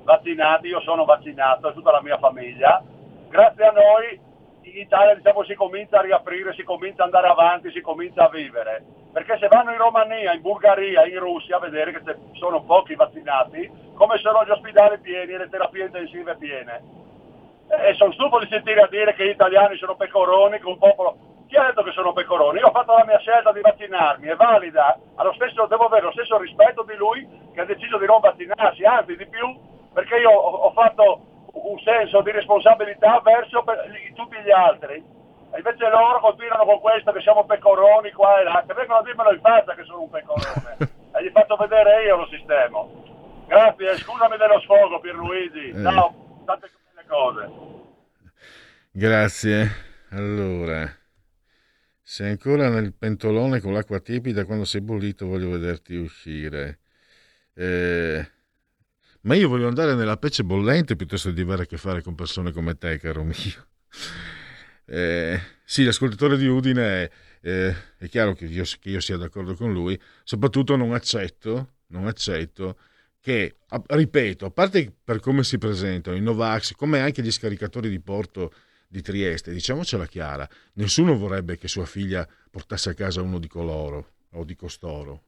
[0.03, 2.84] vaccinati, io sono vaccinato e tutta la mia famiglia,
[3.30, 4.20] grazie a noi
[4.66, 8.30] in Italia diciamo, si comincia a riaprire, si comincia ad andare avanti, si comincia a
[8.30, 8.84] vivere.
[9.14, 12.02] Perché se vanno in Romania, in Bulgaria, in Russia a vedere che
[12.34, 16.82] sono pochi vaccinati, come sono gli ospedali pieni e le terapie intensive piene.
[17.70, 21.34] E sono stufo di sentire a dire che gli italiani sono pecoroni, che un popolo...
[21.48, 22.58] Chi ha detto che sono pecoroni?
[22.58, 25.00] Io ho fatto la mia scelta di vaccinarmi, è valida,
[25.36, 29.16] stesso, devo avere lo stesso rispetto di lui che ha deciso di non vaccinarsi, anzi
[29.16, 29.56] di più
[29.94, 31.22] perché io ho, ho fatto
[31.56, 33.64] un senso di responsabilità verso
[34.14, 34.95] tutti gli altri.
[34.95, 39.03] E invece loro continuano con questo che siamo pecoroni qua e là, che vengono a
[39.03, 40.77] dirmelo in faccia che sono un pecorone.
[41.15, 42.84] e gli faccio vedere io lo sistema.
[43.48, 45.69] Grazie, scusami dello sfogo Pierluigi.
[45.69, 45.82] Eh.
[45.82, 46.72] Ciao, tante
[47.07, 47.49] cose.
[48.91, 49.69] Grazie.
[50.11, 50.90] Allora,
[52.02, 56.80] sei ancora nel pentolone con l'acqua tiepida quando sei bollito voglio vederti uscire.
[57.53, 58.26] Eh,
[59.26, 62.52] ma io voglio andare nella pece bollente piuttosto di avere a che fare con persone
[62.52, 63.68] come te, caro mio.
[64.88, 67.10] Eh, sì, l'ascoltatore di Udine
[67.41, 72.06] eh, è chiaro che io, che io, sia d'accordo con lui, soprattutto non accetto, non
[72.06, 72.77] accetto
[73.19, 77.99] che, ripeto, a parte per come si presentano i Novax, come anche gli scaricatori di
[77.99, 78.53] porto
[78.88, 84.11] di Trieste, diciamocela chiara, nessuno vorrebbe che sua figlia portasse a casa uno di coloro
[84.34, 85.23] o di costoro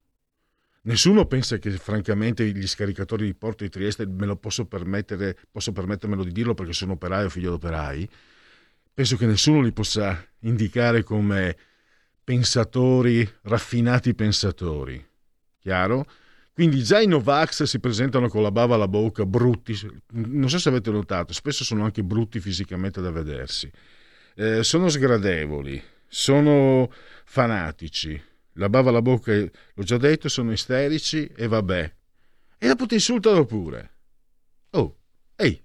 [0.87, 5.73] Nessuno pensa che francamente gli scaricatori di Porto di Trieste me lo posso permettere, posso
[5.73, 8.09] permettermelo di dirlo perché sono operaio, figlio d'operai.
[8.93, 11.57] Penso che nessuno li possa indicare come
[12.23, 15.05] pensatori, raffinati pensatori.
[15.59, 16.05] Chiaro?
[16.53, 19.77] Quindi già i Novax si presentano con la bava alla bocca, brutti.
[20.13, 23.69] Non so se avete notato, spesso sono anche brutti fisicamente da vedersi.
[24.35, 26.89] Eh, sono sgradevoli, sono
[27.25, 28.19] fanatici,
[28.57, 31.95] la bava alla bocca, l'ho già detto, sono isterici e vabbè.
[32.57, 33.95] E dopo ti insultano pure.
[34.71, 34.97] Oh,
[35.35, 35.63] ehi.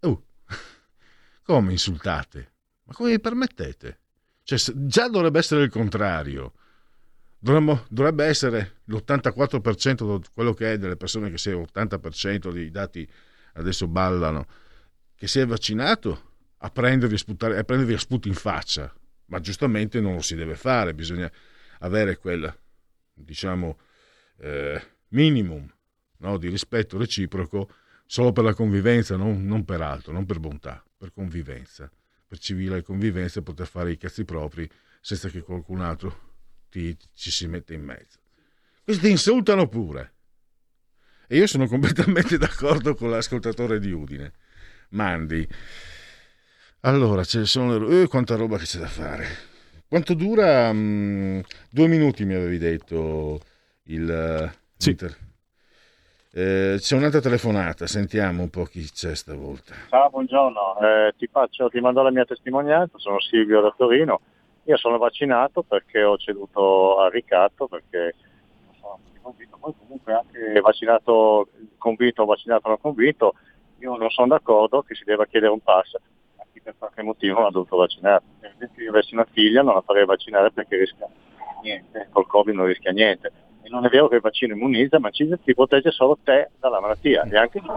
[0.00, 0.24] Oh,
[1.42, 2.52] come insultate?
[2.84, 4.00] Ma come vi permettete?
[4.42, 6.52] Cioè, già dovrebbe essere il contrario.
[7.38, 12.70] Dovremmo, dovrebbe essere l'84% di quello che è delle persone che si è 80% dei
[12.70, 13.08] dati
[13.54, 14.46] adesso ballano,
[15.14, 18.92] che si è vaccinato a prendervi a, sputare, a prendervi a sputi in faccia
[19.28, 21.30] ma giustamente non lo si deve fare, bisogna
[21.80, 22.52] avere quel,
[23.14, 23.78] diciamo,
[24.38, 25.70] eh, minimum
[26.18, 27.70] no, di rispetto reciproco
[28.06, 31.90] solo per la convivenza, non, non, per altro, non per bontà, per convivenza,
[32.26, 34.68] per civile convivenza poter fare i cazzi propri
[35.00, 36.26] senza che qualcun altro
[36.70, 38.18] ti, ci si metta in mezzo.
[38.82, 40.14] Questi ti insultano pure.
[41.26, 44.32] E io sono completamente d'accordo con l'ascoltatore di Udine.
[44.90, 45.46] Mandi.
[46.82, 48.02] Allora, ce ne sono le...
[48.02, 49.26] Eh, quanta roba che c'è da fare.
[49.88, 50.72] Quanto dura?
[50.72, 51.40] Mm,
[51.70, 53.40] due minuti mi avevi detto
[53.84, 54.52] il...
[54.76, 54.96] Sì.
[56.30, 59.74] Eh, c'è un'altra telefonata, sentiamo un po' chi c'è stavolta.
[59.88, 64.20] Ciao, buongiorno, eh, ti, faccio, ti mando la mia testimonianza, sono Silvio da Torino.
[64.64, 68.14] Io sono vaccinato perché ho ceduto al ricatto, perché
[68.78, 73.34] sono convinto, poi comunque anche vaccinato, convinto o vaccinato non convinto,
[73.80, 75.96] io non sono d'accordo che si debba chiedere un pass
[76.68, 78.22] per qualche motivo non ha dovuto vaccinare.
[78.40, 81.08] Se io avessi una figlia non la farei vaccinare perché rischia
[81.62, 83.32] niente, col Covid non rischia niente.
[83.62, 87.22] E non è vero che il vaccino immunizza, ma ti protegge solo te dalla malattia
[87.22, 87.72] e anche tu.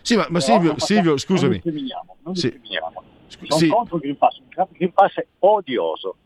[0.00, 1.48] Sì, ma, ma Silvio, Silvio, scusami.
[1.48, 2.50] Non discriminiamo, non sì.
[2.50, 3.02] discriminiamo.
[3.28, 3.68] sono sì.
[3.68, 6.16] contro il Green Pass, il Green Pass è odioso.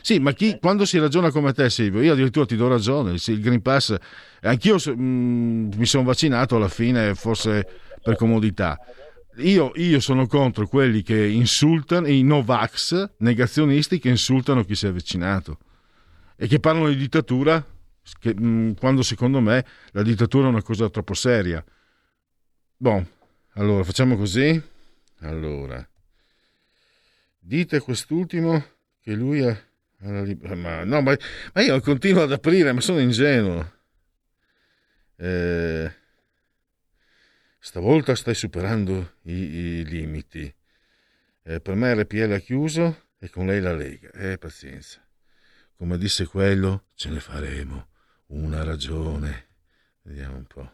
[0.00, 3.40] Sì, ma chi, quando si ragiona come te, Silvio, io addirittura ti do ragione, il
[3.40, 3.96] Green Pass,
[4.42, 7.66] anch'io mh, mm, mi sono vaccinato alla fine, forse
[8.02, 8.78] per comodità.
[9.38, 14.92] Io, io, sono contro quelli che insultano, i Novax, negazionisti che insultano chi si è
[14.92, 15.58] vaccinato
[16.36, 17.64] e che parlano di dittatura,
[18.18, 21.62] che, mm, quando secondo me la dittatura è una cosa troppo seria.
[22.76, 23.06] Bon,
[23.54, 24.62] allora facciamo così.
[25.20, 25.86] Allora,
[27.38, 28.64] dite quest'ultimo
[29.00, 29.60] che lui ha
[29.98, 31.16] ma, no, ma,
[31.54, 33.72] ma, io continuo ad aprire, ma sono ingenuo.
[35.16, 35.90] Eh,
[37.66, 40.54] stavolta stai superando i, i limiti.
[41.42, 44.08] Eh, per me RPL ha chiuso e con lei la Lega.
[44.12, 45.04] Eh, pazienza.
[45.74, 47.88] Come disse quello, ce ne faremo
[48.26, 49.48] una ragione.
[50.02, 50.72] Vediamo un po'.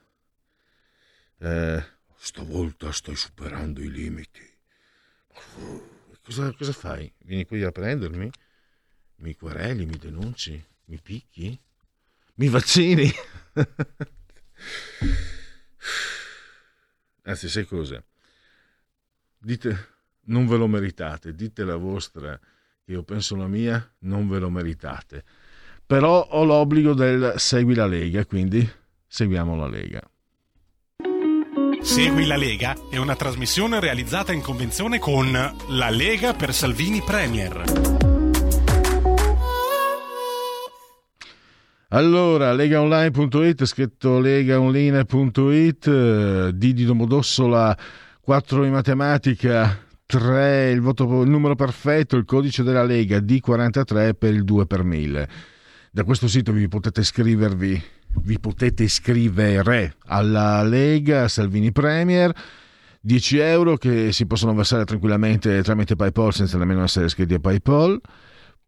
[1.38, 1.82] Eh,
[2.14, 4.46] stavolta stai superando i limiti.
[6.22, 7.10] Cosa, cosa fai?
[7.20, 8.30] Vieni qui a prendermi?
[9.16, 11.58] Mi quereli, mi denunci, mi picchi,
[12.34, 13.10] mi vaccini.
[17.24, 18.02] Anzi, sai cosa?
[19.38, 19.88] Dite,
[20.26, 22.38] non ve lo meritate, dite la vostra,
[22.84, 25.24] che io penso la mia, non ve lo meritate.
[25.86, 28.68] Però ho l'obbligo del segui la Lega, quindi
[29.06, 30.02] seguiamo la Lega.
[31.82, 37.91] Segui la Lega è una trasmissione realizzata in convenzione con La Lega per Salvini Premier.
[41.94, 45.90] Allora, legaonline.it, scritto legaonline.it,
[46.48, 47.76] D di Domodossola,
[48.18, 54.32] 4 in matematica, 3 il, voto, il numero perfetto, il codice della Lega, D43 per
[54.32, 55.28] il 2 per 1000.
[55.90, 57.82] Da questo sito vi potete iscrivervi,
[58.22, 62.32] vi potete iscrivere alla Lega Salvini Premier.
[63.02, 68.00] 10 euro che si possono versare tranquillamente tramite PayPal senza nemmeno essere iscritti a PayPal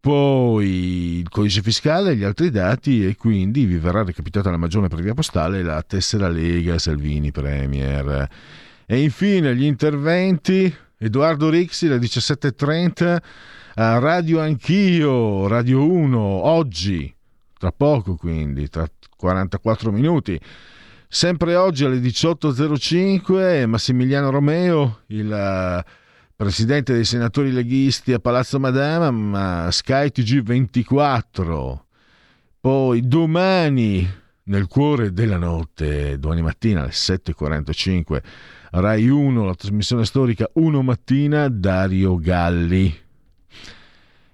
[0.05, 4.87] poi il codice fiscale e gli altri dati e quindi vi verrà recapitata la maggiore
[4.87, 8.29] per via postale la tessera Lega Salvini Premier.
[8.85, 13.17] E infine gli interventi, Edoardo Rixi alle 17.30
[13.73, 17.11] a Radio Anch'io, Radio 1, oggi,
[17.57, 18.87] tra poco quindi, tra
[19.17, 20.39] 44 minuti.
[21.07, 25.83] Sempre oggi alle 18.05 Massimiliano Romeo, il
[26.35, 31.85] presidente dei senatori leghisti a Palazzo Madama, ma Sky TG 24.
[32.59, 34.07] Poi domani,
[34.43, 38.21] nel cuore della notte, domani mattina alle 7.45,
[38.71, 43.03] Rai 1, la trasmissione storica 1 mattina, Dario Galli.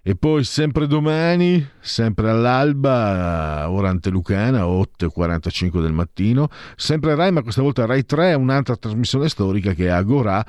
[0.03, 7.61] E poi sempre domani, sempre all'alba, ora antelucana, 8.45 del mattino, sempre Rai, ma questa
[7.61, 10.43] volta Rai 3, un'altra trasmissione storica che è Agorà,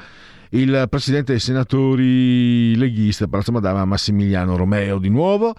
[0.53, 5.55] il presidente dei senatori leghisti a Palazzo Madama, Massimiliano Romeo di nuovo.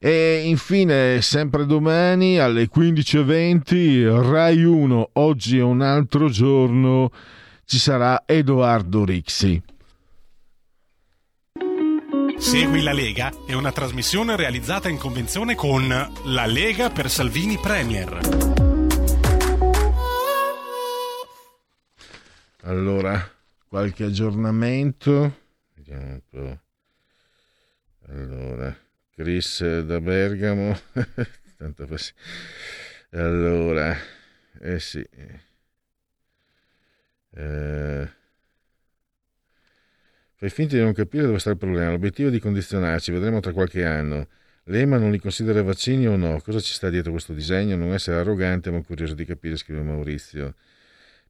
[0.00, 7.10] E infine, sempre domani alle 15.20, Rai 1, oggi è un altro giorno,
[7.64, 9.60] ci sarà Edoardo Rixi.
[12.38, 15.88] Segui la Lega è una trasmissione realizzata in convenzione con
[16.26, 18.20] La Lega per Salvini Premier.
[22.62, 23.37] Allora,
[23.68, 25.46] qualche aggiornamento.
[28.08, 28.76] Allora,
[29.14, 30.76] Chris da Bergamo.
[33.10, 33.96] Allora,
[34.60, 35.04] eh sì.
[37.30, 38.08] Eh,
[40.34, 41.90] fai finta di non capire dove sta il problema.
[41.90, 44.28] L'obiettivo è di condizionarci, vedremo tra qualche anno.
[44.64, 46.40] L'EMA non li considera vaccini o no?
[46.40, 47.76] Cosa ci sta dietro questo disegno?
[47.76, 50.54] Non essere arrogante, ma curioso di capire, scrive Maurizio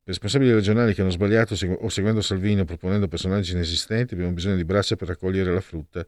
[0.09, 4.64] responsabili regionali che hanno sbagliato o seguendo Salvini o proponendo personaggi inesistenti abbiamo bisogno di
[4.64, 6.02] braccia per raccogliere la frutta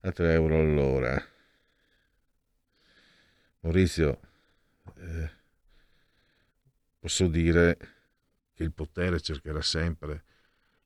[0.00, 1.22] a 3 euro all'ora.
[3.60, 4.20] Maurizio,
[4.96, 5.30] eh,
[6.98, 7.76] posso dire
[8.54, 10.24] che il potere cercherà sempre,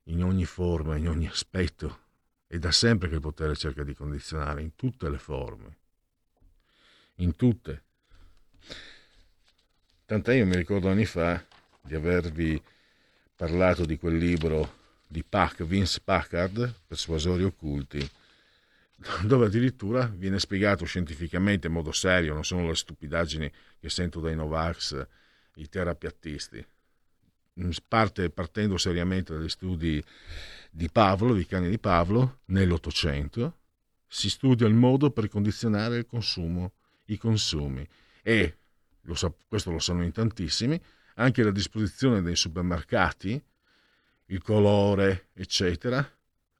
[0.04, 2.06] in ogni forma, in ogni aspetto,
[2.48, 5.76] e da sempre che il potere cerca di condizionare, in tutte le forme,
[7.16, 7.82] in tutte.
[10.06, 11.47] Tant'è io mi ricordo anni fa
[11.88, 12.62] di avervi
[13.34, 14.76] parlato di quel libro
[15.08, 18.08] di Pac, Vince Packard, Persuasori occulti,
[19.24, 23.50] dove addirittura viene spiegato scientificamente in modo serio, non sono le stupidaggini
[23.80, 25.06] che sento dai Novax,
[25.56, 26.64] i terapiattisti.
[27.88, 30.04] Parte partendo seriamente dagli studi
[30.70, 33.56] di Pavlo, di cani di Pavlo, nell'Ottocento,
[34.06, 36.72] si studia il modo per condizionare il consumo,
[37.06, 37.86] i consumi.
[38.22, 38.56] E,
[39.02, 39.14] lo
[39.48, 40.80] questo lo sanno in tantissimi,
[41.18, 43.42] anche la disposizione dei supermercati,
[44.26, 46.06] il colore, eccetera,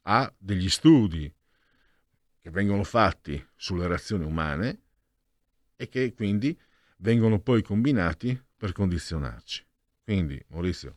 [0.03, 1.33] ha degli studi
[2.41, 4.81] che vengono fatti sulle reazioni umane
[5.77, 6.59] e che quindi
[6.99, 9.65] vengono poi combinati per condizionarci.
[10.03, 10.97] Quindi, Maurizio,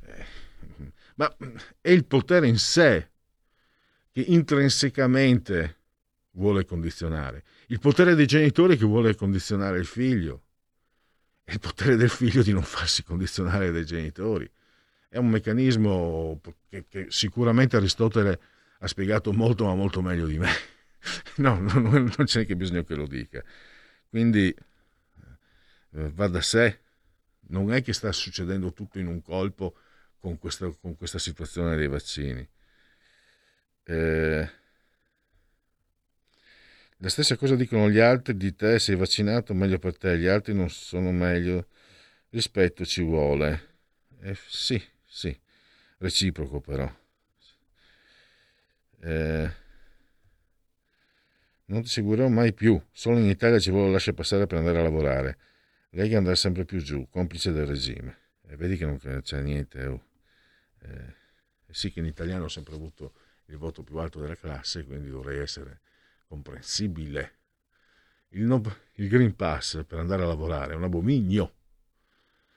[0.00, 0.24] eh,
[1.16, 1.34] ma
[1.80, 3.10] è il potere in sé
[4.10, 5.80] che intrinsecamente
[6.32, 10.43] vuole condizionare, il potere dei genitori che vuole condizionare il figlio,
[11.44, 14.50] è il potere del figlio di non farsi condizionare dai genitori.
[15.08, 18.40] È un meccanismo che, che sicuramente Aristotele
[18.78, 20.50] ha spiegato molto ma molto meglio di me.
[21.36, 23.44] No, no non c'è neanche bisogno che lo dica.
[24.08, 26.80] Quindi eh, va da sé,
[27.48, 29.76] non è che sta succedendo tutto in un colpo
[30.18, 32.48] con questa, con questa situazione dei vaccini.
[33.84, 34.50] Eh,
[36.98, 40.54] la stessa cosa dicono gli altri di te, sei vaccinato, meglio per te, gli altri
[40.54, 41.68] non sono meglio,
[42.30, 43.72] rispetto ci vuole.
[44.20, 45.36] Eh, sì, sì,
[45.98, 46.90] reciproco però.
[49.00, 49.50] Eh,
[51.66, 54.82] non ti seguirò mai più, solo in Italia ci vuole lasciare passare per andare a
[54.82, 55.38] lavorare.
[55.90, 58.18] Lei che andrà sempre più giù, complice del regime.
[58.46, 59.84] E vedi che non c'è niente.
[59.84, 60.04] Oh.
[60.82, 61.14] Eh,
[61.70, 63.14] sì che in italiano ho sempre avuto
[63.46, 65.80] il voto più alto della classe, quindi dovrei essere
[66.34, 67.38] comprensibile.
[68.30, 68.60] Il, no,
[68.94, 71.54] il Green Pass per andare a lavorare è un abominio,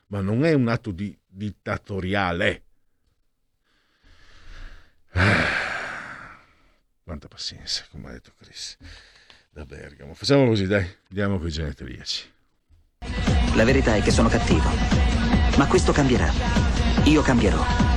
[0.07, 2.63] ma non è un atto di, dittatoriale.
[5.11, 6.41] Ah,
[7.03, 8.77] quanta pazienza, come ha detto Chris
[9.49, 10.13] da Bergamo.
[10.13, 12.33] Facciamo così, dai, andiamo con i genetriaci.
[13.55, 14.69] La verità è che sono cattivo,
[15.57, 16.31] ma questo cambierà.
[17.05, 17.96] Io cambierò.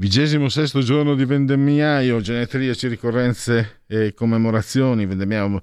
[0.00, 5.60] Vigesimo sesto giorno di vendemmiaio, genetriaci, ricorrenze e commemorazioni, vendemmiaio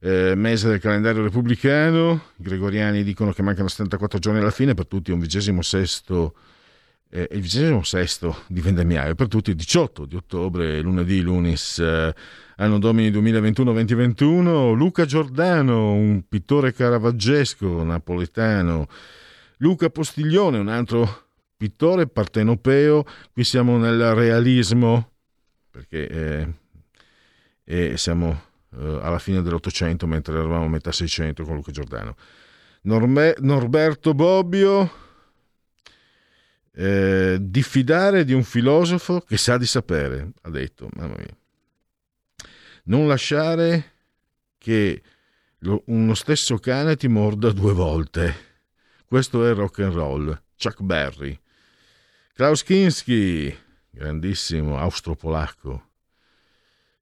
[0.00, 4.86] eh, mese del calendario repubblicano, i gregoriani dicono che mancano 74 giorni alla fine, per
[4.86, 6.34] tutti un vigesimo sesto,
[7.10, 12.14] eh, il vigesimo sesto di vendemmiaio, per tutti il 18 di ottobre, lunedì, lunis, eh,
[12.56, 18.88] anno domini 2021-2021, Luca Giordano, un pittore caravaggesco napoletano,
[19.58, 21.27] Luca Postiglione, un altro
[21.58, 25.10] pittore partenopeo, qui siamo nel realismo,
[25.68, 26.52] perché eh,
[27.64, 28.42] eh, siamo
[28.74, 32.16] eh, alla fine dell'Ottocento, mentre eravamo a metà Seicento con Luca Giordano.
[32.82, 34.90] Norme, Norberto Bobbio,
[36.72, 41.36] eh, diffidare di un filosofo che sa di sapere, ha detto, mamma mia.
[42.84, 43.94] Non lasciare
[44.58, 45.02] che
[45.58, 48.46] lo, uno stesso cane ti morda due volte.
[49.04, 50.42] Questo è rock and roll.
[50.56, 51.38] Chuck Berry.
[52.38, 53.52] Klaus Kinski,
[53.90, 55.88] grandissimo austro-polacco.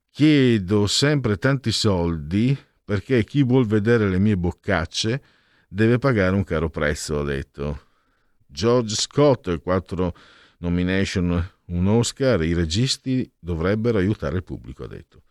[0.08, 5.22] Chiedo sempre tanti soldi perché chi vuol vedere le mie boccacce
[5.68, 7.88] deve pagare un caro prezzo, ha detto.
[8.46, 10.16] George Scott, quattro
[10.60, 15.24] nomination, un Oscar, i registi dovrebbero aiutare il pubblico, ha detto.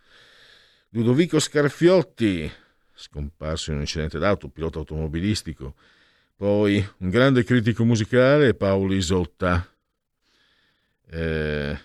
[0.89, 2.47] Ludovico Scarfiotti,
[2.93, 5.73] scomparso in un incidente d'auto, pilota automobilistico.
[6.35, 9.67] Poi un grande critico musicale, Paolo Isotta,
[11.09, 11.77] eh,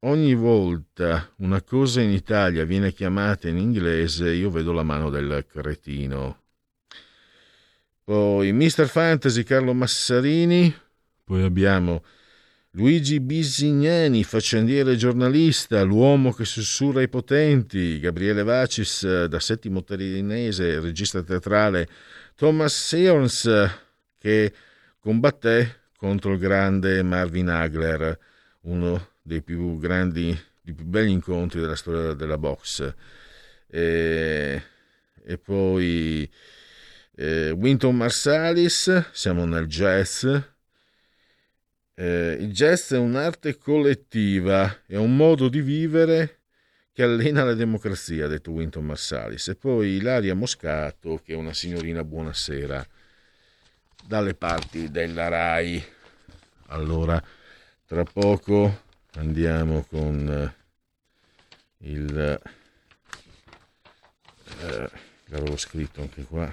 [0.00, 5.46] ogni volta una cosa in Italia viene chiamata in inglese, io vedo la mano del
[5.48, 6.38] cretino.
[8.04, 8.88] Poi Mr.
[8.88, 10.74] Fantasy Carlo Massarini,
[11.24, 12.02] poi abbiamo
[12.74, 21.22] Luigi Bisignani, faccendiere giornalista, l'uomo che sussurra i potenti, Gabriele Vacis da Settimo Terinese, regista
[21.22, 21.88] teatrale,
[22.36, 23.50] Thomas Seons
[24.18, 24.52] che
[24.98, 28.18] combatté contro il grande Marvin Hagler,
[28.62, 32.94] uno dei più grandi, dei più belli incontri della storia della box.
[33.66, 34.62] E,
[35.22, 36.28] e poi
[37.16, 40.24] eh, Winton Marsalis, siamo nel jazz.
[41.94, 46.38] Eh, il jazz è un'arte collettiva, è un modo di vivere
[46.94, 49.48] che allena la democrazia, ha detto Winton Marsalis.
[49.48, 52.86] E poi Ilaria Moscato, che è una signorina buonasera
[54.10, 55.84] dalle parti della RAI.
[56.70, 57.22] Allora,
[57.86, 58.82] tra poco
[59.14, 62.42] andiamo con eh, il,
[64.58, 64.90] eh,
[65.26, 66.52] l'avevo scritto anche qua.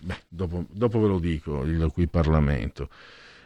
[0.00, 2.88] Beh, dopo, dopo ve lo dico, il qui Parlamento.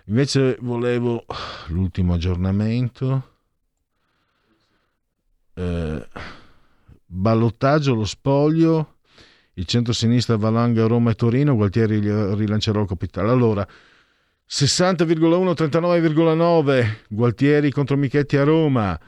[0.05, 1.27] Invece volevo
[1.71, 3.33] l'ultimo aggiornamento.
[5.55, 6.09] Eh,
[7.05, 8.94] ballottaggio, lo spoglio,
[9.55, 12.01] il centro-sinistra Valanga, Roma e Torino, Gualtieri
[12.35, 13.31] rilancerò il capitale.
[13.31, 13.67] Allora,
[14.49, 18.99] 60,1, 39,9, Gualtieri contro Michetti a Roma,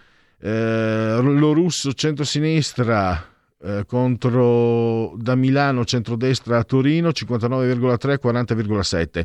[0.41, 9.25] eh, lo russo centro-sinistra eh, contro da Milano centrodestra a Torino 59,3 40,7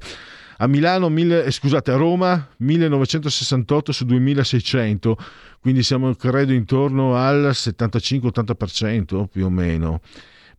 [0.61, 5.17] a Milano, mille, eh, scusate, a Roma 1968 su 2600,
[5.59, 10.01] quindi siamo credo intorno al 75-80% più o meno,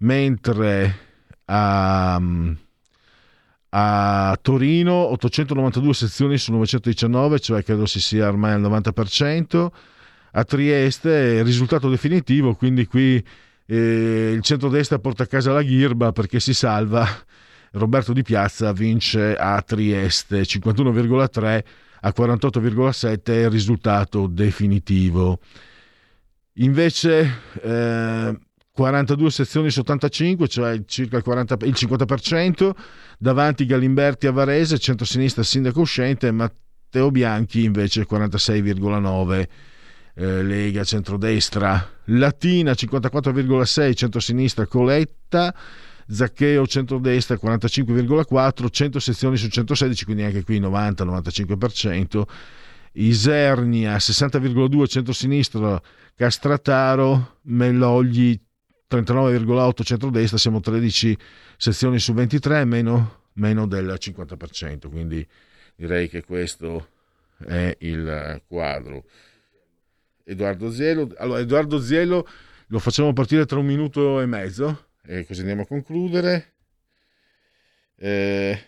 [0.03, 0.99] mentre
[1.47, 2.21] a,
[3.71, 9.69] a Torino 892 sezioni su 919, cioè credo si sia ormai al 90%,
[10.33, 13.25] a Trieste risultato definitivo, quindi qui
[13.67, 17.07] eh, il centrodestra porta a casa la ghirba perché si salva
[17.73, 21.65] Roberto Di Piazza vince a Trieste 51,3
[22.05, 25.39] a 48,7 è il risultato definitivo.
[26.55, 28.39] Invece eh,
[28.75, 32.71] 42 sezioni su 85, cioè circa il, 40, il 50%,
[33.19, 39.49] davanti Galimberti a Varese, centro-sinistra sindaco uscente, Matteo Bianchi invece 46,9
[40.15, 45.55] eh, Lega centrodestra, Latina 54,6 centro-sinistra Coletta.
[46.05, 52.23] Zaccheo centrodestra 45,4, 100 sezioni su 116, quindi anche qui 90-95%.
[52.95, 55.81] Isernia 60,2 centro-sinistra,
[56.15, 58.39] Castrataro, Mellogli
[58.93, 61.17] 39,8 centrodestra, siamo 13
[61.57, 65.27] sezioni su 23, meno, meno del 50%, quindi
[65.75, 66.89] direi che questo
[67.39, 69.05] è il quadro.
[70.25, 72.29] Edoardo Ziello, allora Edoardo Ziello
[72.67, 76.53] lo facciamo partire tra un minuto e mezzo e così andiamo a concludere.
[77.97, 78.59] Eh,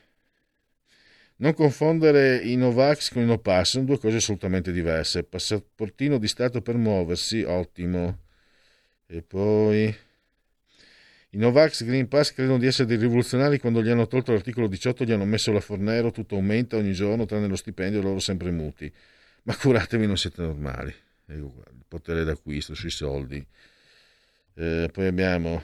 [1.36, 5.24] non confondere i Novax con i No Pass, sono due cose assolutamente diverse.
[5.24, 8.18] Passaportino di Stato per muoversi, ottimo.
[9.06, 9.94] E poi
[11.34, 15.04] i Novax Green Pass credono di essere dei rivoluzionari quando gli hanno tolto l'articolo 18,
[15.04, 18.92] gli hanno messo la Fornero, tutto aumenta ogni giorno, tranne lo stipendio, loro sempre muti.
[19.42, 20.94] Ma curatevi, non siete normali.
[21.26, 21.50] Il
[21.88, 23.44] potere d'acquisto sui soldi.
[24.54, 25.62] Eh, poi abbiamo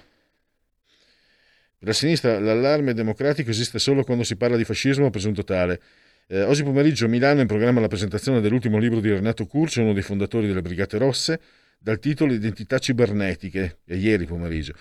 [1.81, 5.81] per la sinistra l'allarme democratico esiste solo quando si parla di fascismo presunto tale.
[6.27, 9.81] Eh, oggi pomeriggio a Milano è in programma la presentazione dell'ultimo libro di Renato Curcio,
[9.81, 11.41] uno dei fondatori delle Brigate Rosse,
[11.79, 14.75] dal titolo Identità cibernetiche, è ieri pomeriggio.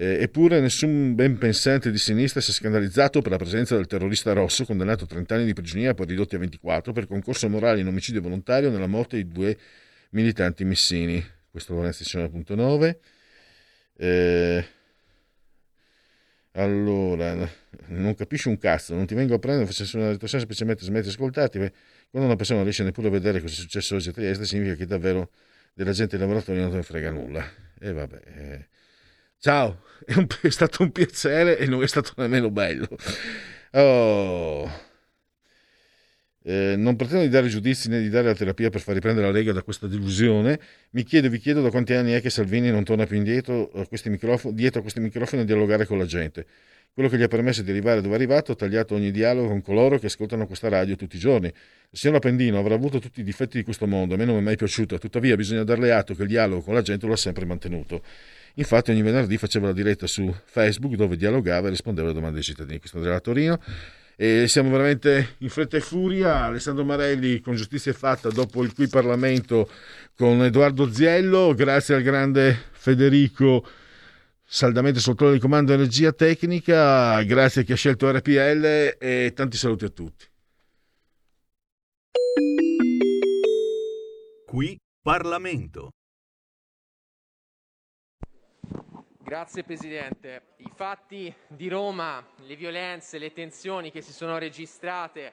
[0.00, 4.32] Eh, eppure nessun ben pensante di sinistra si è scandalizzato per la presenza del terrorista
[4.32, 7.86] rosso, condannato a 30 anni di prigionia poi ridotti a 24 per concorso morale in
[7.86, 9.58] omicidio volontario nella morte di due
[10.12, 11.22] militanti missini.
[11.50, 12.96] Questo Lorenzo 19.9.
[13.98, 14.64] Eh,
[16.52, 17.46] allora,
[17.88, 21.10] non capisci un cazzo, non ti vengo a prendere, facessi una riflessione semplicemente smetti di
[21.10, 21.58] ascoltarti.
[22.08, 24.76] Quando una persona non riesce neppure a vedere cosa è successo oggi a Trieste, significa
[24.76, 25.30] che davvero
[25.74, 27.44] della gente in laboratorio non te ne frega nulla.
[27.78, 28.20] E vabbè.
[28.24, 28.78] Eh.
[29.42, 32.86] Ciao, è, un, è, stato un piacere e non è stato nemmeno bello.
[33.72, 34.70] Oh.
[36.42, 39.32] Eh, non pretendo di dare giudizi né di dare la terapia per far riprendere la
[39.32, 40.60] Lega da questa delusione.
[40.90, 43.70] Mi chiedo e vi chiedo da quanti anni è che Salvini non torna più indietro
[43.76, 46.44] a questi microfoni, dietro a questi microfoni a dialogare con la gente.
[46.92, 49.62] Quello che gli ha permesso di arrivare dove è arrivato ha tagliato ogni dialogo con
[49.62, 51.46] coloro che ascoltano questa radio tutti i giorni.
[51.46, 54.40] Il signor Appendino avrà avuto tutti i difetti di questo mondo, a me non mi
[54.42, 57.16] è mai piaciuto, tuttavia bisogna darle atto che il dialogo con la gente lo ha
[57.16, 58.02] sempre mantenuto.
[58.60, 62.44] Infatti ogni venerdì faceva la diretta su Facebook dove dialogava e rispondeva alle domande dei
[62.44, 62.78] cittadini.
[62.78, 63.58] Questo è Andrea Torino.
[64.16, 66.42] E siamo veramente in fretta e furia.
[66.42, 69.66] Alessandro Marelli con giustizia fatta dopo il qui Parlamento
[70.14, 73.66] con Edoardo Ziello, grazie al grande Federico
[74.44, 79.86] saldamente sotto il comando energia tecnica, grazie a chi ha scelto RPL e tanti saluti
[79.86, 80.26] a tutti.
[84.44, 85.92] Qui Parlamento.
[89.30, 90.42] Grazie Presidente.
[90.56, 95.32] I fatti di Roma, le violenze, le tensioni che si sono registrate,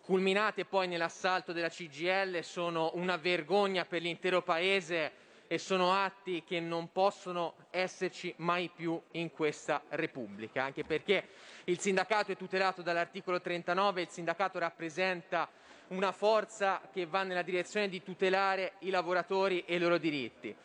[0.00, 5.12] culminate poi nell'assalto della CGL, sono una vergogna per l'intero Paese
[5.48, 11.28] e sono atti che non possono esserci mai più in questa Repubblica, anche perché
[11.64, 15.46] il sindacato è tutelato dall'articolo 39, il sindacato rappresenta
[15.88, 20.56] una forza che va nella direzione di tutelare i lavoratori e i loro diritti.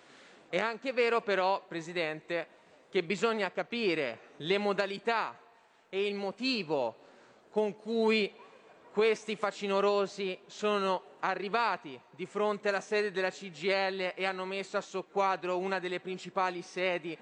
[0.49, 2.47] È anche vero però, Presidente,
[2.89, 5.37] che bisogna capire le modalità
[5.89, 6.95] e il motivo
[7.49, 8.33] con cui
[8.91, 15.57] questi facinorosi sono arrivati di fronte alla sede della CGL e hanno messo a soqquadro
[15.57, 17.17] una delle principali sedi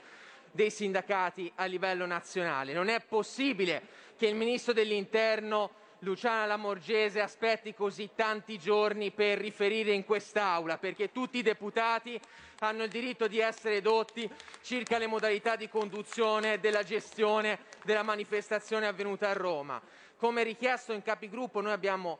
[0.51, 2.73] dei sindacati a livello nazionale.
[2.73, 3.81] Non è possibile
[4.15, 11.11] che il Ministro dell'Interno Luciana Lamorgese aspetti così tanti giorni per riferire in quest'Aula, perché
[11.13, 12.19] tutti i deputati
[12.59, 14.29] hanno il diritto di essere dotti
[14.61, 19.81] circa le modalità di conduzione della gestione della manifestazione avvenuta a Roma.
[20.17, 22.19] Come richiesto in capigruppo noi abbiamo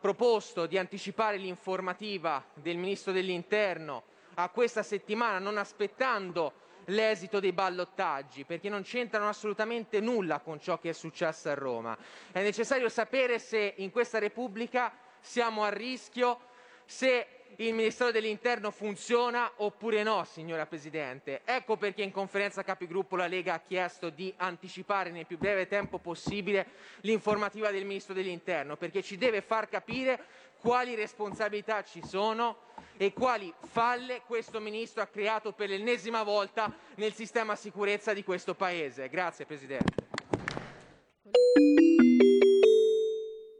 [0.00, 4.04] proposto di anticipare l'informativa del Ministro dell'Interno
[4.34, 6.52] a questa settimana, non aspettando
[6.90, 11.96] l'esito dei ballottaggi, perché non c'entrano assolutamente nulla con ciò che è successo a Roma.
[12.30, 16.38] È necessario sapere se in questa Repubblica siamo a rischio,
[16.84, 17.26] se
[17.56, 21.42] il Ministero dell'Interno funziona oppure no, signora Presidente.
[21.44, 25.98] Ecco perché in conferenza capigruppo la Lega ha chiesto di anticipare nel più breve tempo
[25.98, 26.66] possibile
[27.00, 30.24] l'informativa del Ministro dell'Interno, perché ci deve far capire
[30.58, 32.68] quali responsabilità ci sono
[33.02, 38.54] e quali falle questo Ministro ha creato per l'ennesima volta nel sistema sicurezza di questo
[38.54, 39.08] Paese.
[39.08, 39.94] Grazie Presidente.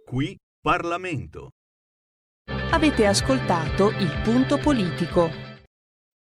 [0.05, 1.49] Qui Parlamento.
[2.71, 5.50] Avete ascoltato il punto politico.